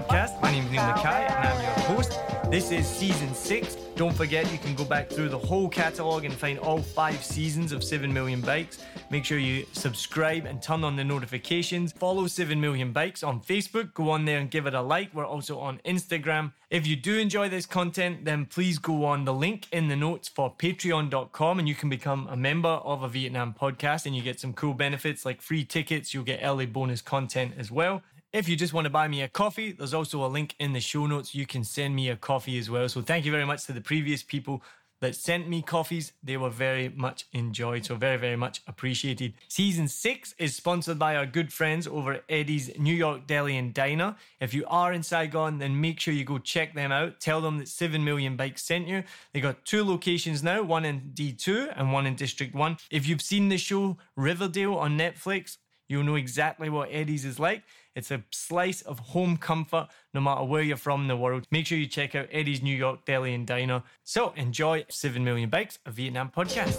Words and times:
Podcast. 0.00 0.40
My 0.40 0.50
name 0.50 0.64
is 0.64 0.70
Neil 0.70 0.82
Mackay 0.82 1.26
and 1.26 1.48
I'm 1.48 1.62
your 1.62 1.72
host. 1.96 2.18
This 2.50 2.72
is 2.72 2.86
season 2.86 3.34
six. 3.34 3.76
Don't 3.96 4.14
forget 4.14 4.50
you 4.50 4.58
can 4.58 4.74
go 4.74 4.84
back 4.84 5.10
through 5.10 5.28
the 5.28 5.38
whole 5.38 5.68
catalogue 5.68 6.24
and 6.24 6.32
find 6.32 6.58
all 6.58 6.80
five 6.80 7.22
seasons 7.22 7.70
of 7.70 7.84
7 7.84 8.10
Million 8.12 8.40
Bikes. 8.40 8.78
Make 9.10 9.24
sure 9.26 9.38
you 9.38 9.66
subscribe 9.72 10.46
and 10.46 10.62
turn 10.62 10.82
on 10.84 10.96
the 10.96 11.04
notifications. 11.04 11.92
Follow 11.92 12.26
7 12.26 12.58
Million 12.58 12.92
Bikes 12.92 13.22
on 13.22 13.40
Facebook. 13.40 13.92
Go 13.92 14.10
on 14.10 14.24
there 14.24 14.38
and 14.38 14.50
give 14.50 14.66
it 14.66 14.74
a 14.74 14.80
like. 14.80 15.14
We're 15.14 15.26
also 15.26 15.58
on 15.58 15.80
Instagram. 15.84 16.52
If 16.70 16.86
you 16.86 16.96
do 16.96 17.18
enjoy 17.18 17.50
this 17.50 17.66
content, 17.66 18.24
then 18.24 18.46
please 18.46 18.78
go 18.78 19.04
on 19.04 19.26
the 19.26 19.34
link 19.34 19.66
in 19.70 19.88
the 19.88 19.96
notes 19.96 20.28
for 20.28 20.54
patreon.com 20.54 21.58
and 21.58 21.68
you 21.68 21.74
can 21.74 21.90
become 21.90 22.26
a 22.28 22.36
member 22.36 22.68
of 22.68 23.02
a 23.02 23.08
Vietnam 23.08 23.54
podcast 23.60 24.06
and 24.06 24.16
you 24.16 24.22
get 24.22 24.40
some 24.40 24.54
cool 24.54 24.72
benefits 24.72 25.26
like 25.26 25.42
free 25.42 25.64
tickets. 25.64 26.14
You'll 26.14 26.24
get 26.24 26.40
early 26.42 26.66
bonus 26.66 27.02
content 27.02 27.52
as 27.58 27.70
well. 27.70 28.02
If 28.32 28.48
you 28.48 28.54
just 28.54 28.72
want 28.72 28.84
to 28.84 28.90
buy 28.90 29.08
me 29.08 29.22
a 29.22 29.28
coffee, 29.28 29.72
there's 29.72 29.92
also 29.92 30.24
a 30.24 30.28
link 30.28 30.54
in 30.60 30.72
the 30.72 30.78
show 30.78 31.04
notes. 31.04 31.34
You 31.34 31.46
can 31.46 31.64
send 31.64 31.96
me 31.96 32.10
a 32.10 32.16
coffee 32.16 32.58
as 32.58 32.70
well. 32.70 32.88
So 32.88 33.02
thank 33.02 33.24
you 33.24 33.32
very 33.32 33.44
much 33.44 33.64
to 33.64 33.72
the 33.72 33.80
previous 33.80 34.22
people 34.22 34.62
that 35.00 35.16
sent 35.16 35.48
me 35.48 35.62
coffees. 35.62 36.12
They 36.22 36.36
were 36.36 36.48
very 36.48 36.90
much 36.90 37.26
enjoyed. 37.32 37.86
So 37.86 37.96
very, 37.96 38.18
very 38.18 38.36
much 38.36 38.62
appreciated. 38.68 39.34
Season 39.48 39.88
six 39.88 40.32
is 40.38 40.54
sponsored 40.54 40.96
by 40.96 41.16
our 41.16 41.26
good 41.26 41.52
friends 41.52 41.88
over 41.88 42.12
at 42.12 42.24
Eddie's 42.28 42.70
New 42.78 42.94
York 42.94 43.26
Deli 43.26 43.56
and 43.56 43.74
Diner. 43.74 44.14
If 44.40 44.54
you 44.54 44.64
are 44.68 44.92
in 44.92 45.02
Saigon, 45.02 45.58
then 45.58 45.80
make 45.80 45.98
sure 45.98 46.14
you 46.14 46.24
go 46.24 46.38
check 46.38 46.72
them 46.72 46.92
out. 46.92 47.18
Tell 47.18 47.40
them 47.40 47.58
that 47.58 47.66
7 47.66 48.04
million 48.04 48.36
bikes 48.36 48.62
sent 48.62 48.86
you. 48.86 49.02
They 49.32 49.40
got 49.40 49.64
two 49.64 49.82
locations 49.82 50.44
now, 50.44 50.62
one 50.62 50.84
in 50.84 51.10
D2 51.14 51.72
and 51.76 51.92
one 51.92 52.06
in 52.06 52.14
District 52.14 52.54
1. 52.54 52.76
If 52.92 53.08
you've 53.08 53.22
seen 53.22 53.48
the 53.48 53.58
show 53.58 53.98
Riverdale 54.14 54.76
on 54.76 54.96
Netflix, 54.96 55.56
You'll 55.90 56.04
know 56.04 56.14
exactly 56.14 56.70
what 56.70 56.88
Eddie's 56.92 57.24
is 57.24 57.40
like. 57.40 57.64
It's 57.96 58.12
a 58.12 58.22
slice 58.30 58.80
of 58.82 59.00
home 59.00 59.36
comfort 59.36 59.88
no 60.14 60.20
matter 60.20 60.44
where 60.44 60.62
you're 60.62 60.76
from 60.76 61.02
in 61.02 61.08
the 61.08 61.16
world. 61.16 61.48
Make 61.50 61.66
sure 61.66 61.78
you 61.78 61.88
check 61.88 62.14
out 62.14 62.28
Eddie's 62.30 62.62
New 62.62 62.76
York 62.76 63.04
Deli 63.04 63.34
and 63.34 63.44
Diner. 63.44 63.82
So 64.04 64.32
enjoy 64.36 64.84
7 64.88 65.24
Million 65.24 65.50
Bikes, 65.50 65.80
a 65.84 65.90
Vietnam 65.90 66.30
podcast. 66.30 66.78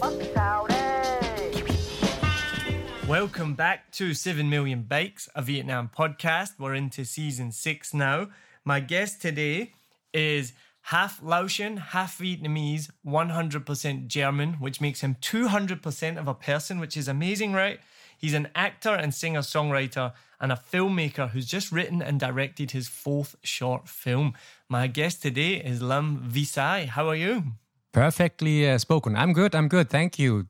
Welcome 3.06 3.54
back 3.54 3.92
to 3.96 4.14
7 4.14 4.50
Million 4.50 4.84
Bikes, 4.84 5.28
a 5.36 5.42
Vietnam 5.42 5.92
podcast. 5.94 6.52
We're 6.58 6.76
into 6.76 7.04
season 7.04 7.52
six 7.52 7.94
now. 7.94 8.30
My 8.64 8.80
guest 8.80 9.22
today 9.22 9.74
is 10.14 10.54
half 10.84 11.22
Laotian, 11.22 11.76
half 11.76 12.18
Vietnamese, 12.18 12.90
100% 13.06 14.08
German, 14.08 14.54
which 14.54 14.80
makes 14.80 15.02
him 15.02 15.18
200% 15.20 16.18
of 16.18 16.30
a 16.30 16.34
person, 16.34 16.80
which 16.80 16.96
is 16.96 17.10
amazing, 17.10 17.52
right? 17.52 17.82
He's 18.22 18.36
an 18.36 18.50
actor 18.54 18.94
and 18.94 19.12
singer 19.16 19.40
songwriter 19.40 20.14
and 20.40 20.52
a 20.52 20.56
filmmaker 20.56 21.32
who's 21.32 21.48
just 21.48 21.72
written 21.72 22.04
and 22.04 22.20
directed 22.20 22.70
his 22.70 22.88
fourth 22.88 23.36
short 23.42 23.90
film. 23.90 24.36
My 24.70 24.86
guest 24.86 25.24
today 25.24 25.56
is 25.56 25.82
Lam 25.82 26.30
Visai. 26.30 26.86
How 26.86 27.10
are 27.10 27.16
you? 27.16 27.44
Perfectly 27.92 28.70
uh, 28.70 28.78
spoken. 28.78 29.16
I'm 29.16 29.34
good. 29.34 29.56
I'm 29.56 29.68
good. 29.68 29.90
Thank 29.90 30.20
you. 30.20 30.46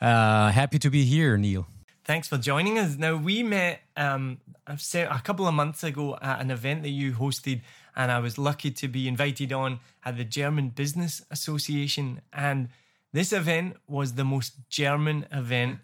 Uh, 0.00 0.50
happy 0.50 0.80
to 0.80 0.90
be 0.90 1.04
here, 1.04 1.36
Neil. 1.36 1.68
Thanks 2.04 2.26
for 2.26 2.36
joining 2.36 2.80
us. 2.80 2.96
Now 2.96 3.14
we 3.14 3.44
met 3.44 3.82
um, 3.96 4.38
a 4.66 5.20
couple 5.22 5.46
of 5.46 5.54
months 5.54 5.84
ago 5.84 6.18
at 6.20 6.40
an 6.40 6.50
event 6.50 6.82
that 6.82 6.90
you 6.90 7.12
hosted, 7.12 7.62
and 7.94 8.10
I 8.10 8.18
was 8.18 8.38
lucky 8.38 8.72
to 8.72 8.88
be 8.88 9.06
invited 9.06 9.52
on 9.52 9.78
at 10.04 10.16
the 10.16 10.24
German 10.24 10.70
Business 10.70 11.24
Association. 11.30 12.22
And 12.32 12.70
this 13.12 13.32
event 13.32 13.76
was 13.86 14.14
the 14.14 14.24
most 14.24 14.68
German 14.68 15.26
event 15.30 15.78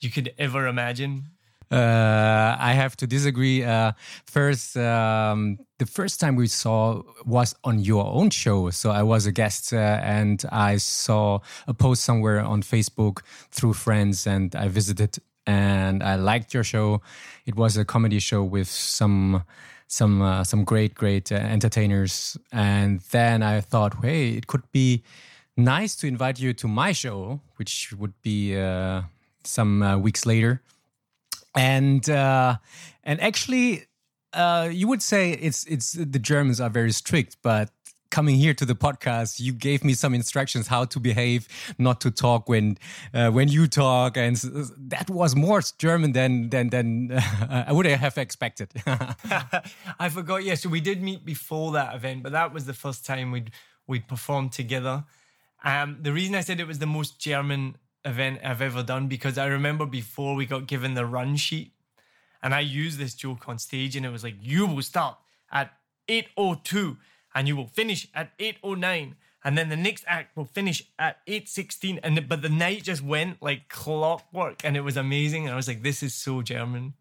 you 0.00 0.10
could 0.10 0.32
ever 0.38 0.66
imagine. 0.66 1.24
Uh, 1.70 2.56
I 2.58 2.74
have 2.74 2.96
to 2.98 3.06
disagree. 3.06 3.64
Uh, 3.64 3.92
first, 4.26 4.76
um, 4.76 5.58
the 5.78 5.86
first 5.86 6.20
time 6.20 6.36
we 6.36 6.46
saw 6.46 7.02
was 7.24 7.54
on 7.64 7.80
your 7.80 8.06
own 8.06 8.30
show. 8.30 8.70
So 8.70 8.90
I 8.90 9.02
was 9.02 9.26
a 9.26 9.32
guest 9.32 9.72
uh, 9.72 9.76
and 9.76 10.44
I 10.52 10.76
saw 10.76 11.40
a 11.66 11.74
post 11.74 12.04
somewhere 12.04 12.40
on 12.40 12.62
Facebook 12.62 13.22
through 13.50 13.74
friends 13.74 14.26
and 14.26 14.54
I 14.54 14.68
visited 14.68 15.18
and 15.44 16.02
I 16.02 16.16
liked 16.16 16.54
your 16.54 16.64
show. 16.64 17.02
It 17.46 17.56
was 17.56 17.76
a 17.76 17.84
comedy 17.84 18.20
show 18.20 18.44
with 18.44 18.68
some 18.68 19.42
some 19.88 20.20
uh, 20.22 20.44
some 20.44 20.64
great 20.64 20.94
great 20.94 21.30
uh, 21.30 21.36
entertainers 21.36 22.36
and 22.52 23.00
then 23.10 23.42
I 23.42 23.60
thought, 23.60 23.94
hey, 24.02 24.30
it 24.30 24.46
could 24.46 24.70
be 24.70 25.02
nice 25.56 25.96
to 25.96 26.06
invite 26.06 26.38
you 26.38 26.52
to 26.54 26.68
my 26.68 26.92
show, 26.92 27.40
which 27.56 27.92
would 27.98 28.14
be 28.22 28.56
uh, 28.56 29.02
some 29.46 29.82
uh, 29.82 29.96
weeks 29.96 30.26
later 30.26 30.62
and 31.56 32.08
uh, 32.08 32.56
and 33.02 33.20
actually, 33.20 33.86
uh, 34.32 34.68
you 34.70 34.86
would 34.88 35.02
say 35.02 35.32
it's 35.32 35.64
it's 35.64 35.92
the 35.92 36.18
Germans 36.18 36.60
are 36.60 36.70
very 36.70 36.92
strict, 36.92 37.38
but 37.42 37.70
coming 38.10 38.36
here 38.36 38.54
to 38.54 38.64
the 38.64 38.74
podcast, 38.74 39.40
you 39.40 39.52
gave 39.52 39.82
me 39.82 39.92
some 39.92 40.14
instructions 40.14 40.68
how 40.68 40.84
to 40.84 41.00
behave, 41.00 41.48
not 41.78 42.00
to 42.02 42.10
talk 42.10 42.48
when 42.48 42.78
uh, 43.14 43.30
when 43.30 43.48
you 43.48 43.66
talk, 43.66 44.16
and 44.16 44.36
that 44.36 45.08
was 45.08 45.34
more 45.34 45.62
German 45.78 46.12
than 46.12 46.50
than 46.50 46.68
than 46.68 47.12
uh, 47.12 47.64
I 47.66 47.72
would 47.72 47.86
have 47.86 48.18
expected. 48.18 48.70
I 49.98 50.08
forgot. 50.10 50.44
Yeah, 50.44 50.54
so 50.54 50.68
we 50.68 50.80
did 50.80 51.02
meet 51.02 51.24
before 51.24 51.72
that 51.72 51.94
event, 51.94 52.22
but 52.22 52.32
that 52.32 52.52
was 52.52 52.66
the 52.66 52.74
first 52.74 53.06
time 53.06 53.32
we'd 53.32 53.50
we'd 53.86 54.06
performed 54.06 54.52
together. 54.52 55.04
Um, 55.64 55.98
the 56.02 56.12
reason 56.12 56.34
I 56.34 56.42
said 56.42 56.60
it 56.60 56.66
was 56.66 56.78
the 56.78 56.86
most 56.86 57.18
German 57.18 57.76
event 58.06 58.40
I've 58.42 58.62
ever 58.62 58.82
done 58.82 59.08
because 59.08 59.36
I 59.36 59.46
remember 59.46 59.84
before 59.84 60.34
we 60.34 60.46
got 60.46 60.66
given 60.66 60.94
the 60.94 61.04
run 61.04 61.36
sheet, 61.36 61.72
and 62.42 62.54
I 62.54 62.60
used 62.60 62.98
this 62.98 63.14
joke 63.14 63.48
on 63.48 63.58
stage, 63.58 63.96
and 63.96 64.06
it 64.06 64.10
was 64.10 64.24
like, 64.24 64.36
"You 64.40 64.66
will 64.66 64.82
start 64.82 65.18
at 65.50 65.72
8:02, 66.08 66.98
and 67.34 67.48
you 67.48 67.56
will 67.56 67.66
finish 67.66 68.08
at 68.14 68.32
8:09." 68.38 69.16
And 69.46 69.56
then 69.56 69.68
the 69.68 69.76
next 69.76 70.02
act 70.08 70.36
will 70.36 70.46
finish 70.46 70.82
at 70.98 71.20
8.16. 71.28 72.00
And 72.02 72.16
the, 72.16 72.20
but 72.20 72.42
the 72.42 72.48
night 72.48 72.82
just 72.82 73.00
went 73.00 73.40
like 73.40 73.68
clockwork 73.68 74.64
and 74.64 74.76
it 74.76 74.80
was 74.80 74.96
amazing. 74.96 75.44
And 75.44 75.52
I 75.52 75.56
was 75.56 75.68
like, 75.68 75.84
this 75.84 76.02
is 76.02 76.14
so 76.14 76.42
German. 76.42 76.94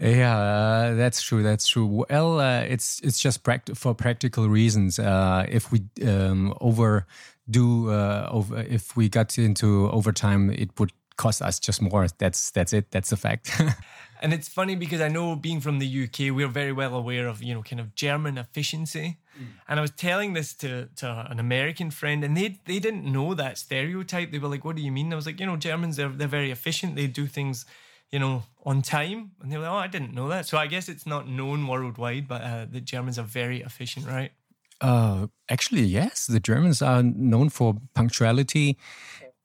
Yeah, 0.00 0.38
uh, 0.38 0.94
that's 0.94 1.20
true. 1.20 1.42
That's 1.42 1.66
true. 1.66 2.04
Well, 2.08 2.38
uh, 2.38 2.60
it's 2.60 3.00
it's 3.00 3.18
just 3.18 3.42
pract- 3.42 3.76
for 3.76 3.94
practical 3.94 4.48
reasons. 4.48 4.98
Uh, 4.98 5.44
if 5.48 5.72
we 5.72 5.82
um, 6.06 6.54
overdo, 6.60 7.90
uh, 7.90 8.28
over, 8.30 8.60
if 8.60 8.96
we 8.96 9.08
got 9.08 9.36
into 9.38 9.90
overtime, 9.90 10.50
it 10.50 10.78
would 10.78 10.92
cost 11.16 11.42
us 11.42 11.58
just 11.58 11.82
more. 11.82 12.06
That's 12.18 12.50
that's 12.52 12.72
it. 12.72 12.92
That's 12.92 13.10
a 13.10 13.16
fact. 13.16 13.60
and 14.22 14.32
it's 14.32 14.48
funny 14.48 14.76
because 14.76 15.00
I 15.00 15.08
know 15.08 15.34
being 15.34 15.60
from 15.60 15.80
the 15.80 16.04
UK, 16.04 16.32
we're 16.32 16.46
very 16.46 16.72
well 16.72 16.94
aware 16.94 17.26
of 17.26 17.42
you 17.42 17.52
know 17.52 17.62
kind 17.62 17.80
of 17.80 17.96
German 17.96 18.38
efficiency. 18.38 19.18
Mm. 19.36 19.46
And 19.68 19.78
I 19.80 19.82
was 19.82 19.90
telling 19.90 20.32
this 20.32 20.54
to 20.54 20.88
to 20.96 21.26
an 21.28 21.40
American 21.40 21.90
friend, 21.90 22.22
and 22.22 22.36
they 22.36 22.60
they 22.66 22.78
didn't 22.78 23.04
know 23.04 23.34
that 23.34 23.58
stereotype. 23.58 24.30
They 24.30 24.38
were 24.38 24.48
like, 24.48 24.64
"What 24.64 24.76
do 24.76 24.82
you 24.82 24.92
mean?" 24.92 25.12
I 25.12 25.16
was 25.16 25.26
like, 25.26 25.40
"You 25.40 25.46
know, 25.46 25.56
Germans 25.56 25.96
they're 25.96 26.08
they're 26.08 26.28
very 26.28 26.52
efficient. 26.52 26.94
They 26.94 27.08
do 27.08 27.26
things." 27.26 27.66
You 28.10 28.18
know, 28.18 28.42
on 28.64 28.82
time. 28.82 29.32
And 29.42 29.52
they 29.52 29.56
were 29.56 29.64
like, 29.64 29.72
oh, 29.72 29.76
I 29.76 29.86
didn't 29.86 30.14
know 30.14 30.28
that. 30.28 30.46
So 30.46 30.58
I 30.58 30.66
guess 30.66 30.88
it's 30.88 31.06
not 31.06 31.28
known 31.28 31.66
worldwide, 31.66 32.28
but 32.28 32.42
uh, 32.42 32.66
the 32.70 32.80
Germans 32.80 33.18
are 33.18 33.24
very 33.24 33.60
efficient, 33.62 34.06
right? 34.06 34.32
Uh, 34.80 35.26
actually, 35.48 35.82
yes. 35.82 36.26
The 36.26 36.40
Germans 36.40 36.82
are 36.82 37.02
known 37.02 37.48
for 37.48 37.76
punctuality 37.94 38.78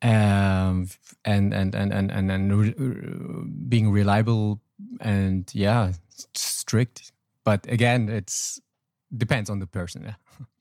um, 0.02 0.90
and, 1.26 1.54
and, 1.54 1.74
and, 1.76 1.94
and, 1.94 2.12
and, 2.12 2.32
and 2.32 2.58
re- 2.58 3.46
being 3.68 3.92
reliable 3.92 4.62
and, 5.02 5.50
yeah, 5.54 5.94
strict. 6.36 7.12
But 7.44 7.66
again, 7.70 8.10
it's 8.10 8.62
depends 9.16 9.50
on 9.50 9.60
the 9.60 9.68
person. 9.68 10.04
Yeah. 10.04 10.16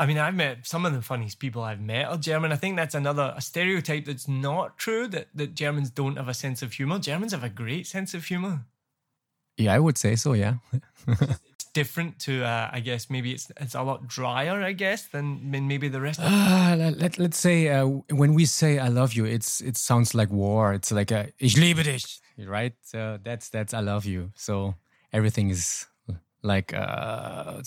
I 0.00 0.06
mean, 0.06 0.16
I've 0.16 0.34
met 0.34 0.66
some 0.66 0.86
of 0.86 0.94
the 0.94 1.02
funniest 1.02 1.38
people 1.38 1.62
I've 1.62 1.78
met 1.78 2.06
are 2.06 2.16
German. 2.16 2.52
I 2.52 2.56
think 2.56 2.76
that's 2.76 2.94
another 2.94 3.34
a 3.36 3.42
stereotype 3.42 4.06
that's 4.06 4.26
not 4.26 4.78
true 4.78 5.06
that, 5.08 5.28
that 5.34 5.54
Germans 5.54 5.90
don't 5.90 6.16
have 6.16 6.26
a 6.26 6.32
sense 6.32 6.62
of 6.62 6.72
humor. 6.72 6.98
Germans 6.98 7.32
have 7.32 7.44
a 7.44 7.50
great 7.50 7.86
sense 7.86 8.14
of 8.14 8.24
humor. 8.24 8.64
Yeah, 9.58 9.74
I 9.74 9.78
would 9.78 9.98
say 9.98 10.16
so. 10.16 10.32
Yeah, 10.32 10.54
it's 11.06 11.64
different 11.74 12.18
to 12.20 12.44
uh, 12.44 12.70
I 12.72 12.80
guess 12.80 13.10
maybe 13.10 13.32
it's 13.32 13.52
it's 13.60 13.74
a 13.74 13.82
lot 13.82 14.08
drier 14.08 14.62
I 14.62 14.72
guess 14.72 15.02
than 15.02 15.50
maybe 15.50 15.88
the 15.88 16.00
rest. 16.00 16.18
of 16.18 16.24
uh, 16.24 16.92
let 16.96 17.18
let's 17.18 17.38
say 17.38 17.68
uh, 17.68 17.84
when 18.08 18.32
we 18.32 18.46
say 18.46 18.78
I 18.78 18.88
love 18.88 19.12
you, 19.12 19.26
it's 19.26 19.60
it 19.60 19.76
sounds 19.76 20.14
like 20.14 20.30
war. 20.30 20.72
It's 20.72 20.90
like 20.90 21.10
a 21.10 21.28
ich 21.38 21.58
liebe 21.58 21.82
dich, 21.82 22.22
right? 22.38 22.72
Uh, 22.94 23.18
that's 23.22 23.50
that's 23.50 23.74
I 23.74 23.80
love 23.80 24.06
you. 24.06 24.30
So 24.34 24.76
everything 25.12 25.50
is 25.50 25.86
like 26.42 26.72
uh, 26.72 27.60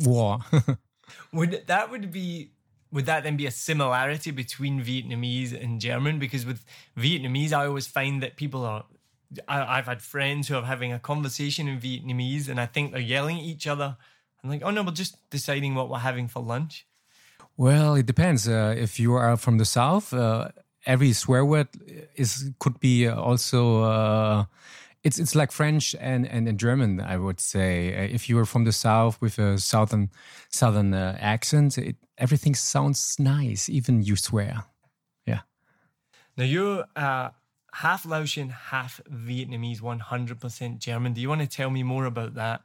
war. 0.00 0.38
would 1.32 1.64
that 1.66 1.90
would 1.90 2.10
be 2.10 2.50
would 2.92 3.06
that 3.06 3.24
then 3.24 3.36
be 3.36 3.46
a 3.46 3.50
similarity 3.50 4.30
between 4.30 4.82
Vietnamese 4.82 5.52
and 5.52 5.80
German? 5.80 6.18
Because 6.18 6.46
with 6.46 6.64
Vietnamese, 6.96 7.52
I 7.52 7.66
always 7.66 7.86
find 7.86 8.22
that 8.22 8.36
people 8.36 8.64
are. 8.64 8.84
I, 9.48 9.76
have 9.76 9.86
had 9.86 10.02
friends 10.02 10.46
who 10.46 10.54
are 10.54 10.62
having 10.62 10.92
a 10.92 11.00
conversation 11.00 11.66
in 11.66 11.80
Vietnamese, 11.80 12.48
and 12.48 12.60
I 12.60 12.66
think 12.66 12.92
they're 12.92 13.00
yelling 13.00 13.38
at 13.38 13.42
each 13.42 13.66
other. 13.66 13.96
I'm 14.42 14.50
like, 14.50 14.62
oh 14.64 14.70
no, 14.70 14.84
we're 14.84 14.92
just 14.92 15.28
deciding 15.30 15.74
what 15.74 15.90
we're 15.90 15.98
having 15.98 16.28
for 16.28 16.40
lunch. 16.40 16.86
Well, 17.56 17.96
it 17.96 18.06
depends. 18.06 18.48
Uh, 18.48 18.74
if 18.78 19.00
you 19.00 19.14
are 19.14 19.36
from 19.36 19.58
the 19.58 19.64
south, 19.64 20.14
uh, 20.14 20.50
every 20.84 21.12
swear 21.12 21.44
word 21.44 21.68
is 22.14 22.50
could 22.60 22.78
be 22.78 23.08
also. 23.08 23.82
Uh, 23.82 24.44
it's 25.06 25.18
it's 25.18 25.34
like 25.34 25.52
French 25.52 25.94
and, 26.00 26.26
and, 26.26 26.48
and 26.48 26.58
German, 26.58 27.00
I 27.00 27.16
would 27.16 27.40
say. 27.40 27.94
Uh, 27.94 28.14
if 28.14 28.28
you 28.28 28.38
are 28.40 28.46
from 28.46 28.64
the 28.64 28.72
south 28.72 29.20
with 29.20 29.38
a 29.38 29.58
southern 29.58 30.10
southern 30.48 30.94
uh, 30.94 31.16
accent, 31.20 31.78
it, 31.78 31.96
everything 32.18 32.56
sounds 32.56 33.16
nice, 33.18 33.68
even 33.68 34.02
you 34.02 34.16
swear. 34.16 34.64
Yeah. 35.24 35.42
Now 36.36 36.44
you're 36.44 36.84
uh, 36.96 37.28
half 37.72 38.04
Laotian, 38.04 38.48
half 38.48 39.00
Vietnamese, 39.08 39.80
one 39.80 40.00
hundred 40.00 40.40
percent 40.40 40.80
German. 40.80 41.12
Do 41.12 41.20
you 41.20 41.28
want 41.28 41.42
to 41.42 41.56
tell 41.56 41.70
me 41.70 41.82
more 41.84 42.06
about 42.06 42.34
that? 42.34 42.62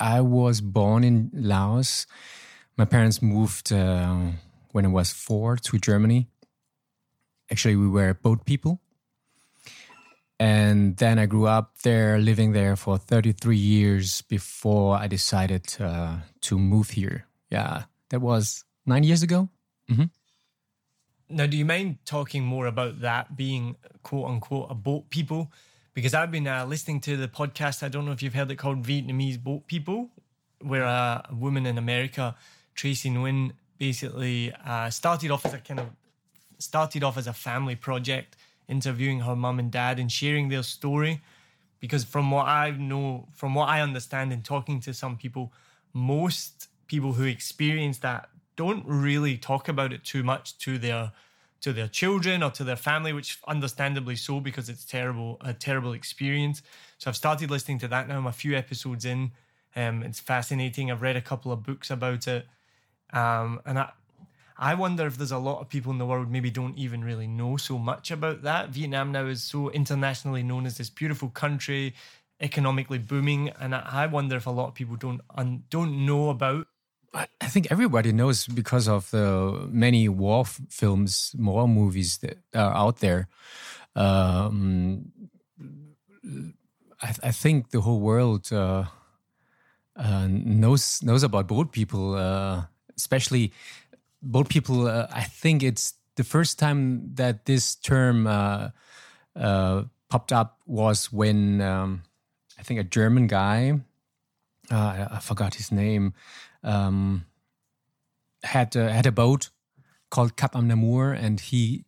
I 0.00 0.20
was 0.22 0.60
born 0.62 1.04
in 1.04 1.30
Laos. 1.32 2.06
My 2.76 2.86
parents 2.86 3.20
moved 3.20 3.72
uh, 3.72 4.32
when 4.72 4.84
I 4.86 4.88
was 4.88 5.12
four 5.12 5.56
to 5.56 5.78
Germany. 5.78 6.28
Actually, 7.50 7.76
we 7.76 7.88
were 7.88 8.14
boat 8.14 8.44
people 8.44 8.80
and 10.38 10.96
then 10.96 11.18
I 11.18 11.26
grew 11.26 11.46
up 11.46 11.78
there, 11.82 12.18
living 12.18 12.52
there 12.52 12.76
for 12.76 12.98
33 12.98 13.56
years 13.56 14.22
before 14.22 14.96
I 14.96 15.06
decided 15.06 15.74
uh, 15.80 16.18
to 16.42 16.58
move 16.58 16.90
here. 16.90 17.26
Yeah, 17.50 17.84
that 18.10 18.20
was 18.20 18.64
nine 18.84 19.02
years 19.02 19.22
ago. 19.22 19.48
Mm-hmm. 19.90 20.04
Now, 21.28 21.46
do 21.46 21.56
you 21.56 21.64
mind 21.64 21.98
talking 22.04 22.44
more 22.44 22.66
about 22.66 23.00
that 23.00 23.36
being 23.36 23.76
quote 24.02 24.28
unquote 24.28 24.70
a 24.70 24.74
boat 24.74 25.08
people? 25.10 25.50
Because 25.94 26.12
I've 26.12 26.30
been 26.30 26.46
uh, 26.46 26.66
listening 26.66 27.00
to 27.02 27.16
the 27.16 27.28
podcast. 27.28 27.82
I 27.82 27.88
don't 27.88 28.04
know 28.04 28.12
if 28.12 28.22
you've 28.22 28.34
heard 28.34 28.50
it 28.50 28.56
called 28.56 28.82
Vietnamese 28.82 29.42
Boat 29.42 29.66
People, 29.66 30.10
where 30.60 30.82
a 30.82 31.26
woman 31.32 31.64
in 31.64 31.78
America, 31.78 32.36
Tracy 32.74 33.10
Nguyen, 33.10 33.52
basically 33.78 34.52
uh, 34.64 34.90
started 34.90 35.30
off 35.30 35.46
as 35.46 35.54
a 35.54 35.58
kind 35.58 35.80
of 35.80 35.86
started 36.58 37.02
off 37.02 37.16
as 37.16 37.26
a 37.26 37.32
family 37.32 37.76
project 37.76 38.36
interviewing 38.68 39.20
her 39.20 39.36
mum 39.36 39.58
and 39.58 39.70
dad 39.70 39.98
and 39.98 40.10
sharing 40.10 40.48
their 40.48 40.62
story. 40.62 41.22
Because 41.78 42.04
from 42.04 42.30
what 42.30 42.46
I 42.46 42.70
know, 42.70 43.28
from 43.34 43.54
what 43.54 43.68
I 43.68 43.80
understand 43.80 44.32
and 44.32 44.44
talking 44.44 44.80
to 44.80 44.94
some 44.94 45.16
people, 45.16 45.52
most 45.92 46.68
people 46.86 47.12
who 47.12 47.24
experience 47.24 47.98
that 47.98 48.28
don't 48.56 48.84
really 48.86 49.36
talk 49.36 49.68
about 49.68 49.92
it 49.92 50.02
too 50.04 50.22
much 50.22 50.56
to 50.58 50.78
their 50.78 51.12
to 51.60 51.72
their 51.72 51.88
children 51.88 52.42
or 52.42 52.50
to 52.50 52.64
their 52.64 52.76
family, 52.76 53.12
which 53.12 53.38
understandably 53.46 54.14
so 54.16 54.40
because 54.40 54.68
it's 54.68 54.84
terrible 54.84 55.36
a 55.40 55.52
terrible 55.52 55.92
experience. 55.92 56.62
So 56.98 57.10
I've 57.10 57.16
started 57.16 57.50
listening 57.50 57.78
to 57.80 57.88
that 57.88 58.08
now. 58.08 58.18
I'm 58.18 58.26
a 58.26 58.32
few 58.32 58.56
episodes 58.56 59.04
in. 59.04 59.32
Um, 59.74 60.02
it's 60.02 60.20
fascinating. 60.20 60.90
I've 60.90 61.02
read 61.02 61.16
a 61.16 61.20
couple 61.20 61.52
of 61.52 61.62
books 61.62 61.90
about 61.90 62.26
it, 62.26 62.46
um, 63.12 63.60
and 63.66 63.78
I, 63.78 63.90
I 64.58 64.74
wonder 64.74 65.06
if 65.06 65.18
there's 65.18 65.32
a 65.32 65.38
lot 65.38 65.60
of 65.60 65.68
people 65.68 65.92
in 65.92 65.98
the 65.98 66.06
world 66.06 66.30
maybe 66.30 66.50
don't 66.50 66.78
even 66.78 67.04
really 67.04 67.26
know 67.26 67.56
so 67.56 67.78
much 67.78 68.10
about 68.10 68.42
that. 68.42 68.70
Vietnam 68.70 69.12
now 69.12 69.26
is 69.26 69.42
so 69.42 69.70
internationally 69.70 70.42
known 70.42 70.64
as 70.64 70.78
this 70.78 70.88
beautiful 70.88 71.28
country, 71.28 71.94
economically 72.40 72.98
booming, 72.98 73.50
and 73.60 73.74
I 73.74 74.06
wonder 74.06 74.36
if 74.36 74.46
a 74.46 74.50
lot 74.50 74.68
of 74.68 74.74
people 74.74 74.96
don't 74.96 75.20
un, 75.34 75.64
don't 75.68 76.06
know 76.06 76.30
about. 76.30 76.68
I 77.14 77.46
think 77.46 77.68
everybody 77.70 78.12
knows 78.12 78.46
because 78.46 78.88
of 78.88 79.10
the 79.10 79.68
many 79.70 80.08
war 80.08 80.40
f- 80.40 80.60
films, 80.68 81.34
war 81.38 81.66
movies 81.66 82.18
that 82.18 82.38
are 82.54 82.74
out 82.74 82.98
there. 82.98 83.28
Um, 83.94 85.12
I, 87.02 87.14
I, 87.22 87.32
think 87.32 87.70
the 87.70 87.80
whole 87.80 88.00
world 88.00 88.52
uh, 88.52 88.84
uh, 89.96 90.26
knows 90.28 91.02
knows 91.02 91.22
about 91.22 91.46
boat 91.48 91.72
people, 91.72 92.16
uh, 92.16 92.64
especially 92.96 93.52
boat 94.26 94.48
people, 94.48 94.86
uh, 94.86 95.06
I 95.10 95.22
think 95.22 95.62
it's 95.62 95.94
the 96.16 96.24
first 96.24 96.58
time 96.58 97.14
that 97.14 97.46
this 97.46 97.74
term 97.74 98.26
uh, 98.26 98.70
uh, 99.34 99.84
popped 100.08 100.32
up 100.32 100.60
was 100.66 101.12
when 101.12 101.60
um, 101.60 102.02
I 102.58 102.62
think 102.62 102.80
a 102.80 102.84
German 102.84 103.26
guy, 103.26 103.80
uh, 104.70 105.06
I 105.12 105.18
forgot 105.20 105.54
his 105.54 105.70
name, 105.70 106.14
um, 106.62 107.26
had 108.42 108.74
had 108.74 109.06
a 109.06 109.12
boat 109.12 109.50
called 110.10 110.36
Cap 110.36 110.54
Anamur, 110.54 111.16
and 111.18 111.40
he 111.40 111.84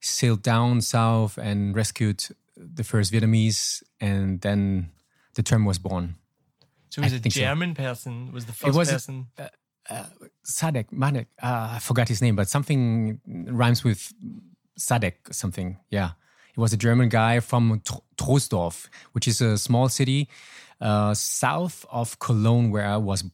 sailed 0.00 0.42
down 0.42 0.80
south 0.80 1.38
and 1.38 1.74
rescued 1.74 2.24
the 2.56 2.84
first 2.84 3.12
Vietnamese, 3.12 3.82
and 4.00 4.40
then 4.40 4.90
the 5.34 5.42
term 5.42 5.64
was 5.64 5.78
born. 5.78 6.16
So 6.90 7.02
he 7.02 7.06
was 7.06 7.12
a 7.12 7.20
German 7.20 7.74
so. 7.74 7.82
person. 7.82 8.32
Was 8.32 8.46
the 8.46 8.52
first 8.52 8.74
it 8.74 8.78
was, 8.78 8.90
person? 8.90 9.26
Uh, 9.38 9.48
uh, 9.90 10.04
Sadek, 10.44 10.90
Manek, 10.92 11.26
uh, 11.42 11.74
I 11.74 11.78
forgot 11.80 12.08
his 12.08 12.22
name, 12.22 12.36
but 12.36 12.48
something 12.48 13.20
rhymes 13.26 13.84
with 13.84 14.12
Sadek, 14.78 15.32
something. 15.32 15.78
Yeah. 15.90 16.10
He 16.54 16.60
was 16.60 16.72
a 16.72 16.76
German 16.76 17.08
guy 17.08 17.40
from 17.40 17.82
Troisdorf, 18.16 18.88
which 19.12 19.28
is 19.28 19.40
a 19.40 19.58
small 19.58 19.88
city 19.88 20.28
uh, 20.80 21.14
south 21.14 21.84
of 21.90 22.18
Cologne, 22.18 22.70
where 22.70 22.86
I 22.86 22.96
was 22.96 23.24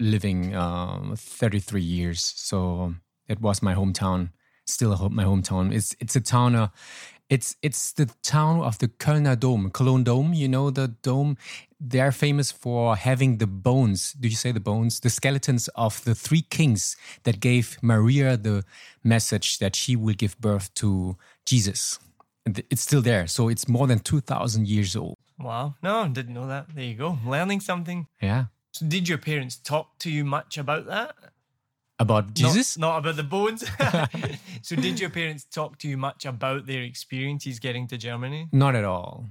living 0.00 0.54
um, 0.54 1.14
33 1.16 1.82
years. 1.82 2.32
So 2.36 2.94
it 3.28 3.40
was 3.40 3.62
my 3.62 3.74
hometown, 3.74 4.30
still 4.66 4.96
my 5.10 5.24
hometown. 5.24 5.74
It's 5.74 5.94
it's 6.00 6.16
a 6.16 6.20
town. 6.20 6.70
It's 7.28 7.56
it's 7.62 7.92
the 7.92 8.08
town 8.22 8.60
of 8.60 8.78
the 8.78 8.88
Kölner 8.88 9.38
Dom, 9.38 9.70
Cologne 9.70 10.04
Dome. 10.04 10.32
You 10.32 10.48
know 10.48 10.70
the 10.70 10.88
dome. 10.88 11.36
They're 11.78 12.12
famous 12.12 12.50
for 12.50 12.96
having 12.96 13.36
the 13.38 13.46
bones. 13.46 14.14
Do 14.14 14.28
you 14.28 14.34
say 14.34 14.50
the 14.52 14.60
bones? 14.60 15.00
The 15.00 15.10
skeletons 15.10 15.68
of 15.74 16.02
the 16.04 16.14
three 16.14 16.42
kings 16.42 16.96
that 17.24 17.40
gave 17.40 17.76
Maria 17.82 18.36
the 18.36 18.64
message 19.04 19.58
that 19.58 19.76
she 19.76 19.94
will 19.94 20.14
give 20.14 20.40
birth 20.40 20.72
to 20.74 21.16
Jesus. 21.44 21.98
And 22.46 22.62
it's 22.70 22.82
still 22.82 23.02
there. 23.02 23.26
So 23.26 23.48
it's 23.48 23.68
more 23.68 23.86
than 23.86 23.98
two 23.98 24.20
thousand 24.20 24.66
years 24.66 24.96
old. 24.96 25.16
Wow. 25.38 25.74
No, 25.82 26.08
didn't 26.08 26.34
know 26.34 26.48
that. 26.48 26.74
There 26.74 26.84
you 26.84 26.94
go. 26.94 27.18
Learning 27.26 27.60
something. 27.60 28.06
Yeah. 28.22 28.46
So 28.72 28.86
did 28.86 29.08
your 29.08 29.18
parents 29.18 29.56
talk 29.56 29.98
to 29.98 30.10
you 30.10 30.24
much 30.24 30.56
about 30.56 30.86
that? 30.86 31.14
About 32.00 32.32
Jesus? 32.32 32.78
Not, 32.78 32.88
not 32.88 32.98
about 32.98 33.16
the 33.16 33.24
bones. 33.24 33.64
so 34.62 34.76
did 34.76 35.00
your 35.00 35.10
parents 35.10 35.44
talk 35.44 35.78
to 35.78 35.88
you 35.88 35.96
much 35.96 36.24
about 36.24 36.66
their 36.66 36.82
experiences 36.82 37.58
getting 37.58 37.88
to 37.88 37.96
Germany? 37.96 38.48
Not 38.52 38.76
at 38.76 38.84
all. 38.84 39.26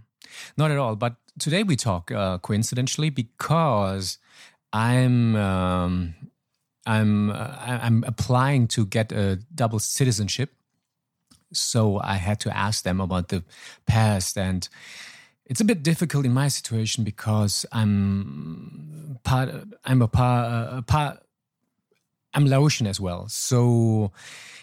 Not 0.57 0.71
at 0.71 0.77
all. 0.77 0.95
But 0.95 1.15
today 1.39 1.63
we 1.63 1.77
talk 1.77 2.11
uh, 2.11 2.39
coincidentally 2.39 3.09
because 3.09 4.17
I'm 4.73 5.35
um, 5.35 6.15
I'm 6.85 7.29
uh, 7.29 7.55
I'm 7.61 8.03
applying 8.05 8.67
to 8.69 8.85
get 8.85 9.11
a 9.11 9.37
double 9.53 9.79
citizenship. 9.79 10.53
So 11.53 12.01
I 12.03 12.15
had 12.15 12.41
to 12.41 12.55
ask 12.55 12.83
them 12.83 12.99
about 12.99 13.29
the 13.29 13.43
past 13.85 14.37
and 14.37 14.67
it's 15.45 15.61
a 15.61 15.65
bit 15.65 15.81
difficult 15.81 16.25
in 16.25 16.33
my 16.33 16.49
situation 16.49 17.05
because 17.05 17.65
I'm 17.71 19.17
part. 19.23 19.49
I'm 19.85 20.01
a 20.01 20.07
part. 20.09 20.73
A 20.73 20.81
part 20.81 21.23
I'm 22.37 22.45
Laotian 22.45 22.85
as 22.85 22.99
well, 23.01 23.27
so 23.29 24.11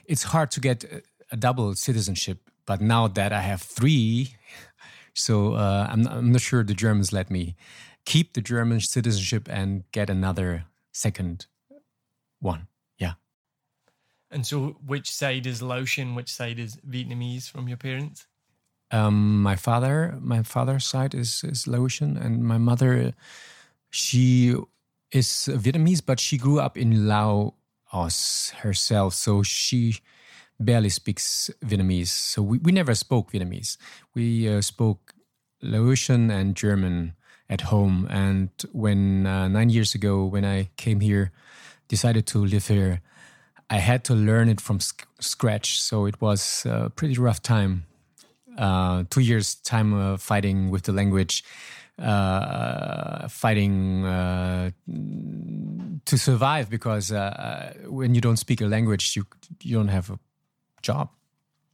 it's 0.04 0.22
hard 0.22 0.52
to 0.52 0.60
get 0.60 0.84
a 1.32 1.36
double 1.36 1.74
citizenship. 1.74 2.38
But 2.66 2.80
now 2.80 3.08
that 3.08 3.32
I 3.32 3.40
have 3.40 3.62
three, 3.62 4.36
so 5.14 5.54
uh, 5.54 5.88
I'm, 5.90 6.06
I'm 6.06 6.30
not 6.30 6.40
sure 6.40 6.62
the 6.62 6.72
Germans 6.72 7.12
let 7.12 7.32
me 7.32 7.56
keep 8.04 8.34
the 8.34 8.40
German 8.40 8.78
citizenship 8.78 9.48
and 9.50 9.82
get 9.90 10.08
another 10.08 10.66
second 10.92 11.46
one. 12.38 12.68
Yeah. 12.96 13.14
And 14.30 14.46
so, 14.46 14.76
which 14.86 15.10
side 15.10 15.44
is 15.44 15.60
Laotian? 15.60 16.14
Which 16.14 16.32
side 16.32 16.60
is 16.60 16.76
Vietnamese 16.88 17.50
from 17.50 17.66
your 17.66 17.76
parents? 17.76 18.28
Um, 18.92 19.42
my 19.42 19.56
father, 19.56 20.16
my 20.20 20.44
father's 20.44 20.86
side 20.86 21.12
is 21.12 21.42
is 21.42 21.66
Laotian, 21.66 22.16
and 22.16 22.44
my 22.44 22.58
mother, 22.58 23.14
she 23.90 24.54
is 25.10 25.48
Vietnamese, 25.50 26.02
but 26.06 26.20
she 26.20 26.38
grew 26.38 26.60
up 26.60 26.78
in 26.78 27.08
Laos 27.94 28.50
herself, 28.62 29.14
so 29.14 29.42
she 29.42 29.96
barely 30.58 30.88
speaks 30.88 31.50
Vietnamese. 31.64 32.08
So 32.08 32.42
we, 32.42 32.58
we 32.58 32.72
never 32.72 32.94
spoke 32.94 33.32
Vietnamese. 33.32 33.76
We 34.14 34.48
uh, 34.48 34.60
spoke 34.60 35.14
Laotian 35.62 36.30
and 36.30 36.54
German 36.54 37.14
at 37.48 37.62
home. 37.62 38.06
And 38.10 38.50
when 38.72 39.26
uh, 39.26 39.48
nine 39.48 39.70
years 39.70 39.94
ago, 39.94 40.24
when 40.24 40.44
I 40.44 40.70
came 40.76 41.00
here, 41.00 41.32
decided 41.88 42.26
to 42.28 42.38
live 42.38 42.66
here, 42.68 43.00
I 43.70 43.78
had 43.78 44.04
to 44.04 44.14
learn 44.14 44.48
it 44.48 44.60
from 44.60 44.80
sc- 44.80 45.06
scratch. 45.20 45.80
So 45.80 46.06
it 46.06 46.20
was 46.20 46.66
a 46.66 46.90
pretty 46.90 47.16
rough 47.18 47.42
time 47.42 47.86
uh, 48.58 49.04
two 49.10 49.20
years 49.20 49.56
time 49.56 49.94
uh, 49.94 50.16
fighting 50.16 50.70
with 50.70 50.84
the 50.84 50.92
language, 50.92 51.44
uh, 51.98 53.28
fighting 53.28 54.04
uh, 54.04 54.70
to 56.06 56.18
survive 56.18 56.68
because 56.70 57.12
uh, 57.12 57.74
when 57.86 58.14
you 58.14 58.20
don't 58.20 58.36
speak 58.36 58.60
a 58.60 58.66
language, 58.66 59.16
you 59.16 59.26
you 59.62 59.76
don't 59.76 59.88
have 59.88 60.10
a 60.10 60.18
job. 60.82 61.10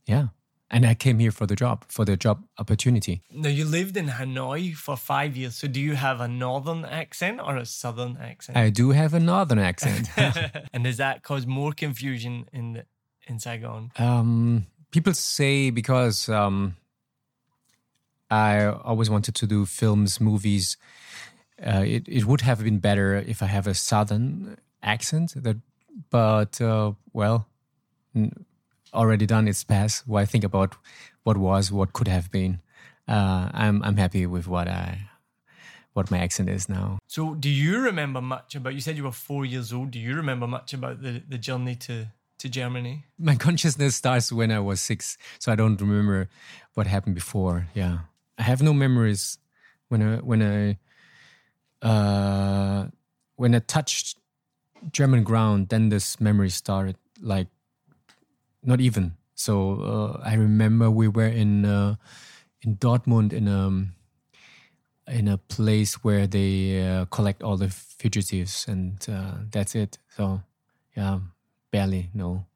Yeah. 0.07 0.29
And 0.73 0.87
I 0.87 0.95
came 0.95 1.19
here 1.19 1.33
for 1.33 1.47
the 1.47 1.57
job, 1.57 1.85
for 1.89 2.05
the 2.05 2.17
job 2.17 2.45
opportunity. 2.57 3.23
Now, 3.33 3.49
you 3.49 3.65
lived 3.65 3.97
in 3.97 4.07
Hanoi 4.07 4.77
for 4.77 4.97
five 4.97 5.37
years. 5.37 5.57
So, 5.57 5.67
do 5.67 5.81
you 5.81 5.97
have 5.97 6.21
a 6.21 6.29
northern 6.29 6.85
accent 6.85 7.41
or 7.41 7.57
a 7.57 7.67
southern 7.67 8.17
accent? 8.19 8.57
I 8.57 8.71
do 8.71 8.91
have 8.91 9.13
a 9.13 9.19
northern 9.19 9.59
accent. 9.59 10.09
and 10.73 10.85
does 10.85 10.99
that 10.99 11.25
cause 11.25 11.45
more 11.45 11.73
confusion 11.73 12.47
in 12.53 12.85
in 13.27 13.41
Saigon? 13.41 13.91
Um, 13.97 14.67
people 14.93 15.13
say 15.15 15.71
because 15.71 16.29
um, 16.29 16.77
I 18.31 18.67
always 18.67 19.11
wanted 19.11 19.35
to 19.35 19.47
do 19.47 19.67
films, 19.67 20.21
movies. 20.21 20.77
Uh, 21.65 21.85
it 21.87 22.09
it 22.09 22.25
would 22.25 22.41
have 22.41 22.63
been 22.65 22.79
better 22.79 23.17
if 23.17 23.43
I 23.43 23.47
have 23.47 23.67
a 23.67 23.75
southern 23.75 24.57
accent. 24.83 25.35
That, 25.37 25.57
but 26.11 26.61
uh, 26.61 26.93
well, 27.13 27.47
already 28.95 29.27
done. 29.27 29.49
It's 29.49 29.65
past. 29.65 30.07
Why 30.07 30.25
think 30.25 30.45
about 30.45 30.77
what 31.23 31.37
was, 31.37 31.71
what 31.71 31.93
could 31.93 32.09
have 32.09 32.31
been. 32.31 32.61
Uh, 33.07 33.51
I'm 33.53 33.83
I'm 33.83 33.97
happy 33.97 34.27
with 34.27 34.47
what 34.47 34.69
I 34.69 35.11
what 35.93 36.11
my 36.11 36.19
accent 36.19 36.49
is 36.49 36.69
now. 36.69 36.99
So, 37.09 37.35
do 37.35 37.51
you 37.51 37.81
remember 37.81 38.21
much 38.21 38.55
about? 38.55 38.75
You 38.75 38.81
said 38.81 38.97
you 38.97 39.05
were 39.05 39.13
four 39.13 39.45
years 39.45 39.73
old. 39.73 39.91
Do 39.91 39.99
you 39.99 40.15
remember 40.15 40.47
much 40.47 40.73
about 40.73 41.03
the 41.03 41.23
the 41.29 41.39
journey 41.39 41.75
to 41.77 42.07
to 42.39 42.49
Germany? 42.49 43.05
My 43.19 43.37
consciousness 43.47 43.97
starts 43.97 44.33
when 44.33 44.51
I 44.51 44.61
was 44.61 44.81
six, 44.81 45.19
so 45.39 45.53
I 45.53 45.57
don't 45.57 45.81
remember 45.81 46.29
what 46.75 46.87
happened 46.87 47.15
before. 47.15 47.69
Yeah, 47.75 47.99
I 48.39 48.43
have 48.43 48.63
no 48.63 48.73
memories 48.73 49.39
when 49.89 50.03
I 50.03 50.17
when 50.17 50.43
I 50.43 50.79
uh, 51.83 52.87
when 53.37 53.55
I 53.55 53.61
touched 53.61 54.19
German 54.93 55.25
ground. 55.25 55.69
Then 55.69 55.89
this 55.89 56.21
memory 56.21 56.51
started. 56.51 56.97
Like 57.21 57.49
not 58.63 58.81
even. 58.81 59.17
So 59.35 59.81
uh, 59.81 60.21
I 60.23 60.35
remember 60.35 60.91
we 60.91 61.09
were 61.09 61.27
in 61.27 61.65
uh, 61.65 61.97
in 62.63 62.77
Dortmund 62.77 63.33
in 63.33 63.49
a 63.49 63.87
in 65.11 65.29
a 65.29 65.39
place 65.39 66.05
where 66.05 66.27
they 66.27 66.87
uh, 66.87 67.05
collect 67.07 67.43
all 67.43 67.57
the 67.57 67.69
fugitives, 67.69 68.69
and 68.69 68.99
uh, 69.09 69.35
that's 69.51 69.75
it. 69.75 69.99
So 70.17 70.43
yeah, 70.97 71.21
barely 71.71 72.11
no, 72.15 72.47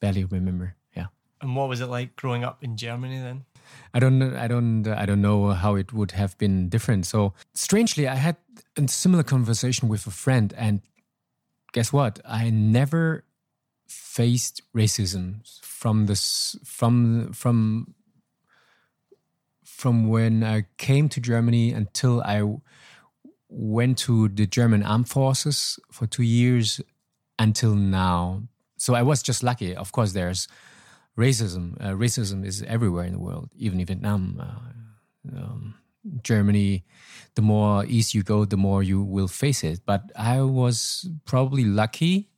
barely 0.00 0.24
remember. 0.24 0.76
Yeah. 0.96 1.06
And 1.40 1.56
what 1.56 1.68
was 1.68 1.80
it 1.80 1.86
like 1.86 2.16
growing 2.16 2.44
up 2.44 2.62
in 2.62 2.76
Germany 2.76 3.18
then? 3.18 3.44
I 3.92 3.98
don't, 3.98 4.22
I 4.36 4.48
don't, 4.48 4.86
I 4.86 5.06
don't 5.06 5.22
know 5.22 5.48
how 5.50 5.74
it 5.74 5.92
would 5.92 6.12
have 6.12 6.36
been 6.38 6.68
different. 6.68 7.06
So 7.06 7.34
strangely, 7.54 8.08
I 8.08 8.14
had 8.14 8.36
a 8.76 8.88
similar 8.88 9.22
conversation 9.22 9.88
with 9.88 10.06
a 10.06 10.10
friend, 10.10 10.54
and 10.56 10.80
guess 11.72 11.92
what? 11.92 12.20
I 12.24 12.50
never 12.50 13.24
faced 13.86 14.62
racism 14.74 15.40
from 15.62 16.06
this 16.06 16.56
from 16.64 17.32
from 17.32 17.94
from 19.64 20.08
when 20.08 20.44
I 20.44 20.66
came 20.76 21.08
to 21.08 21.20
Germany 21.20 21.72
until 21.72 22.20
I 22.22 22.42
went 23.48 23.98
to 23.98 24.28
the 24.28 24.46
German 24.46 24.82
armed 24.82 25.08
forces 25.08 25.78
for 25.90 26.06
two 26.06 26.22
years 26.22 26.80
until 27.38 27.74
now. 27.74 28.42
So 28.76 28.94
I 28.94 29.02
was 29.02 29.22
just 29.22 29.42
lucky. 29.42 29.74
Of 29.74 29.90
course, 29.92 30.12
there's 30.12 30.46
racism. 31.18 31.76
Uh, 31.80 31.90
racism 31.90 32.44
is 32.44 32.62
everywhere 32.62 33.04
in 33.04 33.12
the 33.12 33.18
world, 33.18 33.50
even 33.56 33.80
in 33.80 33.86
Vietnam, 33.86 34.40
uh, 34.40 35.36
um, 35.36 35.74
Germany. 36.22 36.84
The 37.34 37.42
more 37.42 37.84
east 37.86 38.14
you 38.14 38.22
go, 38.22 38.44
the 38.44 38.56
more 38.56 38.82
you 38.82 39.02
will 39.02 39.28
face 39.28 39.62
it. 39.62 39.80
But 39.86 40.10
I 40.16 40.42
was 40.42 41.08
probably 41.24 41.64
lucky 41.64 42.30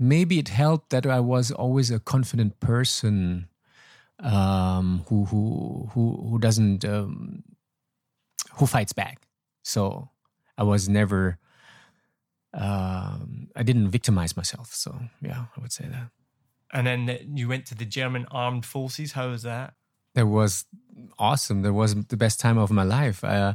maybe 0.00 0.38
it 0.38 0.48
helped 0.48 0.90
that 0.90 1.06
I 1.06 1.20
was 1.20 1.52
always 1.52 1.90
a 1.92 2.00
confident 2.00 2.58
person 2.58 3.48
um, 4.18 5.04
who 5.08 5.26
who 5.26 5.90
who 5.92 6.28
who 6.30 6.38
doesn't 6.38 6.84
um, 6.84 7.44
who 8.54 8.66
fights 8.66 8.92
back. 8.92 9.20
So 9.62 10.08
I 10.58 10.64
was 10.64 10.88
never 10.88 11.38
um, 12.54 13.48
I 13.54 13.62
didn't 13.62 13.90
victimize 13.90 14.36
myself. 14.36 14.72
So 14.74 14.98
yeah, 15.22 15.44
I 15.56 15.60
would 15.60 15.72
say 15.72 15.84
that. 15.86 16.10
And 16.72 16.86
then 16.86 17.36
you 17.36 17.48
went 17.48 17.66
to 17.66 17.74
the 17.74 17.84
German 17.84 18.26
armed 18.30 18.64
forces. 18.64 19.12
How 19.12 19.30
was 19.30 19.42
that? 19.42 19.74
That 20.14 20.26
was 20.26 20.64
awesome. 21.18 21.62
That 21.62 21.72
was 21.72 21.94
the 21.94 22.16
best 22.16 22.40
time 22.40 22.58
of 22.58 22.70
my 22.70 22.84
life. 22.84 23.24
Uh, 23.24 23.54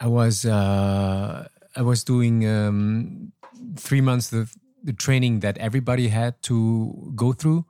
I 0.00 0.06
was 0.06 0.44
uh, 0.44 1.48
I 1.76 1.82
was 1.82 2.04
doing 2.04 2.46
um, 2.48 3.32
three 3.76 4.00
months 4.00 4.28
the 4.28 4.48
the 4.82 4.92
training 4.92 5.40
that 5.40 5.58
everybody 5.58 6.08
had 6.08 6.42
to 6.42 7.12
go 7.14 7.32
through. 7.32 7.66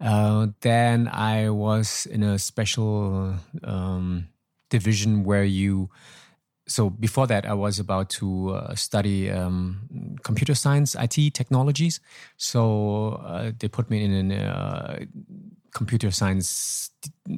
Uh, 0.00 0.48
then 0.60 1.08
I 1.08 1.50
was 1.50 2.06
in 2.06 2.22
a 2.22 2.38
special 2.38 3.34
um, 3.64 4.28
division 4.68 5.24
where 5.24 5.44
you. 5.44 5.90
So 6.70 6.88
before 6.88 7.26
that, 7.26 7.46
I 7.46 7.54
was 7.54 7.80
about 7.80 8.10
to 8.20 8.50
uh, 8.50 8.74
study 8.76 9.28
um, 9.28 10.16
computer 10.22 10.54
science, 10.54 10.94
IT 10.94 11.34
technologies. 11.34 11.98
So 12.36 13.20
uh, 13.26 13.50
they 13.58 13.66
put 13.66 13.90
me 13.90 14.04
in 14.04 14.30
a 14.30 14.36
uh, 14.36 14.98
computer 15.74 16.12
science 16.12 16.90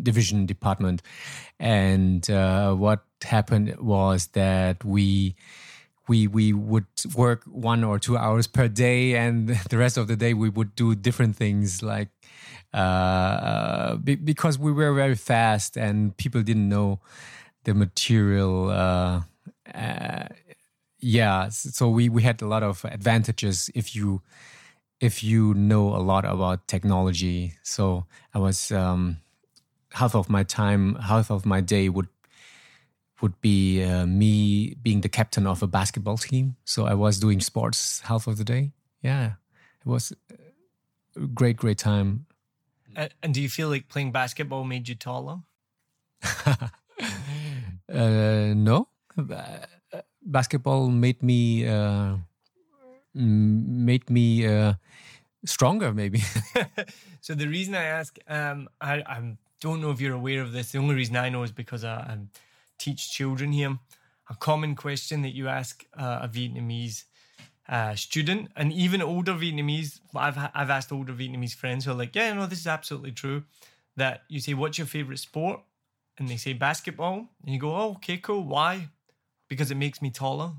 division 0.02 0.44
department, 0.44 1.00
and 1.58 2.28
uh, 2.28 2.74
what 2.74 3.04
happened 3.22 3.74
was 3.78 4.26
that 4.28 4.84
we 4.84 5.34
we 6.08 6.26
we 6.26 6.52
would 6.52 6.84
work 7.14 7.44
one 7.44 7.84
or 7.84 7.98
two 7.98 8.18
hours 8.18 8.46
per 8.46 8.68
day, 8.68 9.14
and 9.16 9.48
the 9.70 9.78
rest 9.78 9.96
of 9.96 10.08
the 10.08 10.16
day 10.16 10.34
we 10.34 10.50
would 10.50 10.76
do 10.76 10.94
different 10.94 11.36
things 11.36 11.82
like 11.82 12.10
uh, 12.74 13.96
be, 13.96 14.14
because 14.14 14.58
we 14.58 14.72
were 14.72 14.92
very 14.92 15.14
fast 15.14 15.78
and 15.78 16.14
people 16.18 16.42
didn't 16.42 16.68
know 16.68 17.00
the 17.64 17.74
material. 17.74 18.70
Uh, 18.70 19.22
uh, 19.74 20.28
yeah, 20.98 21.48
so 21.48 21.88
we 21.88 22.08
we 22.08 22.22
had 22.22 22.42
a 22.42 22.46
lot 22.46 22.62
of 22.62 22.84
advantages 22.84 23.70
if 23.74 23.94
you 23.94 24.22
if 25.00 25.22
you 25.22 25.52
know 25.54 25.94
a 25.94 25.98
lot 25.98 26.24
about 26.24 26.68
technology. 26.68 27.54
So 27.62 28.06
I 28.34 28.38
was 28.38 28.70
um, 28.70 29.18
half 29.92 30.14
of 30.14 30.30
my 30.30 30.44
time, 30.44 30.94
half 30.96 31.30
of 31.30 31.44
my 31.44 31.60
day 31.60 31.88
would 31.88 32.08
would 33.20 33.40
be 33.40 33.82
uh, 33.82 34.04
me 34.06 34.74
being 34.82 35.00
the 35.00 35.08
captain 35.08 35.46
of 35.46 35.62
a 35.62 35.66
basketball 35.66 36.18
team. 36.18 36.56
So 36.64 36.86
I 36.86 36.94
was 36.94 37.18
doing 37.18 37.40
sports 37.40 38.00
half 38.00 38.26
of 38.26 38.36
the 38.36 38.44
day. 38.44 38.72
Yeah, 39.00 39.32
it 39.80 39.86
was 39.86 40.12
a 41.16 41.26
great, 41.26 41.56
great 41.56 41.78
time. 41.78 42.26
And 42.94 43.32
do 43.32 43.40
you 43.40 43.48
feel 43.48 43.68
like 43.68 43.88
playing 43.88 44.12
basketball 44.12 44.64
made 44.64 44.88
you 44.88 44.94
taller? 44.94 45.38
uh, 47.88 48.54
no, 48.54 48.88
basketball 50.24 50.88
made 50.88 51.22
me 51.22 51.66
uh, 51.66 52.16
made 53.14 54.08
me 54.10 54.46
uh, 54.46 54.74
stronger, 55.44 55.92
maybe. 55.92 56.22
so 57.20 57.34
the 57.34 57.46
reason 57.46 57.74
I 57.74 57.84
ask, 57.84 58.18
um, 58.28 58.68
I, 58.80 58.94
I 58.94 59.36
don't 59.60 59.80
know 59.80 59.90
if 59.90 60.00
you're 60.00 60.14
aware 60.14 60.42
of 60.42 60.52
this. 60.52 60.72
The 60.72 60.78
only 60.78 60.94
reason 60.94 61.16
I 61.16 61.28
know 61.28 61.42
is 61.42 61.52
because 61.52 61.84
I, 61.84 61.94
I 61.94 62.18
teach 62.78 63.12
children 63.12 63.52
here. 63.52 63.78
A 64.30 64.34
common 64.36 64.76
question 64.76 65.22
that 65.22 65.34
you 65.34 65.48
ask 65.48 65.84
uh, 65.98 66.20
a 66.22 66.28
Vietnamese 66.28 67.04
uh, 67.68 67.94
student, 67.94 68.50
and 68.56 68.72
even 68.72 69.02
older 69.02 69.34
Vietnamese, 69.34 70.00
I've 70.14 70.38
I've 70.54 70.70
asked 70.70 70.92
older 70.92 71.12
Vietnamese 71.12 71.54
friends 71.54 71.84
who 71.84 71.90
are 71.90 71.94
like, 71.94 72.14
yeah, 72.14 72.32
no, 72.32 72.46
this 72.46 72.60
is 72.60 72.66
absolutely 72.66 73.12
true. 73.12 73.44
That 73.96 74.22
you 74.28 74.40
say, 74.40 74.54
what's 74.54 74.78
your 74.78 74.86
favorite 74.86 75.18
sport? 75.18 75.60
And 76.18 76.28
they 76.28 76.36
say 76.36 76.52
basketball, 76.52 77.28
and 77.42 77.54
you 77.54 77.58
go, 77.58 77.74
oh, 77.74 77.92
okay, 77.92 78.18
cool. 78.18 78.44
Why? 78.44 78.88
Because 79.48 79.70
it 79.70 79.76
makes 79.76 80.02
me 80.02 80.10
taller. 80.10 80.52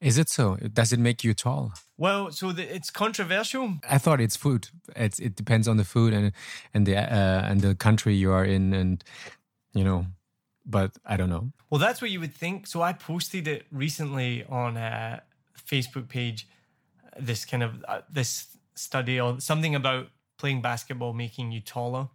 Is 0.00 0.18
it 0.18 0.28
so? 0.28 0.56
Does 0.56 0.92
it 0.92 0.98
make 0.98 1.24
you 1.24 1.32
tall? 1.34 1.72
Well, 1.96 2.30
so 2.30 2.52
the, 2.52 2.74
it's 2.74 2.90
controversial. 2.90 3.78
I 3.88 3.98
thought 3.98 4.20
it's 4.20 4.36
food. 4.36 4.68
It's, 4.94 5.18
it 5.18 5.36
depends 5.36 5.66
on 5.66 5.78
the 5.78 5.84
food 5.84 6.12
and 6.12 6.32
and 6.74 6.86
the 6.86 6.96
uh, 6.96 7.42
and 7.44 7.60
the 7.62 7.74
country 7.74 8.14
you 8.14 8.30
are 8.30 8.44
in, 8.44 8.74
and 8.74 9.02
you 9.72 9.84
know. 9.84 10.06
But 10.66 10.92
I 11.06 11.16
don't 11.16 11.30
know. 11.30 11.52
Well, 11.70 11.78
that's 11.78 12.02
what 12.02 12.10
you 12.10 12.20
would 12.20 12.34
think. 12.34 12.66
So 12.66 12.82
I 12.82 12.92
posted 12.92 13.48
it 13.48 13.66
recently 13.70 14.44
on 14.48 14.76
a 14.76 15.22
Facebook 15.56 16.08
page. 16.08 16.46
This 17.18 17.44
kind 17.44 17.62
of 17.62 17.84
uh, 17.88 18.00
this 18.10 18.48
study 18.74 19.18
or 19.18 19.40
something 19.40 19.74
about 19.74 20.08
playing 20.38 20.60
basketball 20.60 21.14
making 21.14 21.52
you 21.52 21.60
taller, 21.60 22.08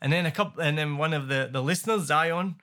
and 0.00 0.12
then 0.12 0.26
a 0.26 0.30
couple, 0.30 0.62
and 0.62 0.76
then 0.78 0.96
one 0.96 1.12
of 1.12 1.28
the 1.28 1.48
the 1.50 1.62
listeners, 1.62 2.02
Zion, 2.02 2.56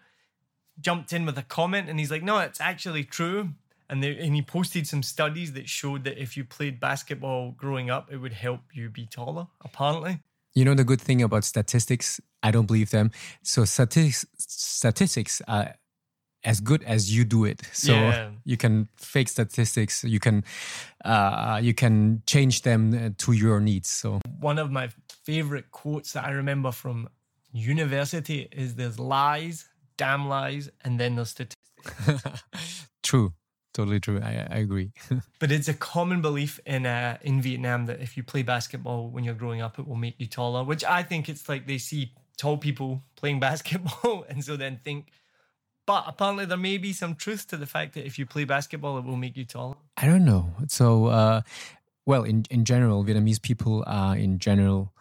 jumped 0.79 1.13
in 1.13 1.25
with 1.25 1.37
a 1.37 1.43
comment, 1.43 1.89
and 1.89 1.99
he's 1.99 2.11
like, 2.11 2.23
"No, 2.23 2.39
it's 2.39 2.61
actually 2.61 3.03
true." 3.03 3.49
and, 3.89 4.03
they, 4.03 4.17
and 4.17 4.35
he 4.35 4.41
posted 4.41 4.87
some 4.87 5.03
studies 5.03 5.53
that 5.53 5.69
showed 5.69 6.03
that 6.05 6.21
if 6.21 6.35
you 6.35 6.43
played 6.43 6.79
basketball 6.79 7.51
growing 7.51 7.89
up, 7.89 8.11
it 8.11 8.17
would 8.17 8.33
help 8.33 8.61
you 8.73 8.89
be 8.89 9.05
taller. 9.05 9.47
Apparently, 9.63 10.19
you 10.53 10.65
know 10.65 10.73
the 10.73 10.83
good 10.83 11.01
thing 11.01 11.21
about 11.21 11.43
statistics. 11.43 12.19
I 12.41 12.51
don't 12.51 12.65
believe 12.65 12.89
them. 12.91 13.11
So 13.43 13.65
statistics 13.65 14.25
statistics 14.37 15.41
are 15.47 15.75
as 16.43 16.59
good 16.59 16.83
as 16.83 17.15
you 17.15 17.25
do 17.25 17.43
it. 17.43 17.61
So 17.73 17.93
yeah. 17.93 18.29
you 18.45 18.55
can 18.55 18.87
fake 18.95 19.27
statistics. 19.27 20.03
You 20.03 20.19
can 20.19 20.43
uh, 21.03 21.59
you 21.61 21.73
can 21.73 22.23
change 22.25 22.61
them 22.61 22.93
uh, 22.93 23.09
to 23.17 23.33
your 23.33 23.59
needs. 23.59 23.89
So 23.89 24.19
one 24.39 24.57
of 24.57 24.71
my 24.71 24.89
favorite 25.23 25.71
quotes 25.71 26.13
that 26.13 26.23
I 26.23 26.31
remember 26.31 26.71
from 26.71 27.09
university 27.55 28.47
is 28.51 28.75
"There's 28.75 28.99
lies, 28.99 29.67
damn 29.97 30.27
lies, 30.27 30.69
and 30.83 30.99
then 30.99 31.15
there's 31.15 31.29
statistics." 31.29 32.43
True 33.03 33.33
totally 33.75 33.99
true. 33.99 34.19
I, 34.23 34.47
I 34.49 34.57
agree. 34.59 34.91
but 35.39 35.51
it's 35.51 35.67
a 35.67 35.73
common 35.73 36.21
belief 36.21 36.59
in 36.65 36.85
uh, 36.85 37.17
in 37.21 37.41
Vietnam 37.41 37.85
that 37.87 38.01
if 38.01 38.17
you 38.17 38.23
play 38.23 38.41
basketball 38.41 39.09
when 39.09 39.23
you're 39.23 39.35
growing 39.35 39.61
up, 39.61 39.77
it 39.77 39.87
will 39.87 39.97
make 39.97 40.15
you 40.17 40.25
taller. 40.25 40.63
Which 40.63 40.83
I 40.83 41.03
think 41.03 41.29
it's 41.29 41.47
like 41.47 41.67
they 41.67 41.77
see 41.77 42.13
tall 42.37 42.57
people 42.57 43.03
playing 43.15 43.39
basketball, 43.49 44.25
and 44.29 44.43
so 44.43 44.55
then 44.55 44.79
think. 44.83 45.11
But 45.85 46.05
apparently, 46.07 46.45
there 46.45 46.57
may 46.57 46.79
be 46.79 46.93
some 46.93 47.13
truth 47.13 47.45
to 47.49 47.57
the 47.57 47.67
fact 47.67 47.93
that 47.93 48.07
if 48.07 48.17
you 48.17 48.25
play 48.25 48.43
basketball, 48.43 48.97
it 48.97 49.05
will 49.05 49.17
make 49.17 49.37
you 49.37 49.45
taller. 49.45 49.75
I 49.97 50.07
don't 50.07 50.25
know. 50.25 50.49
So, 50.67 51.05
uh, 51.07 51.41
well, 52.07 52.23
in 52.23 52.45
in 52.49 52.65
general, 52.65 53.03
Vietnamese 53.03 53.41
people 53.41 53.83
are 53.85 54.15
in 54.15 54.39
general 54.39 54.93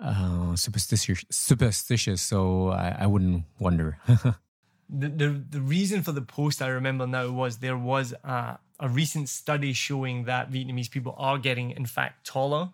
uh, 0.00 0.56
superstitious. 0.56 1.24
Superstitious. 1.30 2.22
So 2.22 2.68
I, 2.68 2.96
I 3.00 3.06
wouldn't 3.06 3.44
wonder. 3.58 3.98
the, 4.06 5.08
the, 5.08 5.42
the 5.50 5.60
reason 5.60 6.02
for 6.02 6.12
the 6.12 6.22
post 6.22 6.62
I 6.62 6.68
remember 6.68 7.06
now 7.06 7.30
was 7.30 7.58
there 7.58 7.78
was 7.78 8.14
a, 8.24 8.58
a 8.78 8.88
recent 8.88 9.28
study 9.28 9.72
showing 9.72 10.24
that 10.24 10.50
Vietnamese 10.50 10.90
people 10.90 11.14
are 11.18 11.38
getting, 11.38 11.70
in 11.70 11.86
fact, 11.86 12.26
taller. 12.26 12.70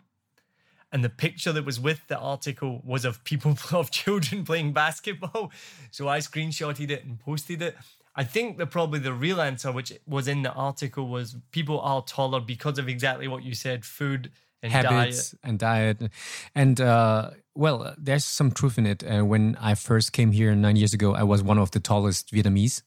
And 0.90 1.02
the 1.02 1.08
picture 1.08 1.52
that 1.52 1.64
was 1.64 1.80
with 1.80 2.06
the 2.08 2.18
article 2.18 2.82
was 2.84 3.04
of 3.04 3.24
people, 3.24 3.56
of 3.72 3.90
children 3.90 4.44
playing 4.46 4.72
basketball. 4.72 5.52
So 5.90 6.08
I 6.08 6.18
screenshotted 6.18 6.90
it 6.90 7.04
and 7.04 7.18
posted 7.18 7.62
it. 7.62 7.76
I 8.14 8.24
think 8.24 8.58
that 8.58 8.66
probably 8.66 8.98
the 8.98 9.14
real 9.14 9.40
answer, 9.40 9.72
which 9.72 9.90
was 10.06 10.28
in 10.28 10.42
the 10.42 10.52
article, 10.52 11.08
was 11.08 11.36
people 11.50 11.80
are 11.80 12.02
taller 12.02 12.40
because 12.40 12.78
of 12.78 12.86
exactly 12.86 13.26
what 13.26 13.42
you 13.42 13.54
said 13.54 13.86
food 13.86 14.30
and 14.62 14.72
habits 14.72 15.30
diet. 15.30 15.40
and 15.42 15.58
diet. 15.58 16.12
And 16.54 16.80
uh, 16.80 17.30
well 17.54 17.94
there's 17.98 18.24
some 18.24 18.50
truth 18.50 18.78
in 18.78 18.86
it. 18.86 19.02
Uh, 19.04 19.24
when 19.24 19.56
i 19.60 19.74
first 19.74 20.12
came 20.12 20.32
here 20.32 20.54
nine 20.54 20.76
years 20.76 20.94
ago 20.94 21.14
i 21.14 21.22
was 21.22 21.42
one 21.42 21.58
of 21.58 21.70
the 21.72 21.80
tallest 21.80 22.32
vietnamese 22.32 22.82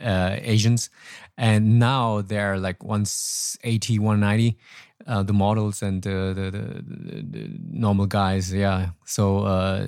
uh, 0.00 0.36
asians. 0.42 0.90
And 1.36 1.78
now 1.78 2.20
they're 2.20 2.58
like 2.58 2.82
180 2.82 3.98
190 3.98 4.58
uh, 5.06 5.22
the 5.22 5.32
models 5.32 5.82
and 5.82 6.02
the, 6.02 6.32
the, 6.34 6.50
the, 6.50 7.22
the, 7.22 7.50
normal 7.70 8.06
guys. 8.06 8.52
Yeah. 8.52 8.90
So 9.04 9.40
uh, 9.40 9.86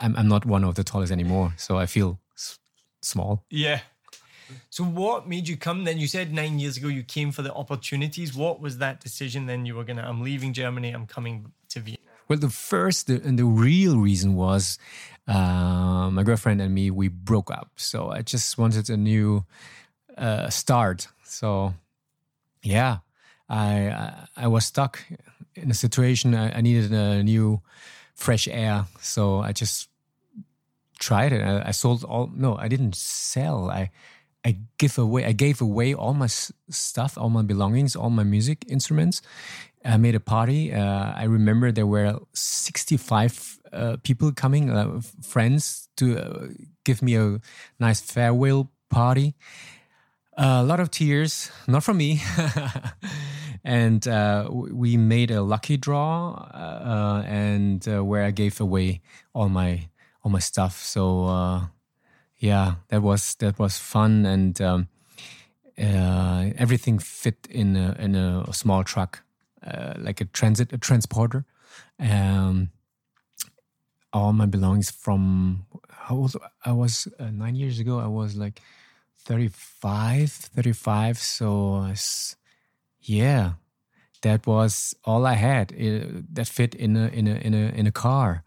I'm, 0.00 0.14
I'm 0.16 0.28
not 0.28 0.44
one 0.44 0.64
of 0.64 0.74
the 0.74 0.84
tallest 0.84 1.12
anymore. 1.12 1.54
So 1.56 1.78
i 1.78 1.86
feel 1.86 2.20
s- 2.36 2.58
small. 3.02 3.44
Yeah 3.50 3.80
so, 4.70 4.84
what 4.84 5.28
made 5.28 5.48
you 5.48 5.56
come 5.56 5.84
then? 5.84 5.98
You 5.98 6.06
said 6.06 6.32
nine 6.32 6.58
years 6.58 6.76
ago 6.76 6.88
you 6.88 7.02
came 7.02 7.32
for 7.32 7.42
the 7.42 7.52
opportunities. 7.52 8.34
What 8.34 8.60
was 8.60 8.78
that 8.78 9.00
decision 9.00 9.46
then? 9.46 9.66
You 9.66 9.74
were 9.74 9.84
going 9.84 9.96
to, 9.96 10.04
I'm 10.04 10.22
leaving 10.22 10.52
Germany, 10.52 10.90
I'm 10.90 11.06
coming 11.06 11.52
to 11.70 11.80
Vietnam. 11.80 12.06
Well, 12.28 12.38
the 12.38 12.50
first 12.50 13.08
and 13.08 13.38
the 13.38 13.44
real 13.44 13.98
reason 13.98 14.34
was 14.34 14.78
uh, 15.26 16.10
my 16.10 16.22
girlfriend 16.22 16.60
and 16.60 16.74
me, 16.74 16.90
we 16.90 17.08
broke 17.08 17.50
up. 17.50 17.70
So, 17.76 18.10
I 18.10 18.22
just 18.22 18.58
wanted 18.58 18.90
a 18.90 18.96
new 18.96 19.44
uh, 20.16 20.48
start. 20.50 21.08
So, 21.24 21.74
yeah, 22.62 22.98
I, 23.48 23.88
I, 23.88 24.26
I 24.36 24.46
was 24.48 24.66
stuck 24.66 25.04
in 25.54 25.70
a 25.70 25.74
situation. 25.74 26.34
I, 26.34 26.58
I 26.58 26.60
needed 26.60 26.92
a 26.92 27.22
new 27.22 27.62
fresh 28.14 28.48
air. 28.48 28.86
So, 29.00 29.40
I 29.40 29.52
just 29.52 29.88
tried 30.98 31.32
it. 31.32 31.42
I, 31.42 31.68
I 31.68 31.70
sold 31.70 32.04
all, 32.04 32.30
no, 32.34 32.56
I 32.56 32.68
didn't 32.68 32.94
sell. 32.94 33.70
I, 33.70 33.90
I 34.48 34.56
give 34.78 34.96
away 34.98 35.26
I 35.26 35.32
gave 35.32 35.60
away 35.60 35.94
all 35.94 36.14
my 36.14 36.28
stuff, 36.70 37.18
all 37.18 37.28
my 37.28 37.42
belongings, 37.42 37.94
all 37.94 38.10
my 38.10 38.24
music 38.24 38.64
instruments. 38.68 39.20
I 39.84 39.96
made 39.98 40.14
a 40.14 40.20
party. 40.20 40.72
Uh, 40.72 41.12
I 41.22 41.24
remember 41.24 41.70
there 41.70 41.86
were 41.86 42.18
65 42.32 43.58
uh, 43.72 43.96
people 44.02 44.32
coming, 44.32 44.70
uh, 44.70 45.00
friends, 45.22 45.88
to 45.96 46.18
uh, 46.18 46.46
give 46.84 47.02
me 47.02 47.16
a 47.16 47.40
nice 47.78 48.00
farewell 48.00 48.70
party. 48.88 49.34
a 50.36 50.62
lot 50.62 50.80
of 50.80 50.90
tears, 50.90 51.50
not 51.66 51.84
from 51.84 51.98
me. 51.98 52.22
and 53.64 54.08
uh, 54.08 54.48
we 54.50 54.96
made 54.96 55.30
a 55.30 55.42
lucky 55.42 55.76
draw, 55.76 56.32
uh, 56.54 57.22
and 57.26 57.84
where 57.84 58.24
I 58.24 58.30
gave 58.30 58.60
away 58.60 59.00
all 59.34 59.48
my 59.48 59.88
all 60.22 60.30
my 60.30 60.40
stuff. 60.40 60.82
So 60.82 61.68
yeah, 62.38 62.74
that 62.88 63.02
was 63.02 63.34
that 63.36 63.58
was 63.58 63.78
fun, 63.78 64.26
and 64.26 64.60
um, 64.60 64.88
uh, 65.78 66.50
everything 66.56 66.98
fit 66.98 67.46
in 67.50 67.76
a, 67.76 67.96
in 67.98 68.14
a, 68.14 68.52
small 68.52 68.84
truck, 68.84 69.22
uh, 69.66 69.94
like 69.98 70.20
a 70.20 70.24
transit 70.24 70.72
a 70.72 70.78
transporter. 70.78 71.44
Um, 71.98 72.70
all 74.12 74.32
my 74.32 74.46
belongings 74.46 74.90
from 74.90 75.66
how 75.90 76.16
old 76.16 76.36
I 76.64 76.72
was 76.72 77.08
uh, 77.18 77.30
nine 77.30 77.54
years 77.56 77.78
ago. 77.78 77.98
I 77.98 78.06
was 78.06 78.36
like 78.36 78.62
35, 79.18 80.30
35. 80.30 81.18
So 81.18 81.92
yeah, 83.02 83.52
that 84.22 84.46
was 84.46 84.94
all 85.04 85.26
I 85.26 85.34
had. 85.34 85.72
It, 85.72 86.34
that 86.34 86.48
fit 86.48 86.74
in 86.74 86.96
a 86.96 87.08
in 87.08 87.26
a 87.26 87.34
in 87.34 87.54
a 87.54 87.68
in 87.74 87.86
a 87.86 87.92
car, 87.92 88.44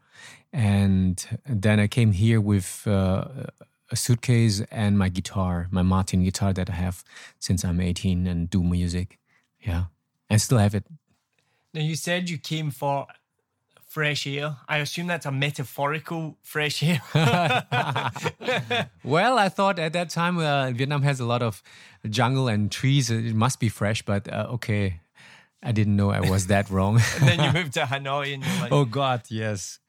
and 0.51 1.39
then 1.45 1.80
I 1.80 1.88
came 1.88 2.13
here 2.13 2.41
with 2.41 2.84
uh, 2.88 3.25
a 3.91 3.95
suitcase 3.95 4.62
and 4.71 4.97
my 4.97 5.10
guitar, 5.10 5.67
my 5.69 5.82
Martin 5.82 6.23
guitar 6.23 6.54
that 6.54 6.69
I 6.69 6.73
have 6.73 7.04
since 7.39 7.63
I'm 7.63 7.80
18 7.80 8.25
and 8.25 8.49
do 8.49 8.63
music. 8.63 9.19
Yeah, 9.60 9.86
I 10.30 10.38
still 10.38 10.58
have 10.58 10.73
it. 10.73 10.86
Now 11.73 11.82
you 11.82 11.95
said 11.95 12.30
you 12.30 12.38
came 12.38 12.71
for 12.71 13.08
fresh 13.91 14.25
air. 14.25 14.56
I 14.69 14.77
assume 14.77 15.08
that's 15.08 15.25
a 15.25 15.32
metaphorical 15.32 16.38
fresh 16.41 16.82
air. 16.82 17.01
well, 19.04 19.38
I 19.38 19.49
thought 19.49 19.80
at 19.80 19.93
that 19.93 20.10
time 20.10 20.38
uh, 20.38 20.71
Vietnam 20.71 21.01
has 21.04 21.19
a 21.19 21.25
lot 21.25 21.41
of 21.41 21.62
jungle 22.10 22.47
and 22.47 22.71
trees. 22.71 23.12
It 23.12 23.36
must 23.36 23.60
be 23.60 23.67
fresh, 23.67 24.01
but 24.01 24.32
uh, 24.32 24.47
okay. 24.51 25.01
I 25.63 25.71
didn't 25.73 25.95
know 25.95 26.10
I 26.10 26.21
was 26.21 26.47
that 26.47 26.69
wrong. 26.69 26.95
and 27.19 27.27
then 27.27 27.43
you 27.43 27.51
moved 27.60 27.73
to 27.73 27.82
Hanoi 27.82 28.34
and 28.34 28.43
you're 28.43 28.62
like, 28.62 28.71
oh 28.71 28.86
God, 28.86 29.23
yes. 29.30 29.80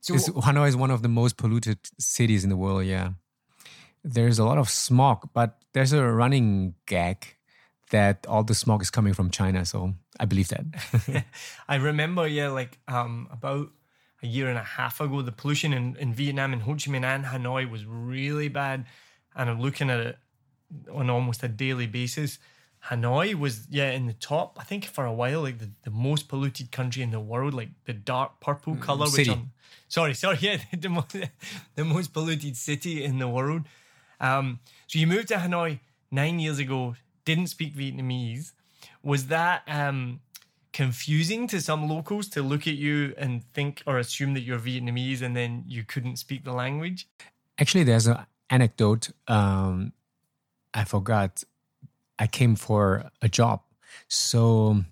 So, 0.00 0.14
Hanoi 0.14 0.68
is 0.68 0.76
one 0.76 0.90
of 0.90 1.02
the 1.02 1.08
most 1.08 1.36
polluted 1.36 1.78
cities 1.98 2.44
in 2.44 2.50
the 2.50 2.56
world. 2.56 2.84
Yeah, 2.84 3.10
there's 4.04 4.38
a 4.38 4.44
lot 4.44 4.58
of 4.58 4.68
smog, 4.68 5.28
but 5.32 5.58
there's 5.72 5.92
a 5.92 6.04
running 6.04 6.74
gag 6.86 7.36
that 7.90 8.26
all 8.26 8.42
the 8.42 8.54
smog 8.54 8.82
is 8.82 8.90
coming 8.90 9.14
from 9.14 9.30
China. 9.30 9.64
So 9.64 9.94
I 10.20 10.24
believe 10.24 10.48
that. 10.48 11.24
I 11.68 11.76
remember, 11.76 12.26
yeah, 12.26 12.48
like 12.48 12.78
um, 12.88 13.28
about 13.30 13.70
a 14.22 14.26
year 14.26 14.48
and 14.48 14.58
a 14.58 14.62
half 14.62 15.00
ago, 15.00 15.22
the 15.22 15.32
pollution 15.32 15.72
in, 15.72 15.96
in 15.96 16.12
Vietnam 16.12 16.52
and 16.52 16.62
Ho 16.62 16.72
Chi 16.72 16.90
Minh 16.90 17.04
and 17.04 17.24
Hanoi 17.24 17.70
was 17.70 17.84
really 17.84 18.48
bad. 18.48 18.84
And 19.34 19.48
I'm 19.48 19.60
looking 19.60 19.90
at 19.90 20.00
it 20.00 20.18
on 20.92 21.08
almost 21.08 21.42
a 21.42 21.48
daily 21.48 21.86
basis. 21.86 22.38
Hanoi 22.90 23.34
was, 23.34 23.66
yeah, 23.70 23.90
in 23.90 24.06
the 24.06 24.12
top, 24.12 24.56
I 24.60 24.64
think 24.64 24.84
for 24.84 25.04
a 25.04 25.12
while, 25.12 25.42
like 25.42 25.58
the, 25.58 25.70
the 25.82 25.90
most 25.90 26.28
polluted 26.28 26.70
country 26.70 27.02
in 27.02 27.10
the 27.10 27.20
world, 27.20 27.54
like 27.54 27.70
the 27.84 27.92
dark 27.92 28.40
purple 28.40 28.74
mm, 28.74 28.80
color, 28.80 29.06
city. 29.06 29.30
which 29.30 29.38
I'm 29.38 29.52
sorry, 29.88 30.14
sorry, 30.24 30.38
yeah, 30.40 30.58
the 30.76 30.88
most, 30.88 31.16
the 31.74 31.84
most 31.84 32.12
polluted 32.12 32.56
city 32.56 33.04
in 33.04 33.18
the 33.18 33.28
world. 33.28 33.62
Um, 34.20 34.60
so 34.86 34.98
you 34.98 35.06
moved 35.06 35.28
to 35.28 35.36
Hanoi 35.36 35.80
nine 36.10 36.38
years 36.38 36.58
ago, 36.58 36.96
didn't 37.24 37.48
speak 37.48 37.74
Vietnamese. 37.74 38.52
Was 39.02 39.26
that 39.26 39.62
um, 39.66 40.20
confusing 40.72 41.46
to 41.48 41.60
some 41.60 41.88
locals 41.88 42.28
to 42.28 42.42
look 42.42 42.66
at 42.66 42.74
you 42.74 43.14
and 43.16 43.44
think 43.54 43.82
or 43.86 43.98
assume 43.98 44.34
that 44.34 44.40
you're 44.40 44.58
Vietnamese 44.58 45.22
and 45.22 45.36
then 45.36 45.64
you 45.66 45.84
couldn't 45.84 46.16
speak 46.16 46.44
the 46.44 46.52
language? 46.52 47.08
Actually, 47.58 47.84
there's 47.84 48.06
an 48.06 48.18
anecdote. 48.50 49.10
Um, 49.26 49.92
I 50.74 50.84
forgot. 50.84 51.42
I 52.18 52.26
came 52.26 52.56
for 52.56 53.10
a 53.22 53.28
job. 53.28 53.60
So 54.08 54.84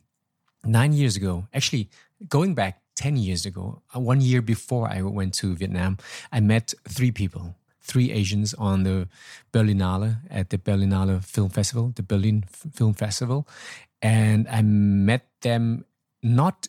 nine 0.65 0.93
years 0.93 1.17
ago, 1.17 1.47
actually, 1.53 1.91
going 2.29 2.55
back 2.55 2.83
10 2.97 3.17
years 3.17 3.47
ago, 3.47 3.83
uh, 3.95 4.01
one 4.01 4.21
year 4.21 4.43
before 4.43 4.89
I 4.89 5.03
went 5.03 5.35
to 5.35 5.55
Vietnam, 5.55 5.99
I 6.33 6.41
met 6.41 6.73
three 6.89 7.11
people, 7.11 7.55
three 7.87 8.11
Asians 8.11 8.55
on 8.55 8.83
the 8.83 9.09
Berlinale 9.53 10.17
at 10.31 10.51
the 10.51 10.59
Berlinale 10.59 11.23
Film 11.25 11.49
Festival, 11.49 11.93
the 11.95 12.03
Berlin 12.03 12.45
Film 12.75 12.95
Festival. 12.95 13.47
And 14.03 14.47
I 14.49 14.63
met 14.63 15.27
them 15.41 15.85
not 16.23 16.69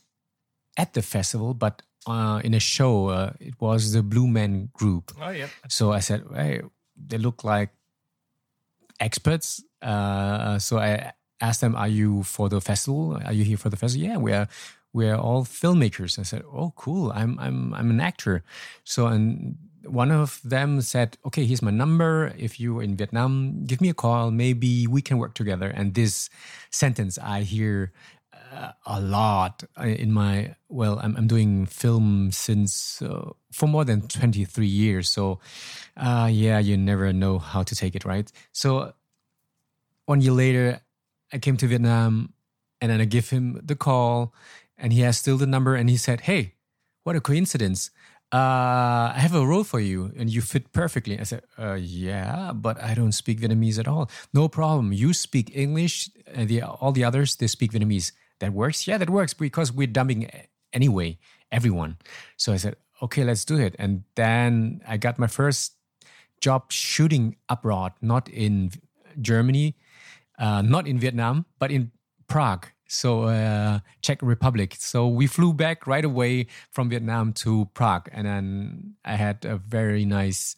at 0.78 0.94
the 0.94 1.02
festival, 1.02 1.54
but 1.54 1.82
uh, 2.06 2.42
in 2.44 2.54
a 2.54 2.60
show. 2.60 3.10
Uh, 3.10 3.34
it 3.40 3.60
was 3.60 3.92
the 3.92 4.04
Blue 4.04 4.28
Man 4.28 4.70
Group. 4.74 5.12
Oh, 5.22 5.30
yeah. 5.30 5.48
So 5.68 5.92
I 5.92 6.00
said, 6.00 6.24
hey, 6.34 6.62
they 6.96 7.18
look 7.18 7.44
like 7.44 7.70
experts. 9.00 9.64
Uh, 9.82 10.58
so 10.60 10.80
I 10.80 11.14
asked 11.42 11.62
them, 11.62 11.76
"Are 11.76 11.88
you 11.88 12.24
for 12.24 12.50
the 12.50 12.62
festival? 12.62 13.20
Are 13.26 13.34
you 13.34 13.44
here 13.44 13.58
for 13.58 13.70
the 13.70 13.78
festival?" 13.78 14.08
Yeah, 14.08 14.18
we 14.18 14.34
are 14.34 14.48
we're 14.94 15.16
all 15.16 15.46
filmmakers. 15.46 16.18
I 16.18 16.24
said, 16.24 16.44
"Oh, 16.52 16.74
cool! 16.76 17.12
I'm 17.14 17.38
I'm 17.40 17.74
I'm 17.74 17.90
an 17.90 18.02
actor." 18.02 18.44
So 18.84 19.08
and 19.08 19.58
one 19.88 20.12
of 20.12 20.40
them 20.44 20.82
said, 20.82 21.18
"Okay, 21.26 21.46
here's 21.46 21.62
my 21.62 21.72
number. 21.72 22.34
If 22.38 22.60
you're 22.60 22.84
in 22.84 22.96
Vietnam, 22.96 23.66
give 23.66 23.82
me 23.82 23.90
a 23.90 23.94
call. 23.94 24.32
Maybe 24.32 24.88
we 24.88 25.02
can 25.02 25.18
work 25.18 25.34
together." 25.34 25.68
And 25.68 25.94
this 25.94 26.30
sentence 26.70 27.18
I 27.18 27.42
hear 27.42 27.92
uh, 28.54 28.72
a 28.86 29.02
lot 29.02 29.64
in 29.78 30.12
my 30.12 30.56
well, 30.70 31.00
I'm 31.02 31.16
I'm 31.16 31.28
doing 31.28 31.66
film 31.66 32.32
since 32.32 33.02
uh, 33.02 33.32
for 33.52 33.68
more 33.68 33.86
than 33.86 34.08
23 34.08 34.68
years. 34.68 35.10
So, 35.10 35.40
uh, 35.98 36.30
yeah, 36.32 36.60
you 36.60 36.78
never 36.78 37.14
know 37.14 37.40
how 37.40 37.64
to 37.64 37.76
take 37.76 37.96
it, 37.96 38.06
right? 38.06 38.32
So, 38.52 38.94
one 40.06 40.22
year 40.22 40.34
later, 40.34 40.82
I 41.34 41.40
came 41.40 41.58
to 41.58 41.68
Vietnam, 41.68 42.34
and 42.82 42.92
then 42.92 43.02
I 43.02 43.06
give 43.06 43.30
him 43.30 43.60
the 43.64 43.76
call 43.76 44.34
and 44.78 44.94
he 44.94 45.02
has 45.02 45.18
still 45.18 45.38
the 45.38 45.48
number 45.48 45.76
and 45.76 45.90
he 45.90 45.98
said 45.98 46.22
hey 46.22 46.54
what 47.04 47.16
a 47.16 47.22
coincidence 47.22 47.90
uh, 48.34 49.14
I 49.16 49.20
have 49.20 49.34
a 49.34 49.46
role 49.46 49.64
for 49.64 49.80
you 49.80 50.12
and 50.18 50.30
you 50.30 50.42
fit 50.42 50.74
perfectly. 50.74 51.20
I 51.20 51.24
said, 51.24 51.44
uh, 51.58 51.76
yeah, 51.80 52.52
but 52.54 52.82
I 52.82 52.94
don't 52.94 53.14
speak 53.14 53.40
Vietnamese 53.40 53.80
at 53.80 53.88
all. 53.88 54.10
No 54.34 54.50
problem. 54.50 54.92
You 54.92 55.14
speak 55.14 55.52
English. 55.56 56.10
And 56.34 56.50
the, 56.50 56.64
all 56.64 56.92
the 56.92 57.06
others, 57.06 57.38
they 57.38 57.48
speak 57.48 57.72
Vietnamese. 57.72 58.12
That 58.40 58.54
works? 58.54 58.88
Yeah, 58.88 58.98
that 58.98 59.10
works 59.10 59.34
because 59.34 59.72
we're 59.72 59.88
dubbing 59.88 60.30
anyway, 60.74 61.18
everyone. 61.52 61.98
So 62.36 62.54
I 62.54 62.58
said, 62.58 62.76
okay, 63.02 63.24
let's 63.24 63.46
do 63.46 63.58
it. 63.58 63.76
And 63.80 64.04
then 64.16 64.82
I 64.88 64.98
got 64.98 65.18
my 65.18 65.28
first 65.28 65.74
job 66.42 66.72
shooting 66.72 67.38
abroad, 67.50 67.94
not 68.02 68.30
in 68.30 68.72
Germany, 69.22 69.76
uh, 70.38 70.62
not 70.62 70.86
in 70.86 71.00
Vietnam, 71.00 71.46
but 71.60 71.72
in 71.72 71.92
Prague 72.28 72.68
so 72.88 73.24
uh, 73.24 73.80
Czech 74.02 74.20
Republic. 74.22 74.76
So 74.80 75.08
we 75.08 75.28
flew 75.28 75.54
back 75.54 75.86
right 75.88 76.06
away 76.06 76.48
from 76.72 76.90
Vietnam 76.90 77.34
to 77.34 77.70
Prague, 77.74 78.10
and 78.12 78.26
then 78.26 78.96
I 79.06 79.16
had 79.16 79.46
a 79.46 79.58
very 79.58 80.06
nice 80.06 80.56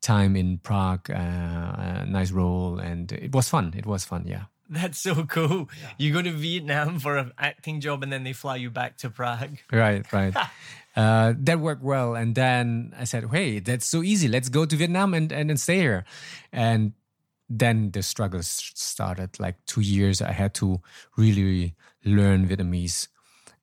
time 0.00 0.36
in 0.36 0.58
Prague, 0.58 1.10
uh, 1.10 1.14
a 1.14 2.06
nice 2.06 2.30
role, 2.30 2.78
and 2.78 3.12
it 3.12 3.34
was 3.34 3.48
fun. 3.48 3.74
It 3.76 3.86
was 3.86 4.04
fun, 4.04 4.24
yeah. 4.26 4.44
That's 4.68 4.98
so 4.98 5.24
cool. 5.24 5.68
Yeah. 5.80 5.90
You 5.98 6.12
go 6.12 6.22
to 6.22 6.32
Vietnam 6.32 6.98
for 6.98 7.18
an 7.18 7.32
acting 7.38 7.80
job, 7.80 8.02
and 8.02 8.12
then 8.12 8.24
they 8.24 8.32
fly 8.32 8.56
you 8.56 8.70
back 8.70 8.96
to 8.98 9.10
Prague. 9.10 9.58
Right, 9.70 10.10
right. 10.12 10.34
uh, 10.96 11.34
that 11.38 11.60
worked 11.60 11.82
well, 11.82 12.14
and 12.14 12.34
then 12.34 12.94
I 12.98 13.04
said, 13.04 13.28
"Hey, 13.30 13.60
that's 13.60 13.86
so 13.86 14.02
easy. 14.02 14.28
Let's 14.28 14.48
go 14.48 14.64
to 14.64 14.76
Vietnam 14.76 15.14
and 15.14 15.30
and, 15.30 15.50
and 15.50 15.60
stay 15.60 15.78
here." 15.78 16.04
And 16.52 16.92
then 17.58 17.90
the 17.90 18.02
struggles 18.02 18.72
started. 18.74 19.38
Like 19.38 19.56
two 19.66 19.82
years, 19.82 20.22
I 20.22 20.32
had 20.32 20.54
to 20.54 20.80
really 21.16 21.74
learn 22.04 22.48
Vietnamese, 22.48 23.08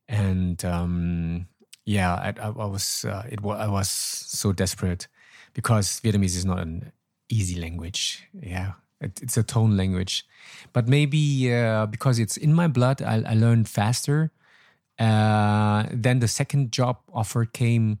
and 0.08 0.64
um, 0.64 1.48
yeah, 1.84 2.14
I, 2.14 2.34
I, 2.40 2.46
I 2.48 2.66
was 2.66 3.04
uh, 3.04 3.24
it 3.28 3.40
I 3.44 3.68
was 3.68 3.90
so 3.90 4.52
desperate 4.52 5.08
because 5.52 6.00
Vietnamese 6.00 6.36
is 6.36 6.44
not 6.44 6.60
an 6.60 6.92
easy 7.28 7.60
language. 7.60 8.28
Yeah, 8.32 8.72
it, 9.00 9.20
it's 9.22 9.36
a 9.36 9.42
tone 9.42 9.76
language, 9.76 10.24
but 10.72 10.88
maybe 10.88 11.52
uh, 11.52 11.86
because 11.86 12.18
it's 12.18 12.36
in 12.36 12.54
my 12.54 12.68
blood, 12.68 13.02
I, 13.02 13.22
I 13.26 13.34
learned 13.34 13.68
faster. 13.68 14.30
Uh, 14.98 15.86
then 15.92 16.20
the 16.20 16.28
second 16.28 16.72
job 16.72 16.98
offer 17.12 17.46
came 17.46 17.98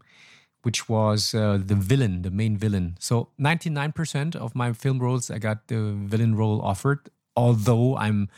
which 0.62 0.88
was 0.88 1.34
uh, 1.34 1.58
the 1.60 1.74
villain, 1.74 2.22
the 2.22 2.30
main 2.30 2.56
villain. 2.56 2.96
So 3.00 3.28
99% 3.40 4.36
of 4.36 4.54
my 4.54 4.72
film 4.72 4.98
roles, 4.98 5.30
I 5.30 5.38
got 5.38 5.68
the 5.68 5.92
villain 5.92 6.34
role 6.34 6.60
offered. 6.62 7.08
Although 7.36 7.96
I'm, 7.96 8.28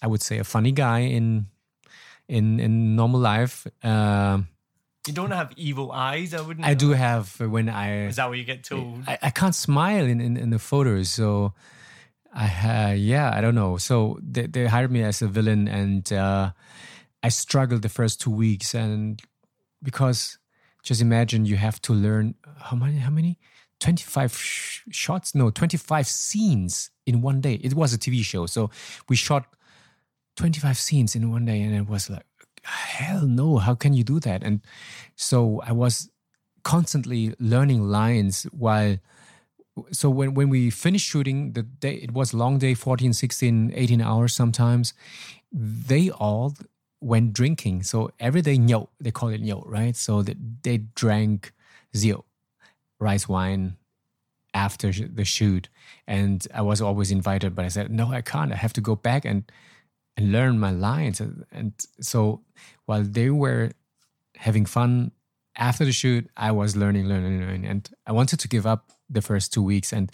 I 0.00 0.06
would 0.06 0.22
say, 0.22 0.38
a 0.38 0.44
funny 0.44 0.72
guy 0.72 1.00
in 1.00 1.46
in 2.28 2.60
in 2.60 2.96
normal 2.96 3.20
life. 3.20 3.66
Uh, 3.82 4.42
you 5.06 5.12
don't 5.12 5.32
have 5.32 5.52
evil 5.56 5.90
eyes. 5.90 6.32
I 6.32 6.40
wouldn't. 6.40 6.64
I 6.64 6.70
know. 6.70 6.78
do 6.78 6.90
have 6.90 7.40
when 7.40 7.68
I. 7.68 8.06
Is 8.06 8.16
that 8.16 8.28
what 8.28 8.38
you 8.38 8.44
get 8.44 8.62
told? 8.62 9.02
I, 9.06 9.18
I 9.22 9.30
can't 9.30 9.54
smile 9.54 10.06
in, 10.06 10.20
in, 10.20 10.36
in 10.36 10.50
the 10.50 10.58
photos, 10.58 11.08
so 11.08 11.54
I 12.32 12.46
uh, 12.46 12.92
yeah 12.94 13.32
I 13.34 13.40
don't 13.40 13.54
know. 13.54 13.78
So 13.78 14.18
they 14.22 14.46
they 14.46 14.66
hired 14.66 14.92
me 14.92 15.02
as 15.02 15.22
a 15.22 15.28
villain, 15.28 15.66
and 15.66 16.10
uh, 16.12 16.52
I 17.22 17.28
struggled 17.30 17.82
the 17.82 17.88
first 17.88 18.20
two 18.20 18.30
weeks, 18.30 18.74
and 18.74 19.20
because 19.82 20.38
just 20.82 21.00
imagine 21.00 21.44
you 21.46 21.56
have 21.56 21.80
to 21.82 21.92
learn 21.92 22.34
uh, 22.46 22.50
how 22.64 22.76
many 22.76 22.98
how 22.98 23.10
many? 23.10 23.38
25 23.80 24.32
sh- 24.36 24.80
shots? 24.90 25.34
No 25.34 25.50
25 25.50 26.06
scenes 26.06 26.90
in 27.04 27.20
one 27.20 27.40
day. 27.40 27.54
It 27.54 27.74
was 27.74 27.92
a 27.92 27.98
tv 27.98 28.22
show 28.22 28.46
so 28.46 28.70
we 29.08 29.16
shot 29.16 29.46
25 30.36 30.78
scenes 30.78 31.14
in 31.14 31.30
one 31.30 31.44
day 31.44 31.60
and 31.62 31.74
it 31.74 31.88
was 31.88 32.08
like 32.08 32.26
hell 32.62 33.26
no 33.26 33.58
how 33.58 33.74
can 33.74 33.92
you 33.92 34.04
do 34.04 34.20
that? 34.20 34.42
And 34.42 34.60
so 35.16 35.60
i 35.66 35.72
was 35.72 36.10
constantly 36.62 37.34
learning 37.40 37.82
lines 37.82 38.44
while 38.52 38.96
so 39.90 40.10
when, 40.10 40.34
when 40.34 40.48
we 40.48 40.70
finished 40.70 41.08
shooting 41.08 41.52
the 41.52 41.62
day 41.62 41.94
it 41.94 42.12
was 42.12 42.34
long 42.34 42.58
day 42.58 42.74
14 42.74 43.12
16 43.12 43.72
18 43.74 44.00
hours 44.00 44.34
sometimes. 44.34 44.94
They 45.52 46.10
all 46.10 46.54
went 47.02 47.32
drinking. 47.32 47.82
So 47.82 48.10
every 48.20 48.42
day, 48.42 48.56
nhậu, 48.56 48.88
they 49.00 49.10
call 49.10 49.30
it 49.30 49.42
nhậu, 49.42 49.62
right? 49.66 49.96
So 49.96 50.22
they, 50.22 50.36
they 50.62 50.78
drank 50.78 51.52
zio, 51.96 52.24
rice 52.98 53.28
wine 53.28 53.76
after 54.54 54.92
the 54.92 55.24
shoot. 55.24 55.68
And 56.06 56.46
I 56.54 56.62
was 56.62 56.80
always 56.80 57.10
invited, 57.10 57.54
but 57.54 57.64
I 57.64 57.68
said, 57.68 57.90
no, 57.90 58.12
I 58.12 58.20
can't. 58.20 58.52
I 58.52 58.56
have 58.56 58.72
to 58.74 58.80
go 58.80 58.94
back 58.94 59.24
and, 59.24 59.50
and 60.16 60.32
learn 60.32 60.58
my 60.58 60.70
lines. 60.70 61.20
And 61.20 61.72
so 62.00 62.42
while 62.86 63.02
they 63.02 63.30
were 63.30 63.72
having 64.36 64.66
fun 64.66 65.12
after 65.56 65.84
the 65.84 65.92
shoot, 65.92 66.28
I 66.36 66.50
was 66.52 66.76
learning, 66.76 67.06
learning, 67.06 67.40
learning. 67.40 67.66
And 67.66 67.88
I 68.06 68.12
wanted 68.12 68.40
to 68.40 68.48
give 68.48 68.66
up 68.66 68.92
the 69.08 69.22
first 69.22 69.52
two 69.52 69.62
weeks, 69.62 69.92
and 69.92 70.10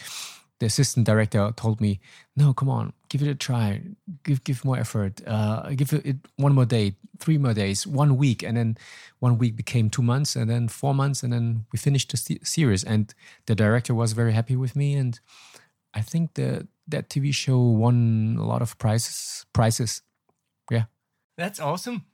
the 0.58 0.66
assistant 0.66 1.06
director 1.06 1.52
told 1.56 1.80
me, 1.80 2.00
"No, 2.36 2.52
come 2.52 2.68
on, 2.68 2.92
give 3.08 3.22
it 3.22 3.28
a 3.28 3.34
try. 3.34 3.82
Give 4.22 4.42
give 4.44 4.64
more 4.64 4.78
effort. 4.78 5.20
Uh, 5.26 5.70
give 5.70 5.92
it 5.92 6.16
one 6.36 6.54
more 6.54 6.64
day, 6.64 6.96
three 7.18 7.38
more 7.38 7.54
days, 7.54 7.86
one 7.86 8.16
week, 8.16 8.42
and 8.42 8.56
then 8.56 8.76
one 9.18 9.38
week 9.38 9.56
became 9.56 9.90
two 9.90 10.02
months, 10.02 10.36
and 10.36 10.50
then 10.50 10.68
four 10.68 10.94
months, 10.94 11.22
and 11.22 11.32
then 11.32 11.66
we 11.72 11.78
finished 11.78 12.10
the 12.10 12.16
se- 12.16 12.40
series. 12.42 12.84
And 12.84 13.14
the 13.46 13.54
director 13.54 13.94
was 13.94 14.12
very 14.12 14.32
happy 14.32 14.56
with 14.56 14.76
me, 14.76 14.94
and 14.94 15.18
I 15.94 16.02
think 16.02 16.34
the 16.34 16.68
that 16.86 17.08
TV 17.08 17.34
show 17.34 17.58
won 17.58 18.36
a 18.38 18.46
lot 18.46 18.62
of 18.62 18.78
prizes. 18.78 19.46
Prizes, 19.52 20.02
yeah. 20.70 20.84
That's 21.36 21.60
awesome. 21.60 22.04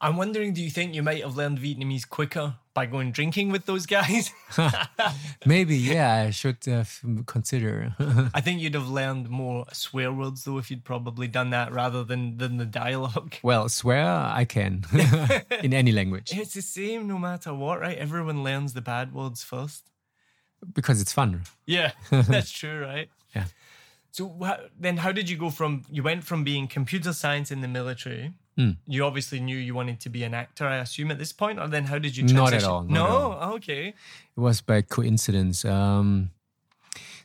I'm 0.00 0.16
wondering, 0.16 0.52
do 0.52 0.62
you 0.62 0.70
think 0.70 0.94
you 0.94 1.02
might 1.02 1.22
have 1.22 1.36
learned 1.36 1.58
Vietnamese 1.58 2.08
quicker 2.08 2.56
by 2.74 2.86
going 2.86 3.12
drinking 3.12 3.50
with 3.50 3.66
those 3.66 3.86
guys? 3.86 4.32
Maybe, 5.46 5.76
yeah, 5.76 6.24
I 6.26 6.30
should 6.30 6.66
uh, 6.68 6.84
consider. 7.26 7.94
I 8.34 8.40
think 8.40 8.60
you'd 8.60 8.74
have 8.74 8.88
learned 8.88 9.28
more 9.28 9.66
swear 9.72 10.12
words 10.12 10.44
though 10.44 10.58
if 10.58 10.70
you'd 10.70 10.84
probably 10.84 11.28
done 11.28 11.50
that 11.50 11.72
rather 11.72 12.04
than 12.04 12.38
than 12.38 12.56
the 12.56 12.66
dialogue. 12.66 13.34
well, 13.42 13.68
swear 13.68 14.04
I 14.06 14.44
can 14.44 14.84
in 15.62 15.72
any 15.74 15.92
language 15.92 16.30
It's 16.32 16.54
the 16.54 16.62
same 16.62 17.06
no 17.06 17.18
matter 17.18 17.52
what, 17.54 17.80
right? 17.80 17.96
Everyone 17.98 18.42
learns 18.42 18.72
the 18.72 18.82
bad 18.82 19.12
words 19.12 19.42
first. 19.42 19.90
because 20.74 21.00
it's 21.00 21.12
fun. 21.12 21.42
Yeah, 21.66 21.92
that's 22.10 22.50
true, 22.50 22.80
right? 22.82 23.08
Yeah. 23.34 23.46
So 24.12 24.36
then, 24.78 24.98
how 24.98 25.10
did 25.12 25.30
you 25.30 25.36
go 25.38 25.50
from 25.50 25.84
you 25.90 26.02
went 26.02 26.24
from 26.24 26.44
being 26.44 26.68
computer 26.68 27.12
science 27.12 27.50
in 27.50 27.60
the 27.62 27.68
military? 27.68 28.32
Hmm. 28.56 28.70
You 28.86 29.04
obviously 29.04 29.40
knew 29.40 29.56
you 29.56 29.74
wanted 29.74 30.00
to 30.00 30.10
be 30.10 30.24
an 30.24 30.34
actor, 30.34 30.66
I 30.66 30.76
assume, 30.78 31.10
at 31.10 31.18
this 31.18 31.32
point, 31.32 31.58
or 31.58 31.68
then 31.68 31.84
how 31.84 31.98
did 31.98 32.16
you? 32.16 32.24
Not 32.24 32.50
Transition? 32.50 32.68
at 32.68 32.70
all, 32.70 32.82
not 32.82 32.92
no, 32.92 33.06
at 33.06 33.38
all. 33.38 33.54
okay. 33.54 33.88
It 33.88 34.40
was 34.40 34.60
by 34.60 34.82
coincidence. 34.82 35.64
Um, 35.64 36.30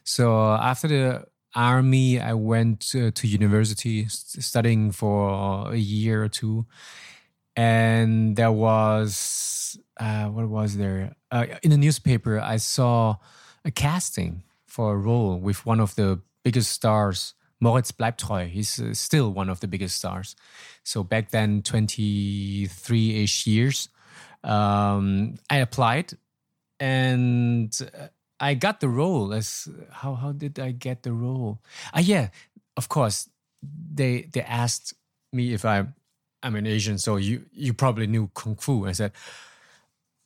so 0.03 0.53
after 0.53 0.87
the 0.87 1.25
army, 1.53 2.19
I 2.19 2.33
went 2.33 2.93
uh, 2.95 3.11
to 3.11 3.27
university 3.27 4.07
studying 4.07 4.91
for 4.91 5.73
a 5.73 5.77
year 5.77 6.23
or 6.23 6.29
two, 6.29 6.65
and 7.55 8.35
there 8.37 8.51
was 8.51 9.77
uh, 9.99 10.25
what 10.25 10.47
was 10.47 10.77
there 10.77 11.15
uh, 11.31 11.45
in 11.61 11.71
the 11.71 11.77
newspaper? 11.77 12.39
I 12.39 12.57
saw 12.57 13.17
a 13.65 13.71
casting 13.71 14.43
for 14.65 14.93
a 14.93 14.97
role 14.97 15.39
with 15.39 15.65
one 15.65 15.79
of 15.79 15.95
the 15.95 16.21
biggest 16.43 16.71
stars. 16.71 17.33
Moritz 17.59 17.91
Bleibtreu, 17.91 18.47
he's 18.47 18.79
uh, 18.79 18.93
still 18.93 19.31
one 19.31 19.49
of 19.49 19.59
the 19.59 19.67
biggest 19.67 19.97
stars. 19.97 20.35
So 20.83 21.03
back 21.03 21.31
then, 21.31 21.61
23 21.63 23.23
ish 23.23 23.47
years, 23.47 23.89
um, 24.43 25.35
I 25.49 25.57
applied 25.57 26.13
and 26.79 27.73
uh, 27.97 28.07
I 28.39 28.53
got 28.53 28.79
the 28.79 28.89
role. 28.89 29.33
As 29.33 29.67
how 29.91 30.13
how 30.15 30.31
did 30.31 30.59
I 30.59 30.71
get 30.71 31.03
the 31.03 31.11
role? 31.11 31.59
Ah, 31.93 31.99
yeah, 31.99 32.29
of 32.75 32.89
course. 32.89 33.29
They 33.63 34.29
they 34.31 34.41
asked 34.41 34.93
me 35.33 35.53
if 35.53 35.65
I 35.65 35.87
I'm 36.43 36.55
an 36.55 36.67
Asian, 36.67 36.99
so 36.99 37.17
you 37.17 37.45
you 37.51 37.73
probably 37.73 38.07
knew 38.07 38.29
kung 38.33 38.55
fu. 38.55 38.85
I 38.85 38.91
said, 38.91 39.11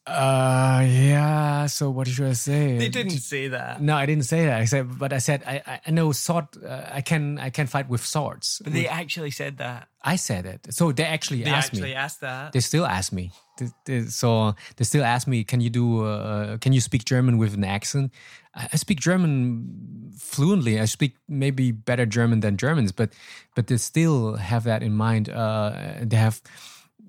uh, 0.07 0.83
yeah. 0.87 1.67
So 1.67 1.89
what 1.91 2.07
should 2.07 2.27
I 2.27 2.33
say? 2.33 2.77
They 2.77 2.89
didn't 2.89 3.19
say 3.21 3.49
that. 3.49 3.81
No, 3.81 3.95
I 3.95 4.05
didn't 4.05 4.25
say 4.25 4.45
that. 4.45 4.59
I 4.59 4.65
said, 4.65 4.97
but 4.97 5.13
I 5.13 5.19
said 5.19 5.43
I 5.45 5.79
I- 5.85 5.91
know 5.91 6.11
sword. 6.11 6.45
Uh, 6.63 6.83
I 6.91 7.01
can 7.01 7.37
I 7.37 7.49
can 7.51 7.67
fight 7.67 7.87
with 7.89 8.01
swords. 8.03 8.61
But 8.63 8.73
they 8.73 8.87
actually 8.87 9.31
said 9.31 9.57
that. 9.57 9.87
I 10.03 10.15
said 10.17 10.45
it. 10.45 10.73
So 10.73 10.91
they 10.91 11.03
actually 11.05 11.43
They 11.43 11.51
asked 11.51 11.73
actually 11.73 11.89
me 11.89 11.95
asked 11.95 12.21
that. 12.21 12.51
they 12.53 12.61
still 12.61 12.85
ask 12.85 13.11
me. 13.13 13.31
They- 13.59 13.69
they- 13.85 14.05
so 14.09 14.55
they 14.77 14.85
still 14.85 15.03
ask 15.03 15.27
me, 15.27 15.43
"Can 15.43 15.61
you 15.61 15.69
do? 15.69 16.03
Uh, 16.05 16.57
can 16.57 16.73
you 16.73 16.81
speak 16.81 17.05
German 17.05 17.37
with 17.37 17.53
an 17.53 17.63
accent?" 17.63 18.11
I, 18.55 18.67
I 18.73 18.77
speak 18.77 18.99
German 18.99 20.11
fluently. 20.17 20.79
I 20.79 20.85
speak 20.85 21.13
maybe 21.27 21.71
better 21.71 22.07
German 22.07 22.39
than 22.41 22.57
Germans, 22.57 22.91
but 22.91 23.13
but 23.55 23.67
they 23.67 23.77
still 23.77 24.37
have 24.37 24.63
that 24.63 24.81
in 24.81 24.93
mind. 24.95 25.29
Uh, 25.29 25.71
they 26.01 26.17
have 26.17 26.41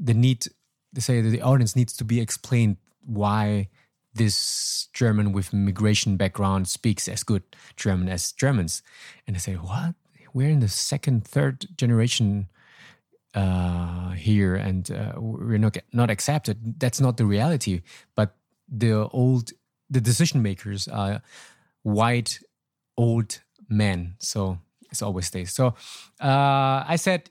the 0.04 0.12
need. 0.14 0.44
They 0.92 1.00
say 1.00 1.20
that 1.20 1.30
the 1.30 1.42
audience 1.42 1.74
needs 1.76 1.96
to 1.96 2.04
be 2.04 2.20
explained 2.20 2.76
why 3.04 3.68
this 4.14 4.88
German 4.92 5.32
with 5.32 5.52
migration 5.52 6.16
background 6.16 6.68
speaks 6.68 7.08
as 7.08 7.24
good 7.24 7.42
German 7.76 8.08
as 8.08 8.32
Germans, 8.32 8.82
and 9.26 9.36
I 9.36 9.38
say, 9.38 9.54
"What? 9.54 9.94
We're 10.34 10.50
in 10.50 10.60
the 10.60 10.68
second, 10.68 11.26
third 11.26 11.66
generation." 11.76 12.48
uh, 13.34 14.10
here 14.10 14.54
and 14.54 14.90
uh, 14.90 15.12
we're 15.16 15.58
not 15.58 15.76
not 15.92 16.10
accepted. 16.10 16.78
That's 16.78 17.00
not 17.00 17.16
the 17.16 17.24
reality. 17.24 17.82
But 18.14 18.34
the 18.68 19.08
old 19.08 19.52
the 19.90 20.00
decision 20.00 20.42
makers 20.42 20.88
are 20.88 21.22
white 21.82 22.40
old 22.96 23.40
men. 23.68 24.14
So 24.18 24.58
it's 24.90 25.02
always 25.02 25.26
stays. 25.26 25.52
So 25.52 25.74
uh, 26.20 26.84
I 26.86 26.96
said, 26.96 27.30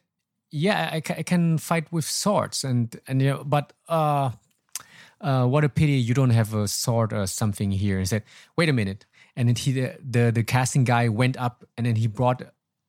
yeah, 0.52 0.90
I, 0.94 0.98
I 0.98 1.24
can 1.24 1.58
fight 1.58 1.92
with 1.92 2.06
swords 2.06 2.64
and 2.64 3.00
and 3.08 3.22
you 3.22 3.30
know, 3.30 3.44
but. 3.44 3.74
Uh, 3.88 4.32
uh, 5.22 5.46
what 5.46 5.64
a 5.64 5.70
pity 5.70 5.94
you 5.94 6.16
don't 6.16 6.32
have 6.32 6.56
a 6.56 6.68
sword 6.68 7.14
or 7.14 7.28
something 7.28 7.72
here. 7.72 8.00
And 8.00 8.10
said, 8.10 8.24
wait 8.58 8.70
a 8.70 8.74
minute. 8.74 9.06
And 9.36 9.48
then 9.48 9.56
he, 9.56 9.72
the, 9.72 9.96
the, 10.04 10.32
the 10.32 10.44
casting 10.44 10.84
guy 10.84 11.10
went 11.10 11.38
up 11.38 11.64
and 11.78 11.86
then 11.86 11.96
he 11.96 12.08
brought 12.08 12.42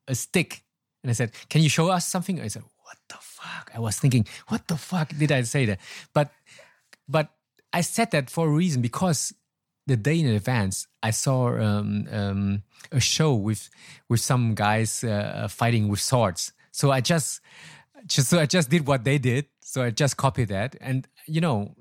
a 0.07 0.15
stick. 0.15 0.63
And 1.03 1.11
I 1.11 1.13
said, 1.13 1.31
can 1.49 1.61
you 1.61 1.69
show 1.69 1.89
us 1.89 2.07
something? 2.07 2.41
I 2.41 2.47
said, 2.47 2.63
what 2.63 2.97
the 3.07 3.17
fuck? 3.19 3.71
I 3.75 3.79
was 3.79 3.99
thinking, 3.99 4.25
what 4.47 4.67
the 4.67 4.77
fuck 4.77 5.09
did 5.15 5.31
I 5.31 5.43
say 5.43 5.65
that? 5.65 5.79
But, 6.13 6.31
but 7.07 7.29
I 7.71 7.81
said 7.81 8.09
that 8.11 8.29
for 8.29 8.47
a 8.47 8.51
reason 8.51 8.81
because 8.81 9.33
the 9.85 9.97
day 9.97 10.19
in 10.19 10.27
advance, 10.27 10.87
I 11.01 11.11
saw 11.11 11.49
um, 11.57 12.07
um, 12.11 12.63
a 12.91 12.99
show 12.99 13.33
with 13.33 13.69
with 14.07 14.21
some 14.21 14.55
guys 14.55 15.03
uh, 15.03 15.47
fighting 15.49 15.89
with 15.89 15.99
swords. 15.99 16.53
So 16.73 16.91
I 16.91 17.01
just, 17.01 17.39
just 18.07 18.29
so 18.29 18.39
I 18.39 18.45
just 18.45 18.69
did 18.69 18.87
what 18.87 19.05
they 19.05 19.17
did. 19.17 19.45
So 19.61 19.83
I 19.83 19.91
just 19.91 20.17
copied 20.17 20.49
that, 20.49 20.75
and 20.81 21.07
you 21.25 21.39
know, 21.39 21.75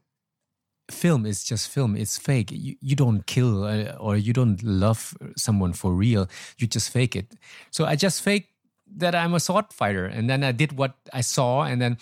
film 0.91 1.27
is 1.27 1.43
just 1.43 1.69
film. 1.69 1.97
It's 1.97 2.19
fake. 2.19 2.51
You, 2.53 2.77
you 2.81 2.95
don't 2.95 3.27
kill 3.27 3.65
uh, 3.65 3.97
or 3.99 4.17
you 4.17 4.33
don't 4.33 4.63
love 4.63 5.17
someone 5.37 5.73
for 5.73 5.93
real. 5.93 6.29
You 6.59 6.67
just 6.67 6.91
fake 6.91 7.17
it. 7.17 7.35
So 7.71 7.85
I 7.87 7.97
just 7.97 8.23
fake 8.23 8.49
that 8.97 9.15
I'm 9.15 9.35
a 9.35 9.41
sword 9.41 9.73
fighter, 9.73 10.05
and 10.05 10.29
then 10.29 10.45
I 10.45 10.53
did 10.53 10.77
what 10.77 10.95
I 11.13 11.23
saw, 11.23 11.63
and 11.63 11.81
then 11.81 11.97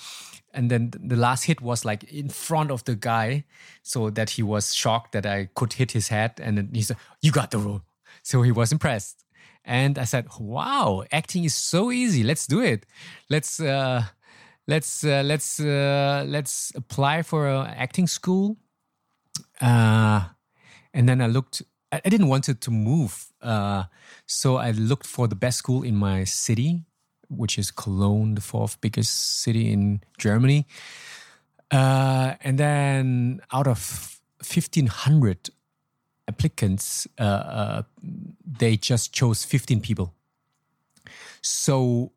and 0.53 0.71
then 0.71 0.91
the 0.93 1.17
last 1.17 1.45
hit 1.45 1.61
was 1.61 1.85
like 1.85 2.05
in 2.05 2.29
front 2.29 2.71
of 2.71 2.85
the 2.85 2.97
guy, 2.97 3.45
so 3.83 4.11
that 4.11 4.31
he 4.31 4.43
was 4.43 4.75
shocked 4.75 5.13
that 5.13 5.25
I 5.25 5.49
could 5.55 5.75
hit 5.75 5.93
his 5.93 6.09
head, 6.09 6.33
and 6.43 6.59
then 6.59 6.71
he 6.75 6.83
said, 6.83 6.97
"You 7.23 7.31
got 7.33 7.53
the 7.53 7.59
role." 7.59 7.83
So 8.23 8.43
he 8.43 8.53
was 8.53 8.73
impressed, 8.73 9.25
and 9.65 9.99
I 9.99 10.05
said, 10.05 10.27
"Wow, 10.39 11.05
acting 11.13 11.45
is 11.45 11.55
so 11.55 11.91
easy. 11.91 12.23
Let's 12.23 12.47
do 12.47 12.61
it. 12.61 12.87
Let's." 13.29 13.61
Uh, 13.61 14.05
Let's 14.67 15.03
uh, 15.03 15.23
let's 15.25 15.59
uh, 15.59 16.25
let's 16.29 16.71
apply 16.77 17.23
for 17.23 17.49
an 17.49 17.75
acting 17.77 18.07
school 18.07 18.57
uh, 19.61 20.21
and 20.95 21.09
then 21.09 21.21
I 21.21 21.27
looked. 21.27 21.63
I, 21.91 22.01
I 22.05 22.09
didn't 22.09 22.29
want 22.29 22.49
it 22.49 22.61
to 22.63 22.71
move, 22.71 23.33
uh, 23.43 23.85
so 24.27 24.57
I 24.57 24.71
looked 24.71 25.07
for 25.07 25.29
the 25.29 25.35
best 25.35 25.59
school 25.59 25.83
in 25.83 25.97
my 25.97 26.25
city, 26.25 26.85
which 27.29 27.59
is 27.59 27.71
Cologne, 27.71 28.35
the 28.35 28.41
fourth 28.41 28.81
biggest 28.81 29.43
city 29.43 29.73
in 29.73 30.03
Germany. 30.19 30.67
Uh, 31.71 32.35
and 32.43 32.59
then 32.59 33.41
out 33.53 33.67
of 33.67 34.19
fifteen 34.43 34.87
hundred 34.87 35.51
applicants, 36.33 37.07
uh, 37.19 37.23
uh, 37.59 37.83
they 38.61 38.77
just 38.91 39.13
chose 39.13 39.45
fifteen 39.45 39.81
people. 39.81 40.15
So 41.43 42.13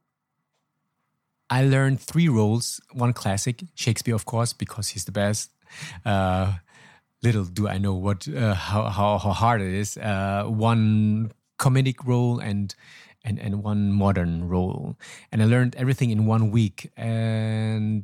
I 1.49 1.65
learned 1.65 1.99
three 1.99 2.29
roles. 2.29 2.81
One 2.91 3.13
classic, 3.13 3.63
Shakespeare, 3.75 4.15
of 4.15 4.25
course, 4.25 4.53
because 4.53 4.93
he's 4.93 5.05
the 5.05 5.11
best. 5.11 5.49
Uh, 6.05 6.47
little 7.23 7.45
do 7.45 7.67
I 7.67 7.77
know 7.77 7.95
what 7.95 8.27
uh, 8.27 8.53
how, 8.53 8.89
how 8.89 9.17
how 9.17 9.31
hard 9.31 9.61
it 9.61 9.73
is. 9.73 9.97
Uh, 9.97 10.43
one 10.47 11.31
comedic 11.57 12.05
role 12.05 12.39
and 12.39 12.75
and 13.23 13.39
and 13.39 13.63
one 13.63 13.91
modern 13.91 14.47
role, 14.49 14.95
and 15.31 15.41
I 15.41 15.45
learned 15.45 15.75
everything 15.75 16.11
in 16.11 16.25
one 16.27 16.51
week. 16.51 16.91
And 16.97 18.03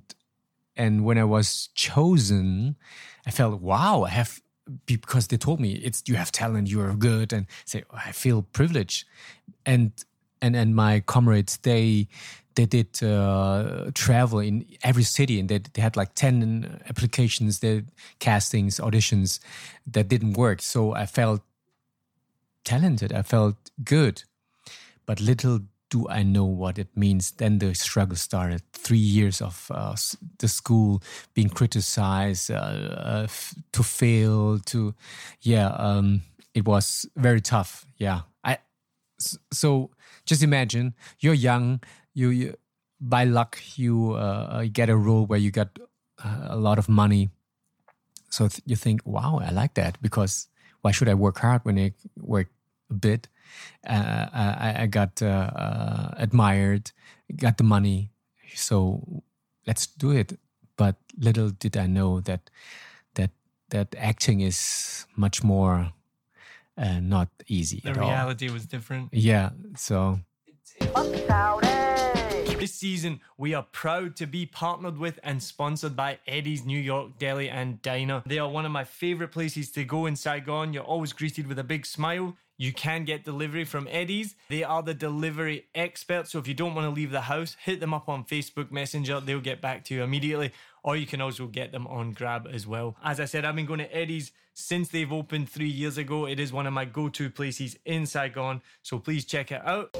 and 0.75 1.03
when 1.03 1.17
I 1.17 1.25
was 1.25 1.69
chosen, 1.75 2.75
I 3.27 3.31
felt 3.31 3.61
wow, 3.61 4.03
I 4.07 4.09
have 4.09 4.41
because 4.85 5.27
they 5.27 5.37
told 5.37 5.59
me 5.59 5.73
it's 5.73 6.03
you 6.07 6.15
have 6.15 6.31
talent, 6.31 6.69
you 6.69 6.81
are 6.81 6.93
good, 6.93 7.33
and 7.33 7.45
say 7.65 7.83
I 7.91 8.11
feel 8.11 8.41
privileged, 8.41 9.05
and 9.65 9.91
and 10.41 10.55
and 10.55 10.75
my 10.75 11.01
comrades 11.01 11.57
they 11.57 12.07
they 12.55 12.65
did 12.65 13.01
uh, 13.03 13.89
travel 13.93 14.39
in 14.39 14.65
every 14.83 15.03
city 15.03 15.39
and 15.39 15.47
they, 15.47 15.59
they 15.59 15.81
had 15.81 15.95
like 15.95 16.13
10 16.15 16.81
applications 16.89 17.59
they 17.59 17.83
castings 18.19 18.79
auditions 18.79 19.39
that 19.87 20.09
didn't 20.09 20.33
work. 20.33 20.61
So 20.61 20.93
i 20.93 21.05
felt 21.05 21.41
talented 22.65 23.13
i 23.13 23.21
felt 23.21 23.55
good. 23.83 24.23
But 25.05 25.21
little 25.21 25.61
do 25.89 26.07
I 26.07 26.23
know 26.23 26.45
what 26.45 26.77
it 26.77 26.95
means? 26.95 27.31
Then 27.31 27.59
the 27.59 27.73
struggle 27.73 28.15
started. 28.15 28.61
Three 28.73 28.97
years 28.97 29.41
of 29.41 29.71
uh, 29.73 29.95
the 30.37 30.47
school 30.47 31.01
being 31.33 31.49
criticized, 31.49 32.51
uh, 32.51 32.55
uh, 32.55 33.27
to 33.71 33.83
fail, 33.83 34.59
to 34.59 34.93
yeah, 35.41 35.69
um, 35.69 36.21
it 36.53 36.65
was 36.65 37.05
very 37.15 37.41
tough. 37.41 37.85
Yeah, 37.97 38.21
I 38.43 38.57
so 39.51 39.91
just 40.25 40.43
imagine 40.43 40.93
you're 41.19 41.33
young, 41.33 41.81
you, 42.13 42.29
you 42.29 42.55
by 43.01 43.23
luck 43.23 43.59
you 43.75 44.13
uh, 44.13 44.65
get 44.71 44.89
a 44.89 44.95
role 44.97 45.25
where 45.25 45.39
you 45.39 45.51
got 45.51 45.79
uh, 46.23 46.47
a 46.49 46.55
lot 46.55 46.77
of 46.77 46.89
money. 46.89 47.29
So 48.29 48.47
th- 48.47 48.61
you 48.65 48.75
think, 48.75 49.01
wow, 49.05 49.39
I 49.43 49.51
like 49.51 49.73
that 49.73 50.01
because 50.01 50.47
why 50.81 50.91
should 50.91 51.09
I 51.09 51.13
work 51.15 51.39
hard 51.39 51.65
when 51.65 51.79
I 51.79 51.93
work 52.17 52.49
a 52.89 52.93
bit? 52.93 53.27
Uh, 53.87 54.25
I, 54.33 54.75
I, 54.83 54.85
got 54.87 55.21
uh, 55.21 55.25
uh, 55.25 56.13
admired, 56.17 56.91
got 57.35 57.57
the 57.57 57.63
money, 57.63 58.11
so 58.55 59.23
let's 59.65 59.87
do 59.87 60.11
it. 60.11 60.39
But 60.77 60.95
little 61.17 61.49
did 61.49 61.75
I 61.77 61.87
know 61.87 62.21
that 62.21 62.49
that 63.15 63.31
that 63.69 63.95
acting 63.97 64.41
is 64.41 65.05
much 65.15 65.43
more 65.43 65.91
uh, 66.77 66.99
not 66.99 67.29
easy. 67.47 67.81
The 67.83 67.93
reality 67.93 68.47
all. 68.47 68.53
was 68.53 68.65
different. 68.65 69.09
Yeah, 69.13 69.49
so. 69.75 70.19
This 72.59 72.75
season, 72.75 73.21
we 73.37 73.53
are 73.53 73.63
proud 73.63 74.17
to 74.17 74.27
be 74.27 74.45
partnered 74.45 74.97
with 74.97 75.17
and 75.23 75.41
sponsored 75.41 75.95
by 75.95 76.19
Eddie's 76.27 76.65
New 76.65 76.77
York 76.77 77.17
Deli 77.17 77.49
and 77.49 77.81
Diner. 77.81 78.21
They 78.25 78.37
are 78.37 78.49
one 78.49 78.65
of 78.65 78.71
my 78.73 78.83
favorite 78.83 79.29
places 79.29 79.71
to 79.71 79.85
go 79.85 80.05
in 80.05 80.17
Saigon. 80.17 80.73
You're 80.73 80.83
always 80.83 81.13
greeted 81.13 81.47
with 81.47 81.57
a 81.57 81.63
big 81.63 81.85
smile. 81.85 82.35
You 82.59 82.73
can 82.73 83.05
get 83.05 83.23
delivery 83.23 83.63
from 83.63 83.87
Eddie's. 83.89 84.35
They 84.49 84.65
are 84.65 84.83
the 84.83 84.93
delivery 84.93 85.67
experts. 85.73 86.31
So 86.31 86.39
if 86.39 86.47
you 86.47 86.53
don't 86.53 86.75
want 86.75 86.87
to 86.87 86.91
leave 86.91 87.09
the 87.09 87.21
house, 87.21 87.55
hit 87.63 87.79
them 87.79 87.93
up 87.93 88.09
on 88.09 88.25
Facebook 88.25 88.69
Messenger. 88.69 89.21
They'll 89.21 89.39
get 89.39 89.61
back 89.61 89.85
to 89.85 89.95
you 89.95 90.03
immediately. 90.03 90.51
Or 90.83 90.97
you 90.97 91.07
can 91.07 91.21
also 91.21 91.47
get 91.47 91.71
them 91.71 91.87
on 91.87 92.11
Grab 92.11 92.49
as 92.51 92.67
well. 92.67 92.97
As 93.01 93.21
I 93.21 93.25
said, 93.25 93.45
I've 93.45 93.55
been 93.55 93.65
going 93.65 93.79
to 93.79 93.95
Eddie's 93.95 94.33
since 94.53 94.89
they've 94.89 95.11
opened 95.11 95.49
three 95.49 95.69
years 95.69 95.97
ago. 95.97 96.25
It 96.25 96.37
is 96.37 96.51
one 96.51 96.67
of 96.67 96.73
my 96.73 96.83
go 96.83 97.07
to 97.07 97.29
places 97.29 97.77
in 97.85 98.05
Saigon. 98.05 98.61
So 98.81 98.99
please 98.99 99.23
check 99.23 99.53
it 99.53 99.65
out. 99.65 99.95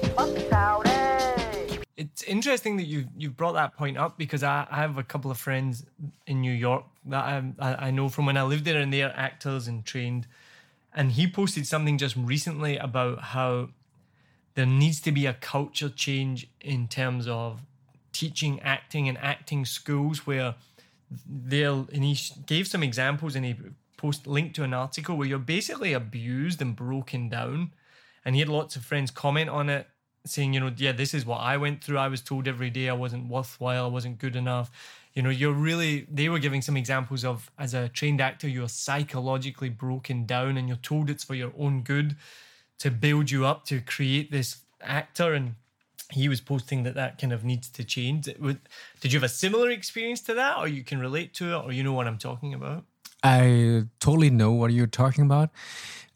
It's 1.96 2.22
interesting 2.24 2.76
that 2.76 2.86
you 2.86 3.06
you 3.16 3.30
brought 3.30 3.52
that 3.54 3.74
point 3.74 3.96
up 3.96 4.18
because 4.18 4.42
I, 4.42 4.66
I 4.70 4.76
have 4.76 4.98
a 4.98 5.02
couple 5.02 5.30
of 5.30 5.38
friends 5.38 5.86
in 6.26 6.42
New 6.42 6.52
York 6.52 6.84
that 7.06 7.24
I, 7.58 7.86
I 7.86 7.90
know 7.90 8.10
from 8.10 8.26
when 8.26 8.36
I 8.36 8.42
lived 8.42 8.66
there, 8.66 8.80
and 8.80 8.92
they're 8.92 9.14
actors 9.16 9.66
and 9.66 9.82
trained 9.84 10.26
and 10.94 11.12
he 11.12 11.26
posted 11.26 11.66
something 11.66 11.98
just 11.98 12.16
recently 12.16 12.76
about 12.76 13.20
how 13.20 13.68
there 14.54 14.66
needs 14.66 15.00
to 15.00 15.12
be 15.12 15.26
a 15.26 15.34
culture 15.34 15.88
change 15.88 16.48
in 16.60 16.88
terms 16.88 17.28
of 17.28 17.60
teaching 18.12 18.60
acting 18.60 19.08
and 19.08 19.16
acting 19.18 19.64
schools 19.64 20.26
where 20.26 20.54
they'll 21.28 21.88
and 21.92 22.04
he 22.04 22.18
gave 22.46 22.66
some 22.66 22.82
examples 22.82 23.36
and 23.36 23.44
he 23.44 23.56
post 23.96 24.26
linked 24.26 24.56
to 24.56 24.64
an 24.64 24.74
article 24.74 25.16
where 25.16 25.28
you're 25.28 25.38
basically 25.38 25.92
abused 25.92 26.60
and 26.60 26.74
broken 26.74 27.28
down. 27.28 27.72
And 28.24 28.34
he 28.34 28.40
had 28.40 28.48
lots 28.48 28.76
of 28.76 28.84
friends 28.84 29.10
comment 29.10 29.48
on 29.50 29.68
it 29.68 29.86
saying 30.26 30.52
you 30.52 30.60
know 30.60 30.70
yeah 30.76 30.92
this 30.92 31.14
is 31.14 31.24
what 31.24 31.38
i 31.38 31.56
went 31.56 31.82
through. 31.82 31.96
I 31.98 32.08
was 32.08 32.20
told 32.20 32.46
every 32.46 32.68
day 32.68 32.90
i 32.90 32.92
wasn't 32.92 33.28
worthwhile 33.28 33.86
i 33.86 33.88
wasn't 33.88 34.18
good 34.18 34.36
enough 34.36 34.70
you 35.14 35.22
know 35.22 35.30
you're 35.30 35.52
really 35.52 36.06
they 36.10 36.28
were 36.28 36.38
giving 36.38 36.62
some 36.62 36.76
examples 36.76 37.24
of 37.24 37.50
as 37.58 37.74
a 37.74 37.88
trained 37.88 38.20
actor 38.20 38.48
you're 38.48 38.68
psychologically 38.68 39.68
broken 39.68 40.24
down 40.24 40.56
and 40.56 40.68
you're 40.68 40.76
told 40.76 41.10
it's 41.10 41.24
for 41.24 41.34
your 41.34 41.52
own 41.58 41.82
good 41.82 42.16
to 42.80 42.90
build 42.90 43.30
you 43.30 43.46
up 43.46 43.64
to 43.66 43.80
create 43.80 44.32
this 44.32 44.56
actor. 44.80 45.34
And 45.34 45.54
he 46.10 46.28
was 46.28 46.40
posting 46.40 46.82
that 46.82 46.94
that 46.94 47.18
kind 47.20 47.32
of 47.32 47.44
needs 47.44 47.68
to 47.68 47.84
change. 47.84 48.24
Did 48.24 49.12
you 49.12 49.18
have 49.20 49.22
a 49.22 49.28
similar 49.28 49.70
experience 49.70 50.20
to 50.22 50.34
that 50.34 50.58
or 50.58 50.66
you 50.66 50.82
can 50.82 50.98
relate 50.98 51.32
to 51.34 51.54
it 51.54 51.64
or 51.64 51.72
you 51.72 51.84
know 51.84 51.92
what 51.92 52.08
i'm 52.08 52.18
talking 52.18 52.52
about? 52.54 52.84
I 53.22 53.84
totally 54.00 54.30
know 54.30 54.50
what 54.52 54.72
you're 54.72 54.86
talking 54.86 55.24
about. 55.24 55.50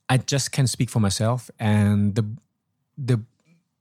I 0.08 0.16
just 0.16 0.52
can 0.52 0.66
speak 0.66 0.90
for 0.90 1.00
myself. 1.00 1.50
And 1.60 2.14
the 2.14 2.26
the 2.96 3.20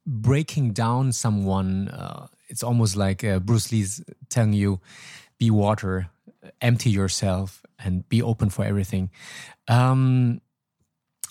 breaking 0.06 0.74
down 0.74 1.14
someone 1.14 1.88
uh, 1.88 2.28
it's 2.54 2.62
almost 2.62 2.96
like 2.96 3.24
uh, 3.24 3.40
Bruce 3.40 3.72
Lee's 3.72 4.00
telling 4.30 4.54
you, 4.54 4.80
be 5.40 5.50
water, 5.50 6.12
empty 6.62 6.92
yourself, 6.92 7.64
and 7.84 8.08
be 8.10 8.22
open 8.22 8.52
for 8.52 8.64
everything. 8.64 9.10
Um, 9.68 10.40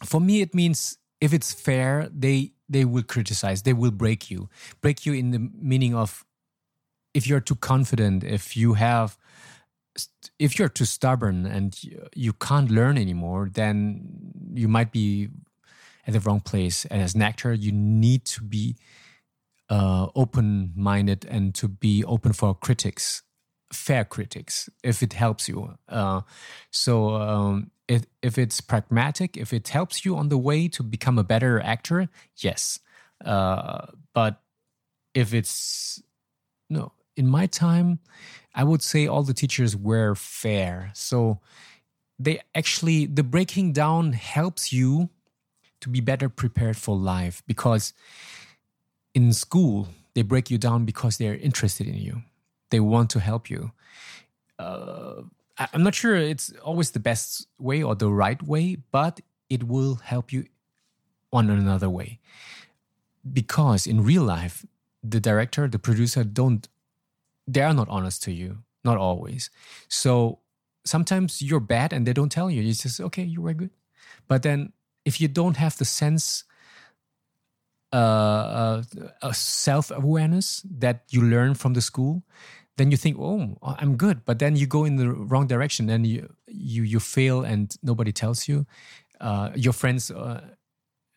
for 0.04 0.20
me, 0.20 0.40
it 0.40 0.52
means 0.52 0.98
if 1.20 1.32
it's 1.32 1.52
fair, 1.52 2.08
they 2.12 2.54
they 2.68 2.84
will 2.84 3.04
criticize, 3.04 3.62
they 3.62 3.72
will 3.72 3.92
break 3.92 4.30
you, 4.32 4.48
break 4.80 5.06
you 5.06 5.12
in 5.12 5.30
the 5.30 5.38
meaning 5.54 5.94
of 5.94 6.24
if 7.14 7.28
you're 7.28 7.40
too 7.40 7.54
confident, 7.54 8.24
if 8.24 8.56
you 8.56 8.74
have 8.74 9.16
if 10.40 10.58
you're 10.58 10.70
too 10.70 10.86
stubborn 10.86 11.46
and 11.46 11.78
you 12.16 12.32
can't 12.32 12.70
learn 12.70 12.98
anymore, 12.98 13.48
then 13.52 14.02
you 14.54 14.66
might 14.66 14.90
be 14.90 15.28
at 16.04 16.14
the 16.14 16.20
wrong 16.20 16.40
place. 16.40 16.84
And 16.86 17.00
as 17.00 17.14
an 17.14 17.22
actor, 17.22 17.52
you 17.52 17.70
need 17.70 18.24
to 18.34 18.42
be 18.42 18.74
uh, 19.72 20.08
open 20.14 20.70
minded 20.76 21.24
and 21.24 21.54
to 21.54 21.66
be 21.66 22.04
open 22.04 22.34
for 22.34 22.54
critics, 22.54 23.22
fair 23.72 24.04
critics, 24.04 24.68
if 24.84 25.02
it 25.02 25.14
helps 25.14 25.48
you. 25.48 25.78
Uh, 25.88 26.20
so, 26.70 27.14
um, 27.14 27.70
if, 27.88 28.04
if 28.20 28.36
it's 28.36 28.60
pragmatic, 28.60 29.38
if 29.38 29.52
it 29.52 29.68
helps 29.68 30.04
you 30.04 30.14
on 30.16 30.28
the 30.28 30.36
way 30.36 30.68
to 30.68 30.82
become 30.82 31.18
a 31.18 31.24
better 31.24 31.58
actor, 31.60 32.10
yes. 32.36 32.80
Uh, 33.24 33.86
but 34.12 34.42
if 35.14 35.32
it's 35.32 36.02
no, 36.68 36.92
in 37.16 37.26
my 37.26 37.46
time, 37.46 38.00
I 38.54 38.64
would 38.64 38.82
say 38.82 39.06
all 39.06 39.22
the 39.22 39.34
teachers 39.34 39.74
were 39.74 40.14
fair. 40.14 40.90
So 40.94 41.40
they 42.18 42.40
actually, 42.54 43.06
the 43.06 43.22
breaking 43.22 43.72
down 43.72 44.12
helps 44.12 44.70
you 44.70 45.08
to 45.80 45.88
be 45.88 46.00
better 46.00 46.28
prepared 46.28 46.76
for 46.76 46.94
life 46.94 47.42
because 47.46 47.94
in 49.14 49.32
school, 49.32 49.88
they 50.14 50.22
break 50.22 50.50
you 50.50 50.58
down 50.58 50.84
because 50.84 51.18
they're 51.18 51.36
interested 51.36 51.86
in 51.86 51.96
you. 51.96 52.22
They 52.70 52.80
want 52.80 53.10
to 53.10 53.20
help 53.20 53.50
you. 53.50 53.72
Uh, 54.58 55.22
I'm 55.58 55.82
not 55.82 55.94
sure 55.94 56.16
it's 56.16 56.52
always 56.62 56.90
the 56.90 57.00
best 57.00 57.46
way 57.58 57.82
or 57.82 57.94
the 57.94 58.10
right 58.10 58.42
way, 58.42 58.76
but 58.90 59.20
it 59.50 59.64
will 59.64 59.96
help 59.96 60.32
you 60.32 60.46
on 61.32 61.50
another 61.50 61.90
way. 61.90 62.18
Because 63.30 63.86
in 63.86 64.02
real 64.02 64.22
life, 64.22 64.64
the 65.02 65.20
director, 65.20 65.68
the 65.68 65.78
producer 65.78 66.24
don't, 66.24 66.68
they 67.46 67.60
are 67.60 67.74
not 67.74 67.88
honest 67.88 68.22
to 68.24 68.32
you, 68.32 68.58
not 68.84 68.96
always. 68.96 69.50
So 69.88 70.38
sometimes 70.84 71.42
you're 71.42 71.60
bad 71.60 71.92
and 71.92 72.06
they 72.06 72.12
don't 72.12 72.32
tell 72.32 72.50
you. 72.50 72.62
You 72.62 72.72
just, 72.72 73.00
okay, 73.00 73.22
you 73.22 73.42
were 73.42 73.54
good. 73.54 73.70
But 74.28 74.42
then 74.42 74.72
if 75.04 75.20
you 75.20 75.28
don't 75.28 75.56
have 75.56 75.76
the 75.76 75.84
sense 75.84 76.44
uh, 77.92 78.82
a 79.22 79.34
self 79.34 79.90
awareness 79.90 80.62
that 80.78 81.04
you 81.10 81.22
learn 81.22 81.54
from 81.54 81.74
the 81.74 81.80
school, 81.80 82.22
then 82.76 82.90
you 82.90 82.96
think, 82.96 83.18
oh, 83.18 83.56
I'm 83.62 83.96
good. 83.96 84.24
But 84.24 84.38
then 84.38 84.56
you 84.56 84.66
go 84.66 84.84
in 84.84 84.96
the 84.96 85.10
wrong 85.10 85.46
direction 85.46 85.90
and 85.90 86.06
you 86.06 86.32
you 86.46 86.82
you 86.82 87.00
fail 87.00 87.42
and 87.42 87.74
nobody 87.82 88.12
tells 88.12 88.48
you. 88.48 88.66
Uh, 89.20 89.50
your 89.54 89.72
friends, 89.72 90.10
uh, 90.10 90.40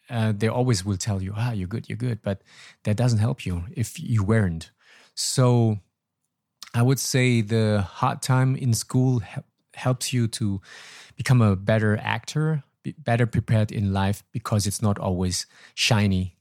uh, 0.10 0.34
they 0.36 0.48
always 0.48 0.86
will 0.86 0.98
tell 0.98 1.22
you, 1.24 1.34
ah, 1.36 1.52
you're 1.52 1.68
good, 1.68 1.90
you're 1.90 1.98
good. 1.98 2.22
But 2.22 2.44
that 2.84 2.98
doesn't 2.98 3.20
help 3.20 3.46
you 3.46 3.64
if 3.76 4.00
you 4.00 4.24
weren't. 4.24 4.72
So 5.16 5.80
I 6.74 6.82
would 6.82 7.00
say 7.00 7.42
the 7.42 7.82
hard 7.82 8.22
time 8.22 8.56
in 8.56 8.74
school 8.74 9.22
helps 9.74 10.14
you 10.14 10.28
to 10.28 10.62
become 11.16 11.42
a 11.42 11.56
better 11.56 11.98
actor, 11.98 12.64
be 12.84 12.94
better 13.00 13.26
prepared 13.26 13.72
in 13.72 13.94
life 13.94 14.24
because 14.32 14.68
it's 14.68 14.82
not 14.82 15.00
always 15.00 15.48
shiny 15.74 16.35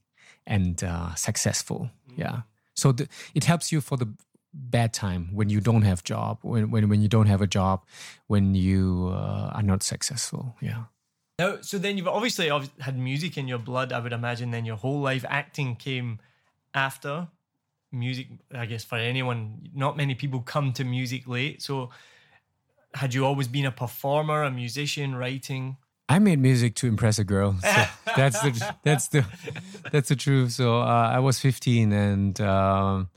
and 0.47 0.83
uh, 0.83 1.15
successful. 1.15 1.89
Mm-hmm. 2.09 2.21
Yeah. 2.21 2.41
So 2.75 2.91
the, 2.91 3.07
it 3.33 3.45
helps 3.45 3.71
you 3.71 3.81
for 3.81 3.97
the 3.97 4.07
bad 4.53 4.93
time 4.93 5.29
when 5.33 5.49
you 5.49 5.59
don't 5.59 5.81
have 5.81 6.03
job, 6.03 6.39
when 6.41 6.71
when 6.71 6.89
when 6.89 7.01
you 7.01 7.07
don't 7.07 7.27
have 7.27 7.41
a 7.41 7.47
job, 7.47 7.83
when 8.27 8.55
you 8.55 9.09
uh, 9.11 9.51
are 9.55 9.63
not 9.63 9.83
successful. 9.83 10.55
Yeah. 10.61 10.85
Now, 11.37 11.57
so 11.61 11.77
then 11.77 11.97
you've 11.97 12.07
obviously 12.07 12.49
had 12.79 12.97
music 12.97 13.37
in 13.37 13.47
your 13.47 13.59
blood. 13.59 13.91
I 13.91 13.99
would 13.99 14.13
imagine. 14.13 14.51
Then 14.51 14.65
your 14.65 14.77
whole 14.77 15.01
life 15.01 15.25
acting 15.27 15.75
came 15.75 16.19
after 16.73 17.27
music. 17.91 18.27
I 18.53 18.65
guess 18.65 18.85
for 18.85 18.97
anyone, 18.97 19.69
not 19.73 19.97
many 19.97 20.15
people 20.15 20.39
come 20.41 20.71
to 20.73 20.83
music 20.85 21.27
late. 21.27 21.61
So, 21.61 21.89
had 22.93 23.13
you 23.13 23.25
always 23.25 23.49
been 23.49 23.65
a 23.65 23.71
performer, 23.71 24.43
a 24.43 24.51
musician, 24.51 25.15
writing? 25.15 25.77
I 26.07 26.19
made 26.19 26.39
music 26.39 26.75
to 26.75 26.87
impress 26.87 27.17
a 27.19 27.23
girl. 27.23 27.55
So 27.61 27.85
that's 28.15 28.39
the 28.41 28.75
that's 28.83 29.07
the 29.09 29.25
that's 29.91 30.09
the 30.09 30.15
truth. 30.15 30.51
So 30.51 30.81
uh, 30.81 31.11
I 31.15 31.19
was 31.19 31.39
15 31.39 31.91
and 31.91 32.39
um, 32.41 33.09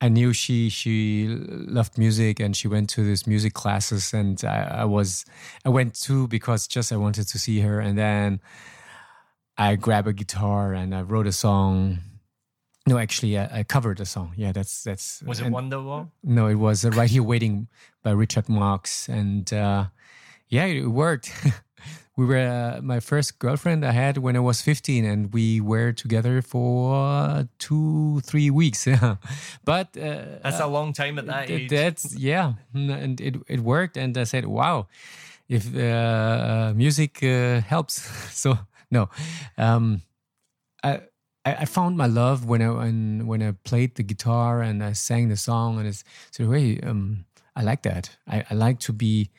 I 0.00 0.08
knew 0.08 0.32
she 0.32 0.70
she 0.70 1.26
loved 1.28 1.98
music 1.98 2.40
and 2.40 2.56
she 2.56 2.68
went 2.68 2.88
to 2.90 3.02
these 3.04 3.26
music 3.26 3.52
classes 3.54 4.14
and 4.14 4.42
I, 4.44 4.80
I 4.80 4.84
was 4.84 5.24
I 5.64 5.68
went 5.68 5.94
too 5.94 6.26
because 6.28 6.66
just 6.66 6.92
I 6.92 6.96
wanted 6.96 7.28
to 7.28 7.38
see 7.38 7.60
her 7.60 7.80
and 7.80 7.98
then 7.98 8.40
I 9.58 9.76
grabbed 9.76 10.08
a 10.08 10.12
guitar 10.12 10.72
and 10.74 10.94
I 10.94 11.02
wrote 11.02 11.26
a 11.26 11.32
song 11.32 11.98
No, 12.88 12.98
actually, 12.98 13.36
I, 13.36 13.58
I 13.60 13.62
covered 13.64 14.00
a 14.00 14.04
song. 14.06 14.32
Yeah, 14.36 14.52
that's 14.52 14.84
that's. 14.84 15.20
Was 15.26 15.40
it 15.40 15.46
and- 15.46 15.54
Wonderwall? 15.54 16.10
No, 16.22 16.46
it 16.46 16.54
was 16.54 16.84
uh, 16.84 16.90
right 16.90 17.10
here 17.10 17.24
waiting 17.24 17.66
by 18.04 18.12
Richard 18.12 18.48
Marx, 18.48 19.08
and 19.08 19.52
uh, 19.52 19.86
yeah, 20.48 20.66
it 20.66 20.86
worked. 20.86 21.32
we 22.16 22.24
were 22.24 22.38
uh, 22.38 22.80
my 22.82 23.00
first 23.00 23.38
girlfriend 23.38 23.84
I 23.84 23.92
had 23.92 24.18
when 24.18 24.36
I 24.36 24.40
was 24.40 24.62
15, 24.62 25.04
and 25.04 25.32
we 25.32 25.60
were 25.60 25.92
together 25.92 26.40
for 26.42 26.94
uh, 26.94 27.44
two, 27.58 28.20
three 28.24 28.50
weeks. 28.50 28.86
Yeah, 28.86 29.16
but 29.64 29.96
uh, 29.96 30.40
That's 30.42 30.60
a 30.60 30.66
long 30.66 30.92
time 30.92 31.18
at 31.18 31.26
that 31.26 31.46
th- 31.46 31.62
age. 31.62 31.70
that's 31.70 32.16
yeah, 32.16 32.54
and 32.74 33.20
it 33.20 33.36
it 33.48 33.60
worked, 33.60 33.96
and 33.96 34.16
I 34.16 34.24
said, 34.24 34.46
wow, 34.46 34.86
if 35.48 35.74
uh, 35.76 36.72
music 36.74 37.22
uh, 37.22 37.60
helps. 37.60 38.00
so 38.32 38.58
no, 38.90 39.08
um, 39.58 40.02
I. 40.82 40.90
I 41.44 41.62
I 41.62 41.64
found 41.64 41.96
my 41.96 42.06
love 42.08 42.44
when 42.48 42.60
I 42.60 42.70
when, 42.70 43.26
when 43.28 43.40
I 43.40 43.52
played 43.62 43.94
the 43.94 44.02
guitar 44.02 44.62
and 44.62 44.82
I 44.82 44.94
sang 44.94 45.28
the 45.28 45.36
song 45.36 45.78
and 45.78 45.86
it's 45.86 46.02
so 46.32 46.50
hey 46.50 46.80
um 46.82 47.24
I 47.54 47.62
like 47.62 47.82
that 47.82 48.16
I, 48.26 48.42
I 48.50 48.54
like 48.54 48.80
to 48.80 48.92
be 48.92 49.30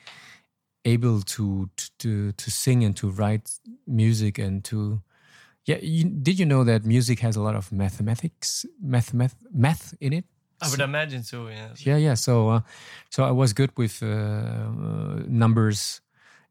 able 0.87 1.21
to 1.21 1.69
to 1.99 2.31
to 2.31 2.47
sing 2.51 2.83
and 2.85 2.95
to 2.95 3.09
write 3.19 3.45
music 3.85 4.39
and 4.39 4.63
to 4.63 5.01
yeah 5.65 5.79
you, 5.81 6.03
did 6.05 6.39
you 6.39 6.45
know 6.45 6.63
that 6.63 6.85
music 6.85 7.19
has 7.19 7.35
a 7.35 7.41
lot 7.41 7.55
of 7.55 7.71
mathematics 7.71 8.65
math 8.81 9.13
math 9.13 9.35
math 9.51 9.93
in 9.99 10.13
it 10.13 10.25
I 10.59 10.69
would 10.71 10.81
imagine 10.81 11.21
so. 11.21 11.49
Yeah. 11.49 11.69
yeah 11.77 11.97
yeah 11.97 12.15
so 12.15 12.49
uh, 12.49 12.61
so 13.09 13.23
i 13.23 13.31
was 13.31 13.53
good 13.53 13.71
with 13.77 14.01
uh, 14.01 14.07
uh, 14.07 15.21
numbers 15.27 16.01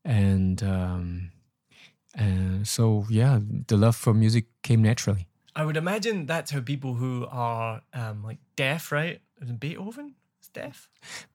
and 0.05 0.63
um 0.63 1.33
and 2.15 2.69
so 2.69 3.05
yeah 3.11 3.41
the 3.69 3.77
love 3.77 3.97
for 3.97 4.15
music 4.15 4.45
came 4.63 4.83
naturally 4.83 5.27
I 5.59 5.65
would 5.65 5.79
imagine 5.79 6.27
that's 6.27 6.51
how 6.51 6.61
people 6.61 6.93
who 7.01 7.27
are 7.33 7.81
um, 7.95 8.23
like 8.23 8.37
deaf, 8.57 8.93
right? 8.93 9.23
Beethoven 9.59 10.15
deaf. 10.61 10.77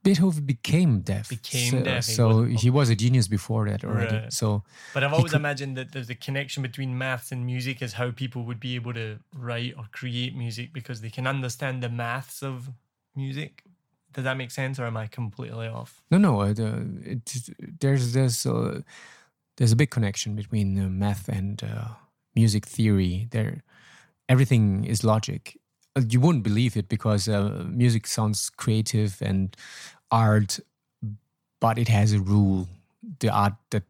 beethoven 0.04 0.44
became 0.56 0.92
deaf 1.12 1.26
Became 1.30 1.72
so, 1.72 1.80
deaf, 1.90 2.04
he 2.10 2.14
so 2.20 2.28
wasn't- 2.28 2.60
he 2.64 2.70
was 2.78 2.88
a 2.96 2.96
genius 3.04 3.28
before 3.38 3.64
that 3.70 3.82
already 3.90 4.18
Right. 4.24 4.34
so 4.42 4.48
But 4.94 5.02
I've 5.04 5.14
always 5.18 5.32
could- 5.32 5.42
imagined 5.44 5.74
that 5.80 5.88
there's 5.94 6.10
a 6.18 6.20
connection 6.28 6.60
between 6.70 6.90
maths 7.06 7.32
and 7.34 7.40
music 7.54 7.82
is 7.86 7.92
how 8.02 8.08
people 8.24 8.42
would 8.48 8.60
be 8.68 8.74
able 8.80 8.94
to 9.04 9.08
write 9.48 9.74
or 9.78 9.86
create 10.00 10.34
music 10.46 10.68
because 10.80 10.98
they 11.04 11.12
can 11.18 11.26
understand 11.36 11.76
the 11.86 11.90
maths 12.04 12.38
of 12.52 12.56
music. 13.16 13.52
Does 14.16 14.26
that 14.28 14.38
make 14.42 14.52
sense, 14.52 14.76
or 14.82 14.86
am 14.92 14.98
I 15.04 15.08
completely 15.22 15.68
off? 15.80 15.92
no 16.12 16.18
no 16.28 16.34
uh, 16.42 16.54
the, 16.60 16.70
it, 17.14 17.24
there's 17.82 18.06
this. 18.18 18.46
uh, 18.46 18.82
there's 19.58 19.72
a 19.74 19.82
big 19.84 19.92
connection 19.98 20.36
between 20.42 20.70
uh, 20.80 20.90
math 21.04 21.26
and 21.40 21.56
uh, 21.64 21.90
music 22.36 22.64
theory 22.76 23.28
there 23.36 23.54
everything 24.34 24.86
is 24.94 25.04
logic 25.04 25.44
you 26.10 26.20
wouldn't 26.20 26.44
believe 26.44 26.78
it 26.78 26.88
because 26.88 27.28
uh, 27.28 27.64
music 27.68 28.08
sounds 28.08 28.50
creative 28.50 29.22
and 29.22 29.56
art 30.10 30.60
but 31.60 31.78
it 31.78 31.88
has 31.88 32.14
a 32.14 32.20
rule 32.20 32.68
the 33.20 33.30
art 33.30 33.54
that 33.72 33.84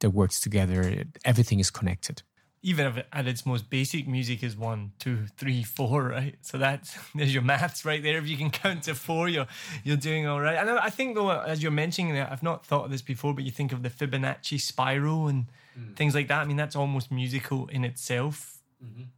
that 0.00 0.10
works 0.10 0.40
together 0.40 0.82
it, 0.82 1.08
everything 1.24 1.60
is 1.60 1.70
connected 1.70 2.22
Even 2.60 2.86
if 2.86 3.04
at 3.12 3.28
its 3.28 3.46
most 3.46 3.70
basic, 3.70 4.08
music 4.08 4.42
is 4.42 4.56
one, 4.56 4.90
two, 4.98 5.26
three, 5.36 5.62
four, 5.62 6.08
right? 6.08 6.34
So 6.42 6.58
that's 6.58 6.98
there's 7.14 7.32
your 7.32 7.44
maths 7.44 7.84
right 7.84 8.02
there. 8.02 8.18
If 8.18 8.26
you 8.26 8.36
can 8.36 8.50
count 8.50 8.82
to 8.82 8.96
four, 8.96 9.28
you're 9.28 9.46
you're 9.84 9.96
doing 9.96 10.26
all 10.26 10.40
right. 10.40 10.56
And 10.56 10.68
I 10.70 10.86
I 10.86 10.90
think 10.90 11.14
though, 11.14 11.30
as 11.30 11.62
you're 11.62 11.70
mentioning 11.70 12.16
it, 12.16 12.28
I've 12.28 12.42
not 12.42 12.66
thought 12.66 12.86
of 12.86 12.90
this 12.90 13.00
before, 13.00 13.32
but 13.32 13.44
you 13.44 13.52
think 13.52 13.72
of 13.72 13.84
the 13.84 13.90
Fibonacci 13.90 14.60
spiral 14.60 15.28
and 15.28 15.46
things 15.94 16.14
like 16.14 16.26
that. 16.28 16.40
I 16.40 16.44
mean, 16.44 16.56
that's 16.56 16.76
almost 16.76 17.10
musical 17.10 17.68
in 17.68 17.84
itself. 17.84 18.57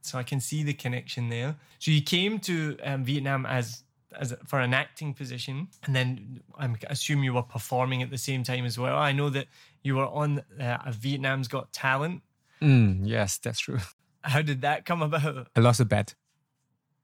So 0.01 0.19
I 0.19 0.23
can 0.23 0.41
see 0.41 0.63
the 0.63 0.73
connection 0.75 1.29
there. 1.29 1.57
So 1.79 1.91
you 1.91 2.03
came 2.03 2.39
to 2.41 2.77
um, 2.83 3.05
Vietnam 3.05 3.47
as 3.47 3.83
as 4.19 4.35
for 4.47 4.59
an 4.61 4.75
acting 4.75 5.15
position, 5.15 5.69
and 5.85 5.95
then 5.95 6.41
I 6.59 6.69
assume 6.89 7.23
you 7.23 7.33
were 7.35 7.43
performing 7.45 8.03
at 8.03 8.11
the 8.11 8.19
same 8.19 8.43
time 8.43 8.65
as 8.65 8.77
well. 8.79 8.97
I 8.99 9.13
know 9.13 9.29
that 9.31 9.47
you 9.83 9.97
were 9.97 10.07
on 10.09 10.43
uh, 10.61 10.79
a 10.87 10.93
Vietnam's 10.93 11.47
Got 11.49 11.73
Talent. 11.73 12.23
mm, 12.61 13.01
yes 13.05 13.39
that's 13.39 13.61
true 13.61 13.79
How 14.23 14.43
did 14.43 14.61
that 14.63 14.85
come 14.85 15.01
about? 15.03 15.47
i 15.57 15.61
lost 15.61 15.81
a 15.81 15.85
bet 15.85 16.15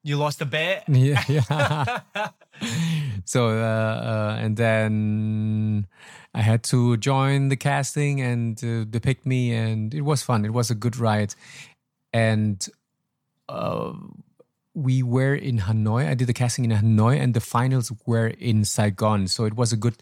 You 0.02 0.16
lost 0.18 0.40
a 0.42 0.44
bet. 0.46 0.84
yeah, 0.88 1.22
yeah. 1.28 2.00
so 3.24 3.48
uh, 3.48 3.96
uh, 4.12 4.36
and 4.40 4.56
then 4.56 5.86
I 6.34 6.42
had 6.42 6.62
to 6.64 6.96
join 6.96 7.48
the 7.48 7.56
casting 7.56 8.20
and 8.20 8.58
uh, 8.62 8.84
they 8.88 9.00
picked 9.00 9.26
me 9.26 9.52
and 9.54 9.94
it 9.94 10.02
was 10.02 10.22
fun. 10.22 10.44
It 10.44 10.52
was 10.52 10.70
a 10.70 10.74
good 10.74 10.96
ride, 10.96 11.34
and 12.16 12.66
uh, 13.50 13.92
we 14.72 15.02
were 15.02 15.34
in 15.34 15.58
Hanoi. 15.58 16.08
I 16.08 16.14
did 16.14 16.28
the 16.28 16.32
casting 16.32 16.64
in 16.64 16.70
Hanoi, 16.70 17.20
and 17.20 17.34
the 17.34 17.40
finals 17.40 17.92
were 18.06 18.28
in 18.28 18.64
Saigon. 18.64 19.28
So 19.28 19.44
it 19.44 19.54
was 19.54 19.70
a 19.70 19.76
good 19.76 19.96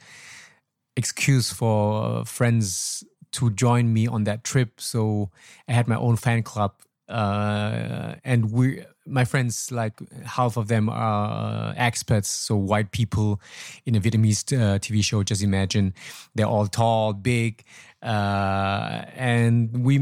excuse 0.97 1.53
for 1.53 2.05
uh, 2.05 2.25
friends 2.25 3.03
to 3.33 3.51
join 3.51 3.93
me 3.93 4.07
on 4.07 4.23
that 4.25 4.45
trip. 4.45 4.81
So 4.81 5.31
I 5.69 5.73
had 5.73 5.89
my 5.89 5.97
own 5.97 6.15
fan 6.15 6.45
club, 6.45 6.73
uh, 7.09 8.15
and 8.23 8.53
we, 8.53 8.85
my 9.07 9.25
friends, 9.25 9.73
like 9.73 9.99
half 10.25 10.57
of 10.57 10.69
them 10.69 10.89
are 10.89 11.75
expats, 11.75 12.27
so 12.27 12.55
white 12.55 12.93
people 12.93 13.41
in 13.87 13.97
a 13.97 14.01
Vietnamese 14.01 14.57
uh, 14.57 14.79
TV 14.79 15.03
show. 15.03 15.25
Just 15.25 15.43
imagine, 15.43 15.95
they're 16.37 16.47
all 16.47 16.69
tall, 16.69 17.13
big, 17.13 17.65
uh, 18.05 19.05
and 19.17 19.85
we 19.85 19.99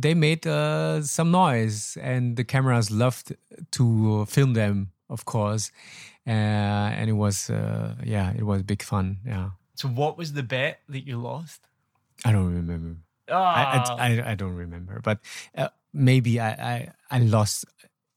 they 0.00 0.14
made 0.14 0.46
uh, 0.46 1.02
some 1.02 1.30
noise, 1.30 1.96
and 2.02 2.36
the 2.36 2.44
cameras 2.44 2.90
loved 2.90 3.36
to 3.70 4.26
film 4.26 4.54
them, 4.54 4.90
of 5.08 5.24
course, 5.24 5.70
uh, 6.26 6.30
and 6.98 7.08
it 7.08 7.14
was 7.14 7.48
uh, 7.50 7.94
yeah, 8.04 8.32
it 8.36 8.42
was 8.42 8.62
big 8.62 8.82
fun. 8.82 9.18
Yeah. 9.24 9.50
So 9.76 9.88
what 9.88 10.18
was 10.18 10.32
the 10.32 10.42
bet 10.42 10.80
that 10.88 11.06
you 11.06 11.18
lost? 11.18 11.60
I 12.24 12.32
don't 12.32 12.52
remember. 12.54 12.96
I, 13.28 13.32
Ah, 13.32 13.96
I, 13.98 14.06
I, 14.06 14.30
I 14.32 14.34
don't 14.34 14.54
remember, 14.54 15.00
but 15.02 15.18
uh, 15.56 15.68
maybe 15.92 16.38
I, 16.40 16.50
I, 16.50 16.92
I 17.10 17.18
lost 17.20 17.64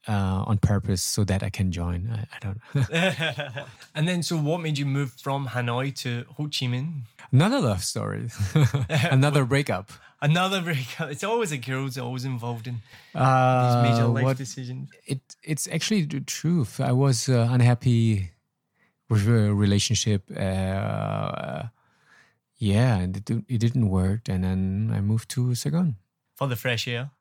uh, 0.08 0.44
on 0.48 0.58
purpose 0.58 1.02
so 1.04 1.24
that 1.26 1.44
I 1.44 1.50
can 1.50 1.72
join. 1.72 2.10
I, 2.12 2.22
I 2.36 2.40
don't. 2.40 2.60
know. 2.74 3.64
and 3.96 4.08
then, 4.08 4.24
so 4.24 4.38
what 4.38 4.62
made 4.62 4.78
you 4.78 4.86
move 4.86 5.12
from 5.22 5.48
Hanoi 5.48 5.94
to 6.04 6.24
Ho 6.38 6.44
Chi 6.46 6.66
Minh? 6.68 7.02
Another 7.32 7.60
love 7.60 7.84
story, 7.84 8.30
another 9.12 9.44
breakup. 9.46 9.92
Another 10.22 10.62
breakup. 10.62 11.12
It's 11.12 11.24
always 11.24 11.52
a 11.52 11.58
girl's 11.58 11.98
always 11.98 12.26
involved 12.26 12.68
in 12.68 12.76
these 13.14 13.22
Uh, 13.22 13.84
major 13.84 14.08
life 14.08 14.24
what- 14.24 14.38
decisions. 14.38 14.90
it 15.06 15.20
it's 15.44 15.68
actually 15.68 16.04
the 16.06 16.22
truth. 16.22 16.80
I 16.80 16.92
was 16.94 17.28
uh, 17.30 17.48
unhappy 17.52 18.32
with 19.10 19.28
a 19.28 19.54
relationship. 19.54 20.22
Uh, 20.36 21.64
yeah, 22.60 22.98
and 22.98 23.16
it, 23.18 23.30
it 23.48 23.60
didn't 23.60 23.90
work, 23.90 24.28
and 24.30 24.44
then 24.44 24.92
I 24.94 25.02
moved 25.02 25.30
to 25.36 25.54
Saigon. 25.54 25.96
For 26.36 26.48
the 26.48 26.56
fresh 26.56 26.88
air. 26.88 27.12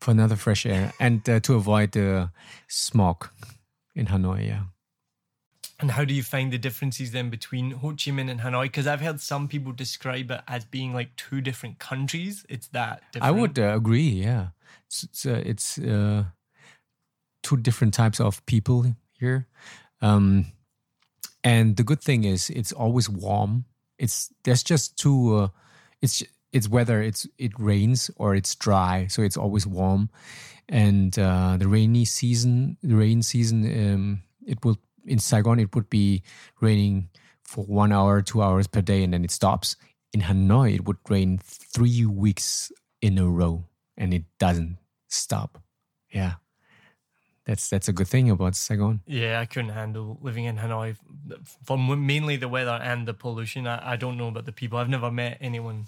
For 0.00 0.10
another 0.10 0.36
fresh 0.36 0.64
air 0.66 0.92
and 0.98 1.28
uh, 1.28 1.40
to 1.40 1.54
avoid 1.54 1.92
the 1.92 2.30
smog 2.68 3.28
in 3.94 4.06
Hanoi. 4.06 4.46
Yeah. 4.46 4.62
And 5.78 5.92
how 5.92 6.04
do 6.04 6.12
you 6.12 6.22
find 6.22 6.52
the 6.52 6.58
differences 6.58 7.12
then 7.12 7.30
between 7.30 7.70
Ho 7.70 7.88
Chi 7.90 8.10
Minh 8.10 8.30
and 8.30 8.40
Hanoi? 8.40 8.64
Because 8.64 8.86
I've 8.86 9.00
heard 9.00 9.20
some 9.20 9.48
people 9.48 9.72
describe 9.72 10.30
it 10.30 10.42
as 10.46 10.64
being 10.64 10.92
like 10.92 11.16
two 11.16 11.40
different 11.40 11.78
countries. 11.78 12.44
It's 12.48 12.68
that 12.68 13.02
different. 13.12 13.36
I 13.36 13.40
would 13.40 13.58
uh, 13.58 13.74
agree. 13.76 14.08
Yeah. 14.08 14.48
It's, 14.86 15.04
it's, 15.04 15.26
uh, 15.26 15.42
it's 15.44 15.78
uh, 15.78 16.24
two 17.42 17.56
different 17.56 17.94
types 17.94 18.20
of 18.20 18.44
people 18.44 18.94
here. 19.18 19.46
Um, 20.02 20.46
and 21.42 21.76
the 21.76 21.82
good 21.82 22.02
thing 22.02 22.24
is 22.24 22.50
it's 22.50 22.72
always 22.72 23.08
warm. 23.08 23.64
It's 23.98 24.32
there's 24.44 24.62
just 24.62 24.98
two. 24.98 25.36
Uh, 25.36 25.48
it's 26.02 26.22
it's 26.52 26.68
whether 26.68 27.00
it's 27.02 27.26
it 27.38 27.52
rains 27.58 28.10
or 28.16 28.34
it's 28.34 28.54
dry, 28.54 29.06
so 29.08 29.22
it's 29.22 29.36
always 29.36 29.66
warm. 29.66 30.10
And 30.68 31.18
uh, 31.18 31.56
the 31.58 31.68
rainy 31.68 32.04
season, 32.04 32.76
the 32.82 32.96
rain 32.96 33.22
season, 33.22 33.64
um, 33.64 34.22
it 34.46 34.64
will 34.64 34.78
in 35.04 35.18
Saigon 35.18 35.58
it 35.58 35.74
would 35.74 35.90
be 35.90 36.22
raining 36.60 37.08
for 37.42 37.64
one 37.64 37.92
hour, 37.92 38.22
two 38.22 38.42
hours 38.42 38.66
per 38.66 38.80
day, 38.80 39.02
and 39.02 39.12
then 39.12 39.24
it 39.24 39.30
stops. 39.30 39.76
In 40.12 40.22
Hanoi, 40.22 40.74
it 40.74 40.84
would 40.86 40.98
rain 41.08 41.38
three 41.42 42.04
weeks 42.04 42.72
in 43.00 43.18
a 43.18 43.26
row, 43.28 43.64
and 43.96 44.12
it 44.12 44.24
doesn't 44.38 44.78
stop. 45.08 45.62
Yeah, 46.12 46.34
that's 47.46 47.68
that's 47.68 47.88
a 47.88 47.92
good 47.92 48.08
thing 48.08 48.30
about 48.30 48.56
Saigon. 48.56 49.00
Yeah, 49.06 49.40
I 49.40 49.46
couldn't 49.46 49.70
handle 49.70 50.18
living 50.20 50.44
in 50.44 50.58
Hanoi 50.58 50.96
for 51.64 51.78
mainly 51.78 52.36
the 52.36 52.48
weather 52.48 52.78
and 52.82 53.06
the 53.06 53.14
pollution. 53.14 53.66
I, 53.66 53.92
I 53.92 53.96
don't 53.96 54.16
know 54.16 54.28
about 54.28 54.46
the 54.46 54.52
people. 54.52 54.78
I've 54.78 54.88
never 54.88 55.10
met 55.10 55.38
anyone 55.40 55.86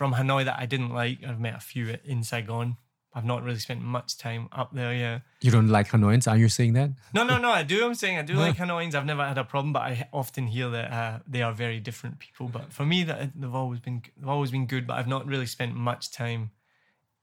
from 0.00 0.14
Hanoi 0.14 0.46
that 0.46 0.58
I 0.58 0.64
didn't 0.64 0.94
like. 0.94 1.18
I've 1.28 1.38
met 1.38 1.56
a 1.56 1.60
few 1.60 1.94
in 2.06 2.24
Saigon. 2.24 2.78
I've 3.12 3.26
not 3.26 3.42
really 3.42 3.58
spent 3.58 3.82
much 3.82 4.16
time 4.16 4.48
up 4.50 4.70
there. 4.72 4.94
Yeah. 4.94 5.18
You 5.42 5.50
don't 5.50 5.68
like 5.68 5.88
Hanoians? 5.88 6.26
Are 6.26 6.38
you 6.38 6.48
saying 6.48 6.72
that? 6.72 6.92
No, 7.12 7.22
no, 7.22 7.36
no. 7.36 7.50
I 7.50 7.64
do. 7.64 7.84
I'm 7.84 7.94
saying 7.94 8.16
I 8.16 8.22
do 8.22 8.32
like 8.32 8.56
Hanoians. 8.56 8.94
I've 8.94 9.04
never 9.04 9.26
had 9.26 9.36
a 9.36 9.44
problem, 9.44 9.74
but 9.74 9.82
I 9.82 10.08
often 10.10 10.46
hear 10.46 10.70
that 10.70 10.90
uh, 10.90 11.18
they 11.26 11.42
are 11.42 11.52
very 11.52 11.80
different 11.80 12.18
people. 12.18 12.48
But 12.48 12.72
for 12.72 12.86
me, 12.86 13.02
that 13.04 13.32
they've 13.38 13.54
always 13.54 13.80
been 13.80 14.00
they've 14.16 14.26
always 14.26 14.50
been 14.50 14.66
good. 14.66 14.86
But 14.86 14.94
I've 14.94 15.06
not 15.06 15.26
really 15.26 15.44
spent 15.44 15.74
much 15.74 16.10
time 16.10 16.52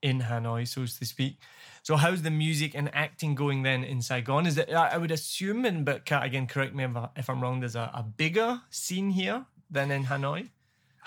in 0.04 0.22
Hanoi, 0.22 0.68
so 0.68 0.86
to 0.86 1.06
speak. 1.06 1.40
So 1.82 1.96
how's 1.96 2.22
the 2.22 2.30
music 2.30 2.76
and 2.76 2.94
acting 2.94 3.34
going 3.34 3.64
then 3.64 3.84
in 3.84 4.04
Saigon? 4.04 4.46
Is 4.46 4.60
it? 4.60 4.70
I 4.72 4.98
would 5.00 5.10
assume, 5.10 5.66
and 5.66 5.84
but 5.84 6.02
again, 6.12 6.46
correct 6.46 6.76
me 6.76 6.84
if, 6.84 6.96
I, 6.96 7.10
if 7.16 7.28
I'm 7.28 7.42
wrong. 7.42 7.60
There's 7.62 7.76
a, 7.76 7.90
a 7.92 8.04
bigger 8.04 8.62
scene 8.70 9.10
here 9.10 9.48
than 9.72 9.90
in 9.90 10.04
Hanoi. 10.06 10.50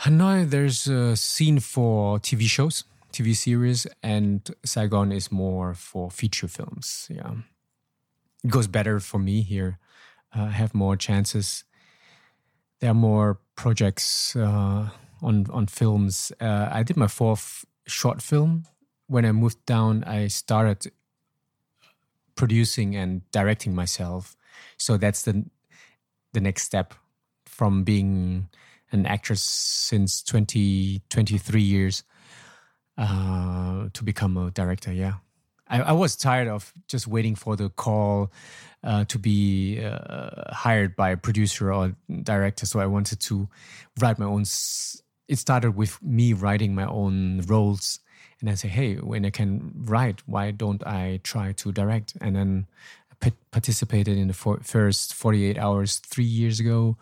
Hanoi, 0.00 0.48
there's 0.48 0.86
a 0.86 1.14
scene 1.14 1.60
for 1.60 2.18
TV 2.20 2.44
shows, 2.44 2.84
TV 3.12 3.36
series, 3.36 3.86
and 4.02 4.50
Saigon 4.64 5.12
is 5.12 5.30
more 5.30 5.74
for 5.74 6.10
feature 6.10 6.48
films. 6.48 7.06
Yeah, 7.10 7.34
it 8.42 8.50
goes 8.50 8.66
better 8.66 8.98
for 8.98 9.18
me 9.18 9.42
here. 9.42 9.78
Uh, 10.34 10.44
I 10.44 10.52
have 10.52 10.74
more 10.74 10.96
chances. 10.96 11.64
There 12.78 12.92
are 12.92 12.94
more 12.94 13.40
projects 13.56 14.34
uh, 14.34 14.88
on 15.20 15.46
on 15.50 15.66
films. 15.66 16.32
Uh, 16.40 16.70
I 16.72 16.82
did 16.82 16.96
my 16.96 17.08
fourth 17.08 17.66
short 17.86 18.22
film. 18.22 18.64
When 19.06 19.26
I 19.26 19.32
moved 19.32 19.66
down, 19.66 20.04
I 20.04 20.28
started 20.28 20.90
producing 22.36 22.96
and 22.96 23.20
directing 23.32 23.74
myself. 23.74 24.34
So 24.78 24.96
that's 24.96 25.24
the 25.24 25.44
the 26.32 26.40
next 26.40 26.62
step 26.62 26.94
from 27.44 27.84
being 27.84 28.48
an 28.92 29.06
actress 29.06 29.42
since 29.42 30.22
20, 30.22 31.02
23 31.10 31.62
years 31.62 32.02
uh, 32.98 33.88
to 33.92 34.04
become 34.04 34.36
a 34.36 34.50
director. 34.50 34.92
Yeah. 34.92 35.14
I, 35.68 35.80
I 35.82 35.92
was 35.92 36.16
tired 36.16 36.48
of 36.48 36.72
just 36.88 37.06
waiting 37.06 37.34
for 37.34 37.56
the 37.56 37.68
call 37.70 38.32
uh, 38.82 39.04
to 39.06 39.18
be 39.18 39.82
uh, 39.82 40.52
hired 40.52 40.96
by 40.96 41.10
a 41.10 41.16
producer 41.16 41.72
or 41.72 41.94
director. 42.22 42.66
So 42.66 42.80
I 42.80 42.86
wanted 42.86 43.20
to 43.20 43.48
write 44.00 44.18
my 44.18 44.26
own. 44.26 44.42
s- 44.42 45.00
It 45.28 45.38
started 45.38 45.76
with 45.76 46.02
me 46.02 46.32
writing 46.32 46.74
my 46.74 46.86
own 46.86 47.42
roles. 47.46 48.00
And 48.40 48.50
I 48.50 48.54
say, 48.54 48.68
hey, 48.68 48.94
when 48.96 49.24
I 49.26 49.30
can 49.30 49.70
write, 49.76 50.22
why 50.26 50.50
don't 50.50 50.84
I 50.86 51.20
try 51.22 51.52
to 51.52 51.72
direct? 51.72 52.16
And 52.20 52.34
then 52.34 52.66
I 53.12 53.14
pa- 53.30 53.36
participated 53.52 54.16
in 54.18 54.28
the 54.28 54.34
for- 54.34 54.60
first 54.62 55.14
48 55.14 55.58
hours 55.58 55.98
three 55.98 56.24
years 56.24 56.58
ago 56.58 56.96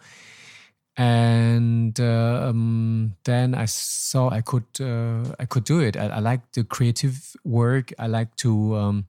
and 0.99 1.99
uh, 2.01 2.49
um, 2.49 3.15
then 3.23 3.55
I 3.55 3.67
saw 3.67 4.31
I 4.31 4.41
could 4.41 4.67
uh, 4.81 5.33
I 5.39 5.45
could 5.47 5.63
do 5.63 5.79
it. 5.79 5.97
I, 5.97 6.09
I 6.09 6.19
like 6.19 6.41
the 6.53 6.65
creative 6.65 7.37
work. 7.45 7.93
I 8.01 8.09
like 8.09 8.35
to 8.39 8.75
um, 8.75 9.07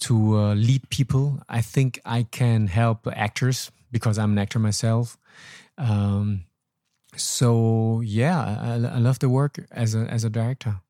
to 0.00 0.36
uh, 0.36 0.54
lead 0.54 0.90
people. 0.90 1.40
I 1.48 1.62
think 1.62 2.00
I 2.04 2.24
can 2.24 2.66
help 2.66 3.08
actors 3.10 3.72
because 3.90 4.18
I'm 4.18 4.32
an 4.32 4.38
actor 4.38 4.58
myself. 4.58 5.16
Um, 5.78 6.44
so 7.16 8.02
yeah, 8.04 8.58
I, 8.60 8.72
I 8.74 8.98
love 8.98 9.20
the 9.20 9.30
work 9.30 9.64
as 9.70 9.94
a 9.94 10.00
as 10.00 10.22
a 10.22 10.30
director. 10.30 10.80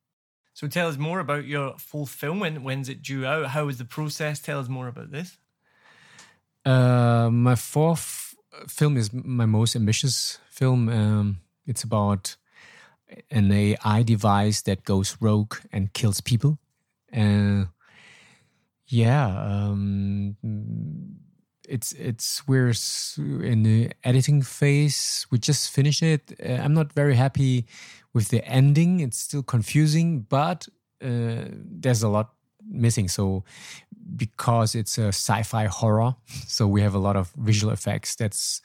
So 0.55 0.67
tell 0.67 0.89
us 0.89 0.97
more 0.97 1.21
about 1.21 1.47
your 1.47 1.79
full 1.79 2.07
film. 2.07 2.41
When 2.41 2.65
when's 2.65 2.89
it 2.89 3.01
due 3.01 3.27
out? 3.27 3.47
How 3.47 3.69
is 3.69 3.79
the 3.79 3.85
process? 3.85 4.41
Tell 4.41 4.59
us 4.59 4.69
more 4.69 4.89
about 4.89 5.13
this. 5.13 5.39
Uh, 6.65 7.29
my 7.31 7.55
fourth 7.55 8.24
film 8.67 8.97
is 8.97 9.13
my 9.13 9.47
most 9.47 9.77
ambitious 9.77 10.39
film. 10.51 10.89
Um, 10.89 11.41
it's 11.67 11.83
about 11.85 12.37
an 13.31 13.53
AI 13.53 14.03
device 14.03 14.63
that 14.63 14.85
goes 14.85 15.17
rogue 15.21 15.55
and 15.73 15.93
kills 15.93 16.21
people. 16.21 16.59
Uh, 17.15 17.65
yeah, 18.87 19.27
um, 19.27 20.37
it's 21.69 21.93
it's 21.93 22.47
we're 22.47 22.75
in 23.19 23.63
the 23.63 23.93
editing 24.05 24.43
phase. 24.43 25.27
We 25.31 25.39
just 25.39 25.71
finished 25.71 26.03
it. 26.03 26.35
Uh, 26.45 26.55
I'm 26.55 26.75
not 26.75 26.93
very 26.93 27.15
happy 27.15 27.67
with 28.13 28.29
the 28.29 28.45
ending. 28.47 29.01
It's 29.01 29.19
still 29.19 29.43
confusing, 29.43 30.21
but 30.21 30.69
uh, 31.03 31.47
there's 31.51 32.03
a 32.03 32.09
lot 32.09 32.35
missing. 32.69 33.09
So 33.09 33.45
because 34.17 34.75
it's 34.75 34.99
a 34.99 35.09
sci-fi 35.09 35.67
horror, 35.67 36.17
so 36.47 36.67
we 36.67 36.83
have 36.83 36.95
a 36.95 36.99
lot 36.99 37.17
of 37.17 37.33
visual 37.37 37.73
effects 37.73 38.17
that's 38.17 38.61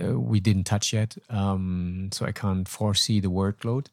uh, 0.00 0.18
we 0.18 0.40
didn't 0.40 0.64
touch 0.64 0.92
yet. 0.92 1.16
Um, 1.28 2.10
so 2.12 2.26
I 2.26 2.32
can't 2.32 2.68
foresee 2.68 3.20
the 3.20 3.30
workload. 3.30 3.88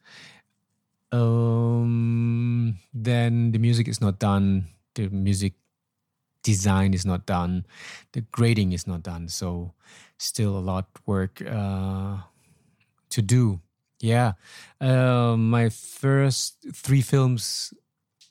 Um, 1.12 2.78
then 2.94 3.52
the 3.52 3.60
music 3.60 3.88
is 3.88 4.02
not 4.02 4.20
done. 4.20 4.68
The 4.96 5.10
music 5.10 5.54
design 6.44 6.94
is 6.94 7.06
not 7.06 7.26
done. 7.26 7.66
The 8.12 8.22
grading 8.22 8.74
is 8.74 8.88
not 8.88 9.04
done. 9.04 9.28
So 9.28 9.74
still 10.18 10.58
a 10.58 10.64
lot 10.64 10.88
work 11.06 11.42
uh, 11.42 12.18
to 13.10 13.22
do. 13.22 13.62
Yeah, 14.00 14.34
uh, 14.80 15.36
my 15.38 15.70
first 15.70 16.58
three 16.72 17.02
films. 17.02 17.74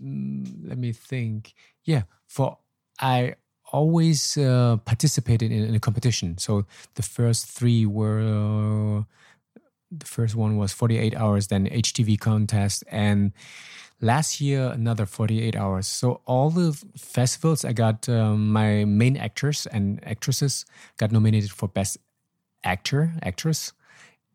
Mm, 0.03 0.69
let 0.69 0.79
me 0.79 0.93
think. 0.93 1.55
Yeah, 1.85 2.03
for 2.27 2.59
I 3.01 3.35
always 3.73 4.37
uh, 4.39 4.77
participated 4.85 5.51
in, 5.51 5.65
in 5.65 5.75
a 5.75 5.81
competition. 5.81 6.39
So 6.39 6.67
the 6.95 7.03
first 7.03 7.47
three 7.47 7.85
were 7.87 9.05
the 9.91 10.07
first 10.07 10.35
one 10.35 10.57
was 10.57 10.73
48 10.73 11.15
hours, 11.15 11.47
then 11.47 11.67
HTV 11.67 12.19
contest, 12.19 12.83
and 12.89 13.33
last 14.01 14.41
year 14.41 14.71
another 14.71 15.07
48 15.07 15.57
hours. 15.57 15.87
So 15.87 16.21
all 16.27 16.51
the 16.51 16.73
festivals, 16.97 17.65
I 17.65 17.73
got 17.73 18.09
um, 18.09 18.53
my 18.53 18.85
main 18.85 19.17
actors 19.17 19.67
and 19.67 20.01
actresses 20.07 20.65
got 20.99 21.13
nominated 21.13 21.51
for 21.51 21.69
best 21.69 21.99
actor, 22.65 23.13
actress, 23.23 23.73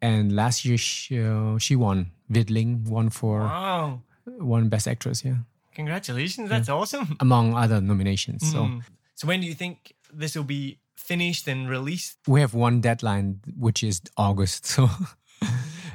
and 0.01 0.35
last 0.35 0.65
year 0.65 0.77
she, 0.77 1.21
uh, 1.21 1.57
she 1.57 1.75
won. 1.75 2.11
Vidling 2.31 2.87
won 2.87 3.09
for 3.09 3.41
Wow! 3.41 4.01
one 4.25 4.69
best 4.69 4.87
actress. 4.87 5.25
Yeah, 5.25 5.39
Congratulations, 5.81 6.49
that's 6.49 6.69
awesome. 6.69 7.17
among 7.25 7.55
other 7.55 7.81
nominations. 7.81 8.41
So. 8.51 8.59
Mm. 8.65 8.83
So 9.15 9.27
when 9.27 9.39
do 9.41 9.45
you 9.45 9.53
think 9.53 9.93
this 10.11 10.35
will 10.35 10.49
be 10.59 10.79
finished 10.97 11.47
and 11.47 11.69
released? 11.69 12.17
we 12.27 12.41
have 12.41 12.55
one 12.55 12.81
deadline, 12.81 13.41
which 13.65 13.83
is 13.83 14.01
August. 14.17 14.65
So 14.75 14.89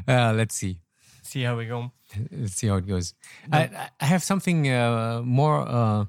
uh, 0.09 0.33
let's 0.37 0.55
see. 0.55 0.79
See 1.23 1.43
how 1.43 1.57
we 1.57 1.67
go. 1.67 1.91
Let's 2.31 2.55
see 2.55 2.69
how 2.69 2.77
it 2.77 2.87
goes. 2.87 3.15
I, 3.53 3.89
I 4.01 4.05
have 4.05 4.23
something 4.23 4.71
uh, 4.71 5.23
more 5.25 5.59
uh, 5.69 6.05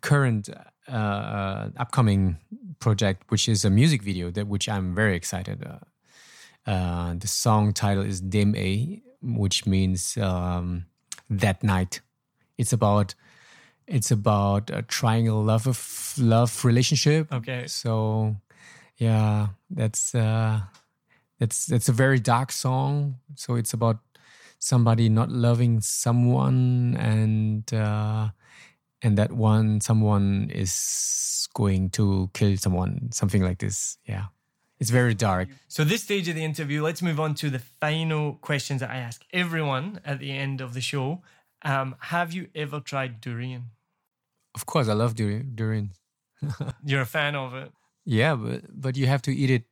current, 0.00 0.48
uh, 0.48 0.92
uh, 0.92 1.70
upcoming 1.76 2.38
project, 2.78 3.24
which 3.30 3.48
is 3.48 3.64
a 3.64 3.70
music 3.70 4.02
video 4.02 4.30
that 4.30 4.46
which 4.46 4.68
I'm 4.68 4.94
very 4.94 5.16
excited. 5.16 5.66
Uh, 5.66 6.70
uh, 6.70 7.14
the 7.18 7.28
song 7.28 7.72
title 7.72 8.04
is 8.04 8.20
Dim 8.20 8.54
A, 8.54 9.02
which 9.22 9.66
means 9.66 10.16
um, 10.18 10.86
that 11.28 11.62
night. 11.62 12.00
It's 12.58 12.72
about 12.72 13.14
it's 13.86 14.10
about 14.10 14.70
a 14.70 14.82
triangle 14.82 15.42
love 15.42 15.66
of 15.66 16.14
love 16.18 16.64
relationship. 16.64 17.32
Okay. 17.32 17.66
So 17.66 18.36
yeah, 18.96 19.48
that's 19.70 20.14
uh 20.14 20.60
that's 21.38 21.66
that's 21.66 21.88
a 21.88 21.92
very 21.92 22.18
dark 22.18 22.52
song. 22.52 23.16
So 23.34 23.54
it's 23.54 23.72
about 23.72 23.98
somebody 24.58 25.08
not 25.08 25.30
loving 25.30 25.80
someone 25.80 26.96
and 26.98 27.72
uh 27.72 28.30
and 29.02 29.18
that 29.18 29.32
one 29.32 29.80
someone 29.80 30.50
is 30.50 31.48
going 31.54 31.90
to 31.90 32.30
kill 32.34 32.56
someone, 32.56 33.10
something 33.12 33.42
like 33.42 33.58
this. 33.58 33.98
Yeah. 34.06 34.26
It's 34.78 34.90
very 34.90 35.14
dark. 35.14 35.48
So 35.68 35.84
this 35.84 36.02
stage 36.02 36.28
of 36.28 36.34
the 36.34 36.44
interview, 36.44 36.82
let's 36.82 37.00
move 37.00 37.18
on 37.18 37.34
to 37.36 37.48
the 37.48 37.58
final 37.58 38.34
questions 38.34 38.80
that 38.80 38.90
I 38.90 38.96
ask 38.96 39.24
everyone 39.32 40.00
at 40.04 40.18
the 40.18 40.30
end 40.30 40.60
of 40.60 40.74
the 40.74 40.82
show. 40.82 41.22
Um, 41.66 41.96
have 41.98 42.32
you 42.32 42.46
ever 42.54 42.78
tried 42.78 43.20
durian? 43.20 43.70
Of 44.54 44.66
course 44.66 44.88
I 44.88 44.92
love 44.92 45.16
durian. 45.16 45.52
durian. 45.56 45.90
You're 46.84 47.02
a 47.02 47.06
fan 47.06 47.34
of 47.34 47.54
it. 47.54 47.72
Yeah, 48.04 48.36
but 48.36 48.62
but 48.70 48.96
you 48.96 49.06
have 49.06 49.20
to 49.22 49.34
eat 49.34 49.50
it 49.50 49.64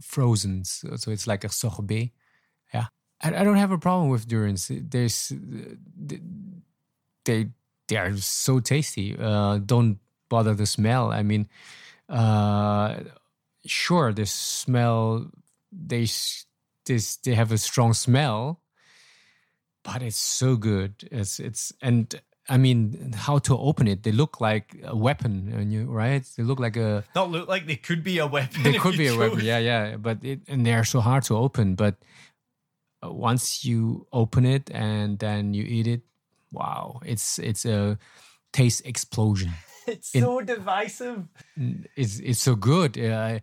frozen, 0.00 0.64
so, 0.64 0.96
so 0.96 1.10
it's 1.10 1.26
like 1.26 1.44
a 1.44 1.50
sorbet. 1.50 2.12
Yeah, 2.72 2.86
I, 3.22 3.40
I 3.40 3.44
don't 3.44 3.58
have 3.58 3.72
a 3.72 3.78
problem 3.78 4.08
with 4.08 4.26
durians. 4.26 4.70
There's 4.72 5.32
they 7.24 7.50
they 7.88 7.96
are 7.96 8.16
so 8.16 8.60
tasty. 8.60 9.14
Uh, 9.18 9.58
don't 9.58 9.98
bother 10.30 10.54
the 10.54 10.66
smell. 10.66 11.12
I 11.12 11.22
mean, 11.22 11.46
uh, 12.08 13.00
sure, 13.66 14.14
the 14.14 14.24
smell 14.24 15.30
they 15.70 16.06
this 16.86 17.16
they 17.16 17.34
have 17.34 17.52
a 17.52 17.58
strong 17.58 17.92
smell, 17.92 18.63
but 19.84 20.02
it's 20.02 20.16
so 20.18 20.56
good. 20.56 21.08
It's 21.12 21.38
it's 21.38 21.72
and. 21.80 22.14
I 22.46 22.58
mean, 22.58 23.14
how 23.16 23.38
to 23.38 23.56
open 23.56 23.88
it? 23.88 24.02
They 24.02 24.12
look 24.12 24.38
like 24.38 24.76
a 24.84 24.94
weapon, 24.94 25.50
and 25.56 25.72
you 25.72 25.86
right? 25.86 26.22
They 26.36 26.42
look 26.42 26.60
like 26.60 26.76
a 26.76 27.02
Not 27.14 27.30
look 27.30 27.48
like 27.48 27.64
they 27.66 27.76
could 27.76 28.04
be 28.04 28.18
a 28.18 28.26
weapon. 28.26 28.62
they 28.64 28.74
could 28.76 28.98
be 28.98 29.06
a 29.08 29.16
weapon 29.16 29.40
yeah 29.40 29.56
yeah 29.56 29.96
but 29.96 30.18
it, 30.22 30.40
and 30.46 30.66
they're 30.66 30.84
so 30.84 31.00
hard 31.00 31.22
to 31.24 31.38
open 31.38 31.74
but 31.74 31.94
uh, 33.02 33.10
once 33.10 33.64
you 33.64 34.06
open 34.12 34.44
it 34.44 34.70
and 34.70 35.18
then 35.20 35.54
you 35.54 35.64
eat 35.64 35.86
it 35.86 36.02
wow 36.52 37.00
it's 37.04 37.38
it's 37.38 37.64
a 37.64 37.96
taste 38.52 38.84
explosion 38.84 39.52
It's 39.86 40.14
In- 40.14 40.22
so 40.24 40.40
divisive. 40.40 41.24
it's 41.96 42.18
it's 42.20 42.40
so 42.42 42.56
good 42.56 42.98
uh, 42.98 43.38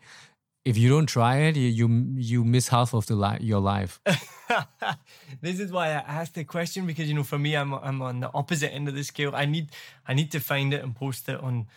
if 0.64 0.78
you 0.78 0.89
don't 0.89 1.07
try 1.07 1.38
it, 1.38 1.55
you 1.55 1.70
you, 1.70 2.14
you 2.16 2.43
miss 2.43 2.68
half 2.68 2.93
of 2.93 3.07
the 3.07 3.16
li- 3.16 3.39
your 3.41 3.59
life. 3.59 3.99
this 5.41 5.59
is 5.59 5.72
why 5.72 5.88
I 5.88 6.03
asked 6.07 6.36
the 6.36 6.43
question 6.43 6.86
because 6.86 7.07
you 7.07 7.14
know 7.14 7.24
for 7.24 7.39
me 7.39 7.55
I'm 7.55 7.74
I'm 7.74 8.01
on 8.01 8.20
the 8.20 8.32
opposite 8.34 8.74
end 8.74 8.88
of 8.88 8.95
the 8.95 9.03
scale. 9.03 9.32
I 9.34 9.45
need 9.45 9.70
I 10.07 10.14
need 10.14 10.32
to 10.32 10.39
find 10.39 10.74
it 10.74 10.84
and 10.84 10.95
post 10.95 11.28
it 11.30 11.39
on 11.39 11.68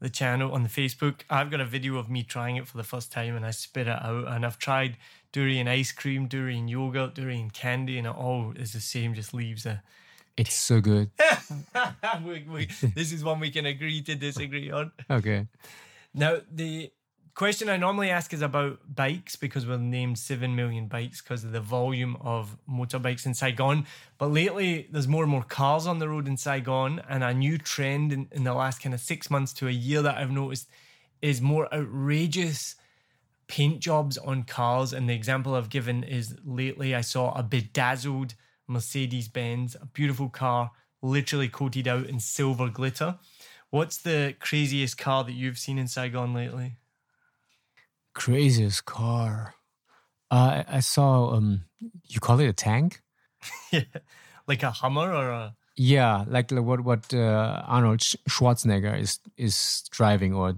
the 0.00 0.10
channel 0.10 0.52
on 0.52 0.64
the 0.64 0.68
Facebook. 0.68 1.20
I've 1.30 1.50
got 1.50 1.60
a 1.60 1.64
video 1.64 1.96
of 1.96 2.10
me 2.10 2.24
trying 2.24 2.56
it 2.56 2.66
for 2.66 2.76
the 2.76 2.84
first 2.84 3.12
time 3.12 3.36
and 3.36 3.46
I 3.46 3.52
spit 3.52 3.86
it 3.86 4.02
out 4.02 4.26
and 4.26 4.44
I've 4.44 4.58
tried 4.58 4.96
durian 5.30 5.68
ice 5.68 5.92
cream, 5.92 6.26
durian 6.26 6.66
yogurt, 6.66 7.14
durian 7.14 7.50
candy 7.50 7.98
and 7.98 8.06
it 8.08 8.14
all 8.14 8.52
is 8.56 8.72
the 8.72 8.80
same, 8.80 9.14
just 9.14 9.32
leaves 9.32 9.64
a 9.64 9.80
It's 10.36 10.54
so 10.54 10.80
good. 10.80 11.10
we, 12.24 12.44
we, 12.50 12.68
this 12.96 13.12
is 13.12 13.22
one 13.22 13.38
we 13.38 13.52
can 13.52 13.64
agree 13.64 14.02
to 14.02 14.16
disagree 14.16 14.72
on. 14.72 14.90
Okay. 15.08 15.46
Now, 16.14 16.38
the 16.50 16.90
question 17.34 17.68
I 17.68 17.76
normally 17.76 18.10
ask 18.10 18.32
is 18.32 18.42
about 18.42 18.78
bikes 18.94 19.36
because 19.36 19.66
we're 19.66 19.78
named 19.78 20.18
7 20.18 20.54
million 20.54 20.86
bikes 20.86 21.22
because 21.22 21.44
of 21.44 21.52
the 21.52 21.60
volume 21.60 22.16
of 22.20 22.56
motorbikes 22.68 23.26
in 23.26 23.34
Saigon. 23.34 23.86
But 24.18 24.32
lately, 24.32 24.88
there's 24.90 25.08
more 25.08 25.22
and 25.22 25.30
more 25.30 25.42
cars 25.42 25.86
on 25.86 25.98
the 25.98 26.08
road 26.08 26.28
in 26.28 26.36
Saigon. 26.36 27.00
And 27.08 27.24
a 27.24 27.32
new 27.32 27.58
trend 27.58 28.12
in, 28.12 28.28
in 28.32 28.44
the 28.44 28.54
last 28.54 28.82
kind 28.82 28.94
of 28.94 29.00
six 29.00 29.30
months 29.30 29.52
to 29.54 29.68
a 29.68 29.72
year 29.72 30.02
that 30.02 30.18
I've 30.18 30.30
noticed 30.30 30.68
is 31.20 31.40
more 31.40 31.72
outrageous 31.72 32.76
paint 33.48 33.80
jobs 33.80 34.18
on 34.18 34.42
cars. 34.42 34.92
And 34.92 35.08
the 35.08 35.14
example 35.14 35.54
I've 35.54 35.70
given 35.70 36.04
is 36.04 36.36
lately 36.44 36.94
I 36.94 37.00
saw 37.00 37.32
a 37.32 37.42
bedazzled 37.42 38.34
Mercedes 38.66 39.28
Benz, 39.28 39.76
a 39.80 39.86
beautiful 39.86 40.28
car, 40.28 40.70
literally 41.00 41.48
coated 41.48 41.88
out 41.88 42.06
in 42.06 42.20
silver 42.20 42.68
glitter. 42.68 43.18
What's 43.70 43.96
the 43.96 44.34
craziest 44.38 44.98
car 44.98 45.24
that 45.24 45.32
you've 45.32 45.58
seen 45.58 45.78
in 45.78 45.88
Saigon 45.88 46.34
lately? 46.34 46.76
Craziest 48.14 48.84
car. 48.84 49.54
Uh, 50.30 50.62
I 50.68 50.76
I 50.76 50.80
saw. 50.80 51.34
Um, 51.34 51.64
you 51.78 52.20
call 52.20 52.40
it 52.40 52.48
a 52.48 52.52
tank? 52.52 53.02
yeah, 53.72 53.84
like 54.46 54.62
a 54.62 54.70
Hummer 54.70 55.12
or 55.12 55.30
a. 55.30 55.56
Yeah, 55.76 56.24
like, 56.28 56.50
like 56.52 56.64
what 56.64 56.80
what 56.80 57.14
uh, 57.14 57.62
Arnold 57.66 58.02
Sch- 58.02 58.16
Schwarzenegger 58.28 58.98
is 58.98 59.20
is 59.36 59.84
driving, 59.90 60.34
or 60.34 60.54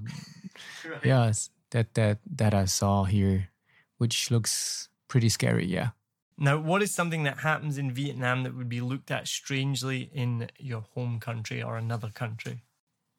yes, 1.05 1.51
that 1.71 1.95
that 1.95 2.19
that 2.37 2.55
I 2.55 2.65
saw 2.65 3.05
here, 3.05 3.51
which 3.99 4.31
looks 4.31 4.89
pretty 5.09 5.29
scary. 5.29 5.67
Yeah. 5.67 5.91
Now, 6.37 6.59
what 6.59 6.83
is 6.83 6.93
something 6.93 7.23
that 7.23 7.39
happens 7.39 7.79
in 7.79 7.93
Vietnam 7.93 8.43
that 8.43 8.57
would 8.57 8.69
be 8.69 8.81
looked 8.81 9.13
at 9.13 9.29
strangely 9.29 10.11
in 10.13 10.51
your 10.59 10.81
home 10.81 11.21
country 11.21 11.63
or 11.63 11.77
another 11.77 12.11
country? 12.11 12.65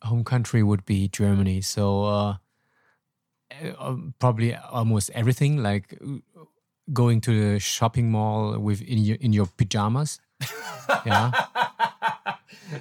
home 0.06 0.24
country 0.24 0.64
would 0.64 0.86
be 0.86 1.08
Germany. 1.08 1.62
So 1.62 2.06
uh, 2.06 2.38
probably 4.20 4.56
almost 4.56 5.10
everything, 5.14 5.62
like 5.62 5.98
uh, 6.02 6.43
going 6.93 7.22
to 7.22 7.54
the 7.54 7.60
shopping 7.60 8.12
mall 8.12 8.60
with 8.60 8.82
in 8.82 9.00
your 9.00 9.18
in 9.18 9.34
your 9.34 9.48
pajamas. 9.58 10.20
yeah, 11.06 11.32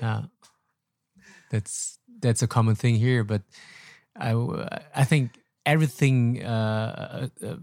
yeah. 0.01 0.23
That's 1.51 1.99
that's 2.21 2.43
a 2.43 2.47
common 2.47 2.75
thing 2.75 2.97
here, 2.97 3.25
but 3.25 3.43
I 4.17 4.33
I 4.95 5.05
think 5.05 5.39
everything 5.67 6.43
uh, 6.43 7.29
uh, 7.43 7.57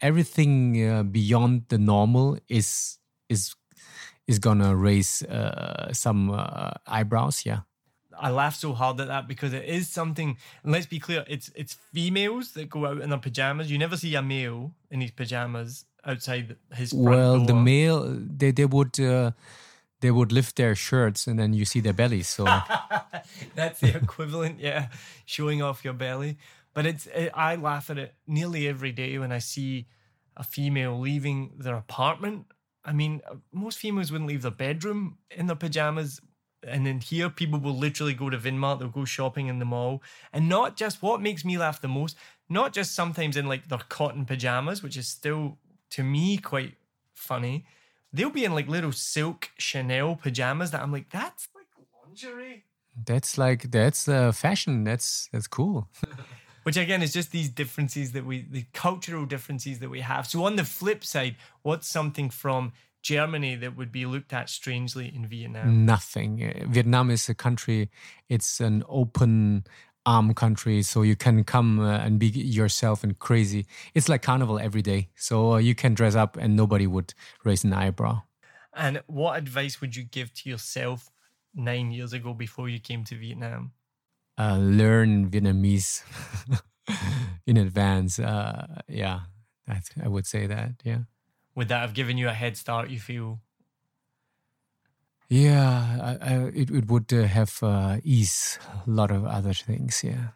everything 0.00 0.82
uh, 0.84 1.02
beyond 1.02 1.64
the 1.68 1.78
normal 1.78 2.38
is 2.48 2.98
is 3.28 3.54
is 4.26 4.38
gonna 4.38 4.74
raise 4.74 5.22
uh, 5.22 5.92
some 5.92 6.30
uh, 6.30 6.70
eyebrows. 6.86 7.44
Yeah. 7.46 7.60
I 8.18 8.30
laugh 8.30 8.56
so 8.56 8.72
hard 8.72 9.00
at 9.00 9.08
that 9.08 9.28
because 9.28 9.52
it 9.52 9.64
is 9.64 9.88
something. 9.88 10.36
And 10.62 10.72
let's 10.72 10.86
be 10.86 10.98
clear, 10.98 11.24
it's 11.28 11.50
it's 11.54 11.74
females 11.92 12.52
that 12.52 12.68
go 12.70 12.86
out 12.86 13.00
in 13.00 13.10
their 13.10 13.18
pajamas. 13.18 13.70
You 13.70 13.78
never 13.78 13.96
see 13.96 14.14
a 14.14 14.22
male 14.22 14.72
in 14.90 15.00
his 15.00 15.10
pajamas 15.10 15.84
outside 16.04 16.54
his 16.72 16.94
well 16.94 17.44
the 17.44 17.54
male 17.54 18.04
they 18.06 18.52
they 18.52 18.64
would 18.64 18.98
uh, 19.00 19.32
they 20.00 20.10
would 20.12 20.30
lift 20.30 20.54
their 20.54 20.76
shirts 20.76 21.26
and 21.26 21.36
then 21.36 21.52
you 21.52 21.64
see 21.64 21.80
their 21.80 21.92
bellies 21.92 22.28
so 22.28 22.46
That's 23.54 23.80
the 23.80 23.96
equivalent, 23.96 24.60
yeah, 24.60 24.88
showing 25.24 25.62
off 25.62 25.84
your 25.84 25.94
belly. 25.94 26.38
But 26.74 26.86
it's 26.86 27.06
it, 27.06 27.32
I 27.34 27.56
laugh 27.56 27.90
at 27.90 27.98
it 27.98 28.14
nearly 28.26 28.68
every 28.68 28.92
day 28.92 29.18
when 29.18 29.32
I 29.32 29.38
see 29.38 29.86
a 30.36 30.44
female 30.44 30.98
leaving 30.98 31.52
their 31.58 31.76
apartment. 31.76 32.46
I 32.84 32.92
mean, 32.92 33.20
most 33.52 33.78
females 33.78 34.12
wouldn't 34.12 34.28
leave 34.28 34.42
their 34.42 34.50
bedroom 34.50 35.18
in 35.30 35.46
their 35.46 35.56
pajamas. 35.56 36.20
And 36.66 36.86
then 36.86 37.00
here, 37.00 37.30
people 37.30 37.60
will 37.60 37.76
literally 37.76 38.14
go 38.14 38.30
to 38.30 38.38
Vinmart, 38.38 38.78
they'll 38.78 38.88
go 38.88 39.04
shopping 39.04 39.46
in 39.48 39.58
the 39.58 39.64
mall. 39.64 40.02
And 40.32 40.48
not 40.48 40.76
just 40.76 41.02
what 41.02 41.20
makes 41.20 41.44
me 41.44 41.58
laugh 41.58 41.80
the 41.80 41.88
most, 41.88 42.16
not 42.48 42.72
just 42.72 42.94
sometimes 42.94 43.36
in 43.36 43.46
like 43.46 43.68
their 43.68 43.78
cotton 43.88 44.24
pajamas, 44.24 44.82
which 44.82 44.96
is 44.96 45.06
still 45.08 45.58
to 45.90 46.02
me 46.02 46.38
quite 46.38 46.74
funny. 47.14 47.66
They'll 48.12 48.30
be 48.30 48.44
in 48.44 48.54
like 48.54 48.68
little 48.68 48.92
silk 48.92 49.50
Chanel 49.58 50.16
pajamas 50.16 50.70
that 50.70 50.82
I'm 50.82 50.92
like, 50.92 51.10
that's 51.10 51.48
like 51.54 51.66
lingerie. 52.06 52.64
that's 53.04 53.36
like 53.36 53.70
that's 53.70 54.08
uh, 54.08 54.32
fashion 54.32 54.84
that's 54.84 55.28
that's 55.32 55.46
cool 55.46 55.88
which 56.62 56.76
again 56.76 57.02
is 57.02 57.12
just 57.12 57.30
these 57.30 57.48
differences 57.48 58.12
that 58.12 58.24
we 58.24 58.46
the 58.50 58.64
cultural 58.72 59.26
differences 59.26 59.78
that 59.80 59.90
we 59.90 60.00
have 60.00 60.26
so 60.26 60.44
on 60.44 60.56
the 60.56 60.64
flip 60.64 61.04
side 61.04 61.36
what's 61.62 61.88
something 61.88 62.30
from 62.30 62.72
germany 63.06 63.54
that 63.54 63.76
would 63.76 63.92
be 63.92 64.04
looked 64.06 64.32
at 64.32 64.48
strangely 64.48 65.06
in 65.14 65.26
vietnam 65.26 65.84
nothing 65.86 66.32
vietnam 66.68 67.10
is 67.10 67.28
a 67.28 67.34
country 67.34 67.90
it's 68.28 68.60
an 68.60 68.82
open 68.88 69.64
arm 70.04 70.34
country 70.34 70.82
so 70.82 71.02
you 71.02 71.16
can 71.16 71.44
come 71.44 71.80
uh, 71.80 71.98
and 71.98 72.18
be 72.18 72.28
yourself 72.28 73.04
and 73.04 73.18
crazy 73.18 73.66
it's 73.94 74.08
like 74.08 74.22
carnival 74.22 74.58
every 74.58 74.82
day 74.82 75.08
so 75.14 75.52
uh, 75.52 75.56
you 75.58 75.74
can 75.74 75.94
dress 75.94 76.14
up 76.14 76.36
and 76.36 76.56
nobody 76.56 76.86
would 76.86 77.14
raise 77.44 77.64
an 77.64 77.72
eyebrow 77.72 78.20
and 78.74 79.02
what 79.06 79.38
advice 79.38 79.80
would 79.80 79.96
you 79.96 80.04
give 80.04 80.32
to 80.34 80.50
yourself 80.50 81.10
nine 81.54 81.90
years 81.90 82.12
ago 82.12 82.34
before 82.34 82.68
you 82.68 82.80
came 82.80 83.04
to 83.04 83.16
vietnam 83.16 83.72
uh, 84.38 84.58
learn 84.58 85.30
Vietnamese 85.30 86.02
in 87.46 87.56
advance. 87.56 88.18
Uh, 88.18 88.82
yeah, 88.88 89.20
that's, 89.66 89.90
I 90.02 90.08
would 90.08 90.26
say 90.26 90.46
that. 90.46 90.72
Yeah. 90.84 91.00
Would 91.56 91.68
that 91.68 91.80
have 91.80 91.94
given 91.94 92.16
you 92.18 92.28
a 92.28 92.32
head 92.32 92.56
start 92.56 92.88
you 92.90 93.00
feel 93.00 93.40
Yeah, 95.28 95.98
I, 96.00 96.12
I, 96.30 96.34
it, 96.54 96.70
it 96.70 96.86
would 96.86 97.12
uh, 97.12 97.24
have 97.24 97.58
uh, 97.62 97.98
ease 98.04 98.60
a 98.86 98.90
lot 98.90 99.10
of 99.10 99.24
other 99.26 99.52
things. 99.54 100.04
Yeah. 100.04 100.28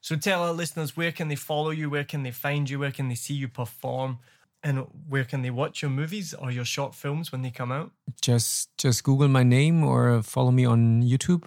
so 0.00 0.14
tell 0.16 0.42
our 0.44 0.52
listeners 0.52 0.96
where 0.96 1.10
can 1.12 1.26
they 1.28 1.36
follow 1.36 1.70
you 1.70 1.90
where 1.90 2.04
can 2.04 2.22
they 2.22 2.30
find 2.30 2.70
you 2.70 2.78
where 2.78 2.92
can 2.92 3.08
they 3.08 3.16
see 3.16 3.34
you 3.34 3.48
perform 3.48 4.18
and 4.62 4.86
where 5.08 5.24
can 5.24 5.42
they 5.42 5.50
watch 5.50 5.82
your 5.82 5.90
movies 5.90 6.34
or 6.34 6.50
your 6.52 6.64
short 6.64 6.94
films 6.94 7.32
when 7.32 7.42
they 7.42 7.50
come 7.50 7.72
out 7.72 7.90
Just 8.20 8.68
just 8.78 9.02
Google 9.04 9.28
my 9.28 9.42
name 9.42 9.82
or 9.82 10.22
follow 10.22 10.50
me 10.52 10.64
on 10.66 11.02
YouTube 11.02 11.44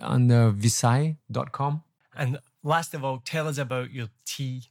on 0.00 0.28
the 0.28 0.52
visai.com. 0.56 1.82
and 2.16 2.38
last 2.62 2.94
of 2.94 3.04
all 3.04 3.18
tell 3.24 3.46
us 3.48 3.58
about 3.58 3.92
your 3.92 4.08
tea 4.24 4.64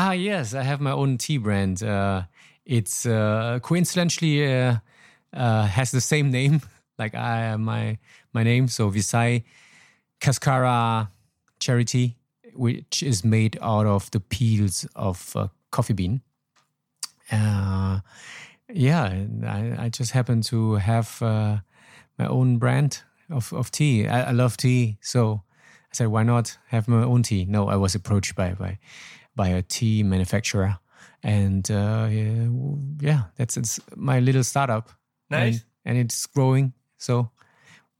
Ah, 0.00 0.12
yes, 0.12 0.54
I 0.54 0.62
have 0.62 0.80
my 0.80 0.92
own 0.92 1.18
tea 1.18 1.38
brand. 1.38 1.82
Uh, 1.82 2.22
it's 2.64 3.04
uh, 3.04 3.58
coincidentally 3.60 4.46
uh, 4.46 4.76
uh, 5.32 5.66
has 5.66 5.90
the 5.90 6.00
same 6.00 6.30
name 6.30 6.62
like 7.00 7.16
I 7.16 7.56
my 7.56 7.98
my 8.32 8.44
name. 8.44 8.68
So 8.68 8.90
Visai 8.90 9.42
Cascara 10.20 11.10
Cherry 11.58 11.84
Tea, 11.84 12.14
which 12.54 13.02
is 13.02 13.24
made 13.24 13.58
out 13.60 13.86
of 13.86 14.08
the 14.12 14.20
peels 14.20 14.86
of 14.94 15.34
coffee 15.72 15.94
bean. 15.94 16.20
Uh, 17.32 17.98
yeah, 18.72 19.24
I, 19.44 19.86
I 19.86 19.88
just 19.88 20.12
happen 20.12 20.42
to 20.42 20.74
have 20.74 21.20
uh, 21.20 21.56
my 22.16 22.28
own 22.28 22.58
brand 22.58 23.02
of, 23.30 23.52
of 23.52 23.72
tea. 23.72 24.06
I, 24.06 24.28
I 24.28 24.30
love 24.30 24.56
tea, 24.56 24.98
so 25.00 25.42
I 25.90 25.94
said, 25.94 26.06
why 26.06 26.22
not 26.22 26.56
have 26.68 26.86
my 26.86 27.02
own 27.02 27.24
tea? 27.24 27.46
No, 27.46 27.68
I 27.68 27.74
was 27.74 27.96
approached 27.96 28.36
by 28.36 28.52
by 28.52 28.78
by 29.38 29.48
a 29.48 29.62
tea 29.62 30.02
manufacturer, 30.02 30.78
and 31.22 31.70
uh, 31.70 32.08
yeah, 32.10 32.48
yeah, 33.00 33.22
that's 33.36 33.56
it's 33.56 33.80
my 33.96 34.18
little 34.20 34.44
startup. 34.44 34.90
Nice. 35.30 35.64
and, 35.84 35.96
and 35.96 35.98
it's 35.98 36.26
growing. 36.26 36.72
So 36.98 37.30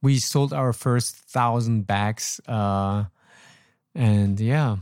we 0.03 0.19
sold 0.19 0.53
our 0.53 0.73
first 0.73 1.17
thousand 1.17 1.87
bags, 1.87 2.41
uh, 2.49 3.05
and 3.95 4.41
yeah, 4.41 4.77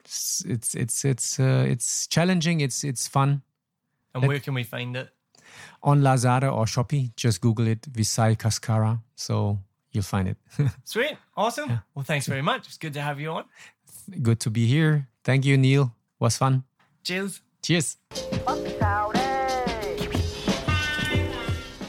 it's 0.00 0.44
it's 0.46 0.74
it's 0.74 1.04
it's, 1.04 1.40
uh, 1.40 1.64
it's 1.66 2.06
challenging. 2.06 2.60
It's 2.60 2.84
it's 2.84 3.08
fun 3.08 3.42
and 4.14 4.26
where 4.26 4.40
can 4.40 4.54
we 4.54 4.64
find 4.64 4.96
it 4.96 5.08
on 5.82 6.00
Lazada 6.02 6.52
or 6.52 6.66
Shopee. 6.66 7.14
Just 7.16 7.40
Google 7.40 7.66
it, 7.66 7.82
Visai 7.82 8.38
Cascara. 8.38 9.00
So 9.14 9.58
you'll 9.92 10.04
find 10.04 10.28
it. 10.28 10.36
Sweet. 10.84 11.16
Awesome. 11.36 11.80
Well, 11.94 12.04
thanks 12.04 12.26
very 12.26 12.42
much. 12.42 12.66
It's 12.66 12.78
good 12.78 12.94
to 12.94 13.02
have 13.02 13.20
you 13.20 13.30
on. 13.30 13.44
Good 14.22 14.40
to 14.40 14.50
be 14.50 14.66
here. 14.66 15.08
Thank 15.24 15.44
you, 15.44 15.56
Neil. 15.56 15.94
Was 16.22 16.36
fun. 16.36 16.62
Cheers. 17.02 17.40
Cheers. 17.62 17.96
Bắc 18.46 18.56
sao 18.80 19.12
đây 19.12 19.32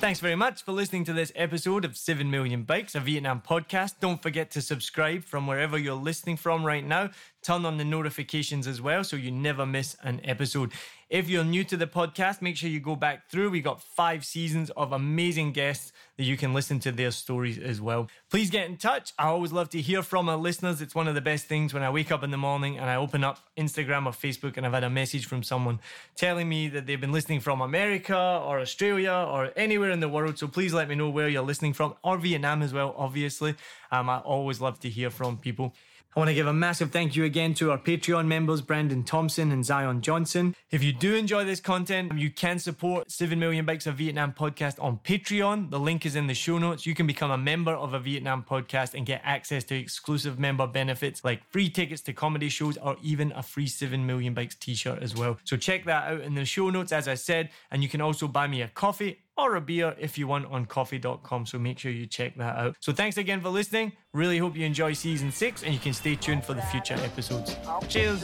Thanks 0.01 0.19
very 0.19 0.35
much 0.35 0.63
for 0.63 0.73
listening 0.73 1.05
to 1.05 1.13
this 1.13 1.31
episode 1.35 1.85
of 1.85 1.95
7 1.95 2.29
Million 2.29 2.63
Bikes, 2.63 2.95
a 2.95 2.99
Vietnam 2.99 3.41
podcast. 3.41 3.99
Don't 4.01 4.21
forget 4.21 4.51
to 4.51 4.61
subscribe 4.61 5.23
from 5.23 5.47
wherever 5.47 5.77
you're 5.77 6.03
listening 6.05 6.35
from 6.35 6.65
right 6.65 6.85
now. 6.85 7.11
Turn 7.43 7.65
on 7.65 7.77
the 7.77 7.85
notifications 7.85 8.67
as 8.67 8.81
well 8.81 9.03
so 9.03 9.15
you 9.15 9.31
never 9.31 9.65
miss 9.65 9.95
an 10.01 10.21
episode. 10.23 10.71
If 11.09 11.29
you're 11.29 11.43
new 11.43 11.63
to 11.65 11.77
the 11.77 11.85
podcast, 11.85 12.41
make 12.41 12.57
sure 12.57 12.69
you 12.69 12.79
go 12.79 12.95
back 12.95 13.29
through. 13.29 13.51
We 13.51 13.61
got 13.61 13.83
five 13.83 14.25
seasons 14.25 14.71
of 14.71 14.93
amazing 14.93 15.51
guests 15.51 15.91
that 16.17 16.23
you 16.23 16.37
can 16.37 16.55
listen 16.55 16.79
to 16.79 16.91
their 16.91 17.11
stories 17.11 17.59
as 17.59 17.79
well. 17.79 18.07
Please 18.31 18.49
get 18.49 18.67
in 18.67 18.77
touch. 18.77 19.13
I 19.19 19.25
always 19.27 19.51
love 19.51 19.69
to 19.71 19.81
hear 19.81 20.01
from 20.01 20.27
our 20.27 20.37
listeners. 20.37 20.81
It's 20.81 20.95
one 20.95 21.07
of 21.07 21.13
the 21.13 21.21
best 21.21 21.45
things 21.45 21.71
when 21.71 21.83
I 21.83 21.91
wake 21.91 22.11
up 22.11 22.23
in 22.23 22.31
the 22.31 22.37
morning 22.37 22.79
and 22.79 22.89
I 22.89 22.95
open 22.95 23.23
up 23.23 23.37
Instagram 23.57 24.07
or 24.07 24.11
Facebook 24.11 24.57
and 24.57 24.65
I've 24.65 24.73
had 24.73 24.83
a 24.83 24.89
message 24.89 25.27
from 25.27 25.43
someone 25.43 25.79
telling 26.15 26.49
me 26.49 26.67
that 26.69 26.87
they've 26.87 26.99
been 26.99 27.11
listening 27.11 27.41
from 27.41 27.61
America 27.61 28.17
or 28.43 28.59
Australia 28.59 29.11
or 29.11 29.51
anywhere 29.55 29.91
in 29.91 29.99
the 29.99 30.09
world. 30.09 30.39
So 30.39 30.47
please 30.47 30.73
let 30.73 30.89
me 30.89 30.95
know 30.95 31.09
where 31.09 31.29
you're 31.29 31.43
listening 31.43 31.73
from 31.73 31.93
or 32.03 32.17
Vietnam 32.17 32.63
as 32.63 32.73
well, 32.73 32.95
obviously. 32.97 33.53
Um, 33.91 34.09
I 34.09 34.17
always 34.19 34.59
love 34.59 34.79
to 34.79 34.89
hear 34.89 35.11
from 35.11 35.37
people. 35.37 35.75
I 36.15 36.19
want 36.19 36.29
to 36.29 36.35
give 36.35 36.45
a 36.45 36.53
massive 36.53 36.91
thank 36.91 37.15
you 37.15 37.23
again 37.23 37.55
to 37.55 37.71
our 37.71 37.79
Patreon 37.79 38.27
members, 38.27 38.61
Brandon 38.61 39.03
Thompson 39.03 39.51
and 39.51 39.65
Zion 39.65 40.01
Johnson. 40.01 40.55
If 40.69 40.83
you 40.83 40.93
do 40.93 41.15
enjoy 41.15 41.43
this 41.43 41.59
content, 41.59 42.15
you 42.19 42.29
can 42.29 42.59
support 42.59 43.09
7 43.09 43.39
Million 43.39 43.65
Bikes 43.65 43.87
of 43.87 43.95
Vietnam 43.95 44.31
podcast 44.31 44.75
on 44.79 44.99
Patreon. 45.03 45.71
The 45.71 45.79
link 45.79 46.05
is 46.05 46.15
in 46.15 46.27
the 46.27 46.35
show 46.35 46.59
notes. 46.59 46.85
You 46.85 46.93
can 46.93 47.07
become 47.07 47.31
a 47.31 47.37
member 47.37 47.71
of 47.71 47.95
a 47.95 47.99
Vietnam 47.99 48.45
podcast 48.47 48.93
and 48.93 49.07
get 49.07 49.21
access 49.23 49.63
to 49.63 49.75
exclusive 49.75 50.37
member 50.37 50.67
benefits 50.67 51.25
like 51.25 51.41
free 51.49 51.67
tickets 51.67 52.03
to 52.03 52.13
comedy 52.13 52.49
shows 52.49 52.77
or 52.77 52.95
even 53.01 53.31
a 53.31 53.41
free 53.41 53.65
7 53.65 54.05
Million 54.05 54.35
Bikes 54.35 54.53
t 54.53 54.75
shirt 54.75 55.01
as 55.01 55.15
well. 55.15 55.39
So 55.45 55.57
check 55.57 55.83
that 55.85 56.11
out 56.11 56.21
in 56.21 56.35
the 56.35 56.45
show 56.45 56.69
notes, 56.69 56.91
as 56.91 57.07
I 57.07 57.15
said. 57.15 57.49
And 57.71 57.81
you 57.81 57.89
can 57.89 58.01
also 58.01 58.27
buy 58.27 58.45
me 58.45 58.61
a 58.61 58.67
coffee 58.67 59.22
or 59.37 59.55
a 59.55 59.61
beer 59.61 59.95
if 59.99 60.17
you 60.17 60.27
want 60.27 60.45
on 60.47 60.65
ko-fi.com. 60.65 61.45
So 61.45 61.57
make 61.59 61.79
sure 61.79 61.91
you 61.91 62.05
check 62.05 62.35
that 62.37 62.55
out. 62.57 62.75
So 62.79 62.93
thanks 62.93 63.17
again 63.17 63.41
for 63.41 63.49
listening. 63.49 63.93
Really 64.13 64.37
hope 64.37 64.55
you 64.55 64.65
enjoy 64.65 64.93
season 64.93 65.31
six 65.31 65.63
and 65.63 65.73
you 65.73 65.79
can 65.79 65.93
stay 65.93 66.15
tuned 66.15 66.43
for 66.45 66.53
the 66.53 66.61
future 66.63 66.95
episodes. 66.95 67.55
Cheers. 67.87 68.23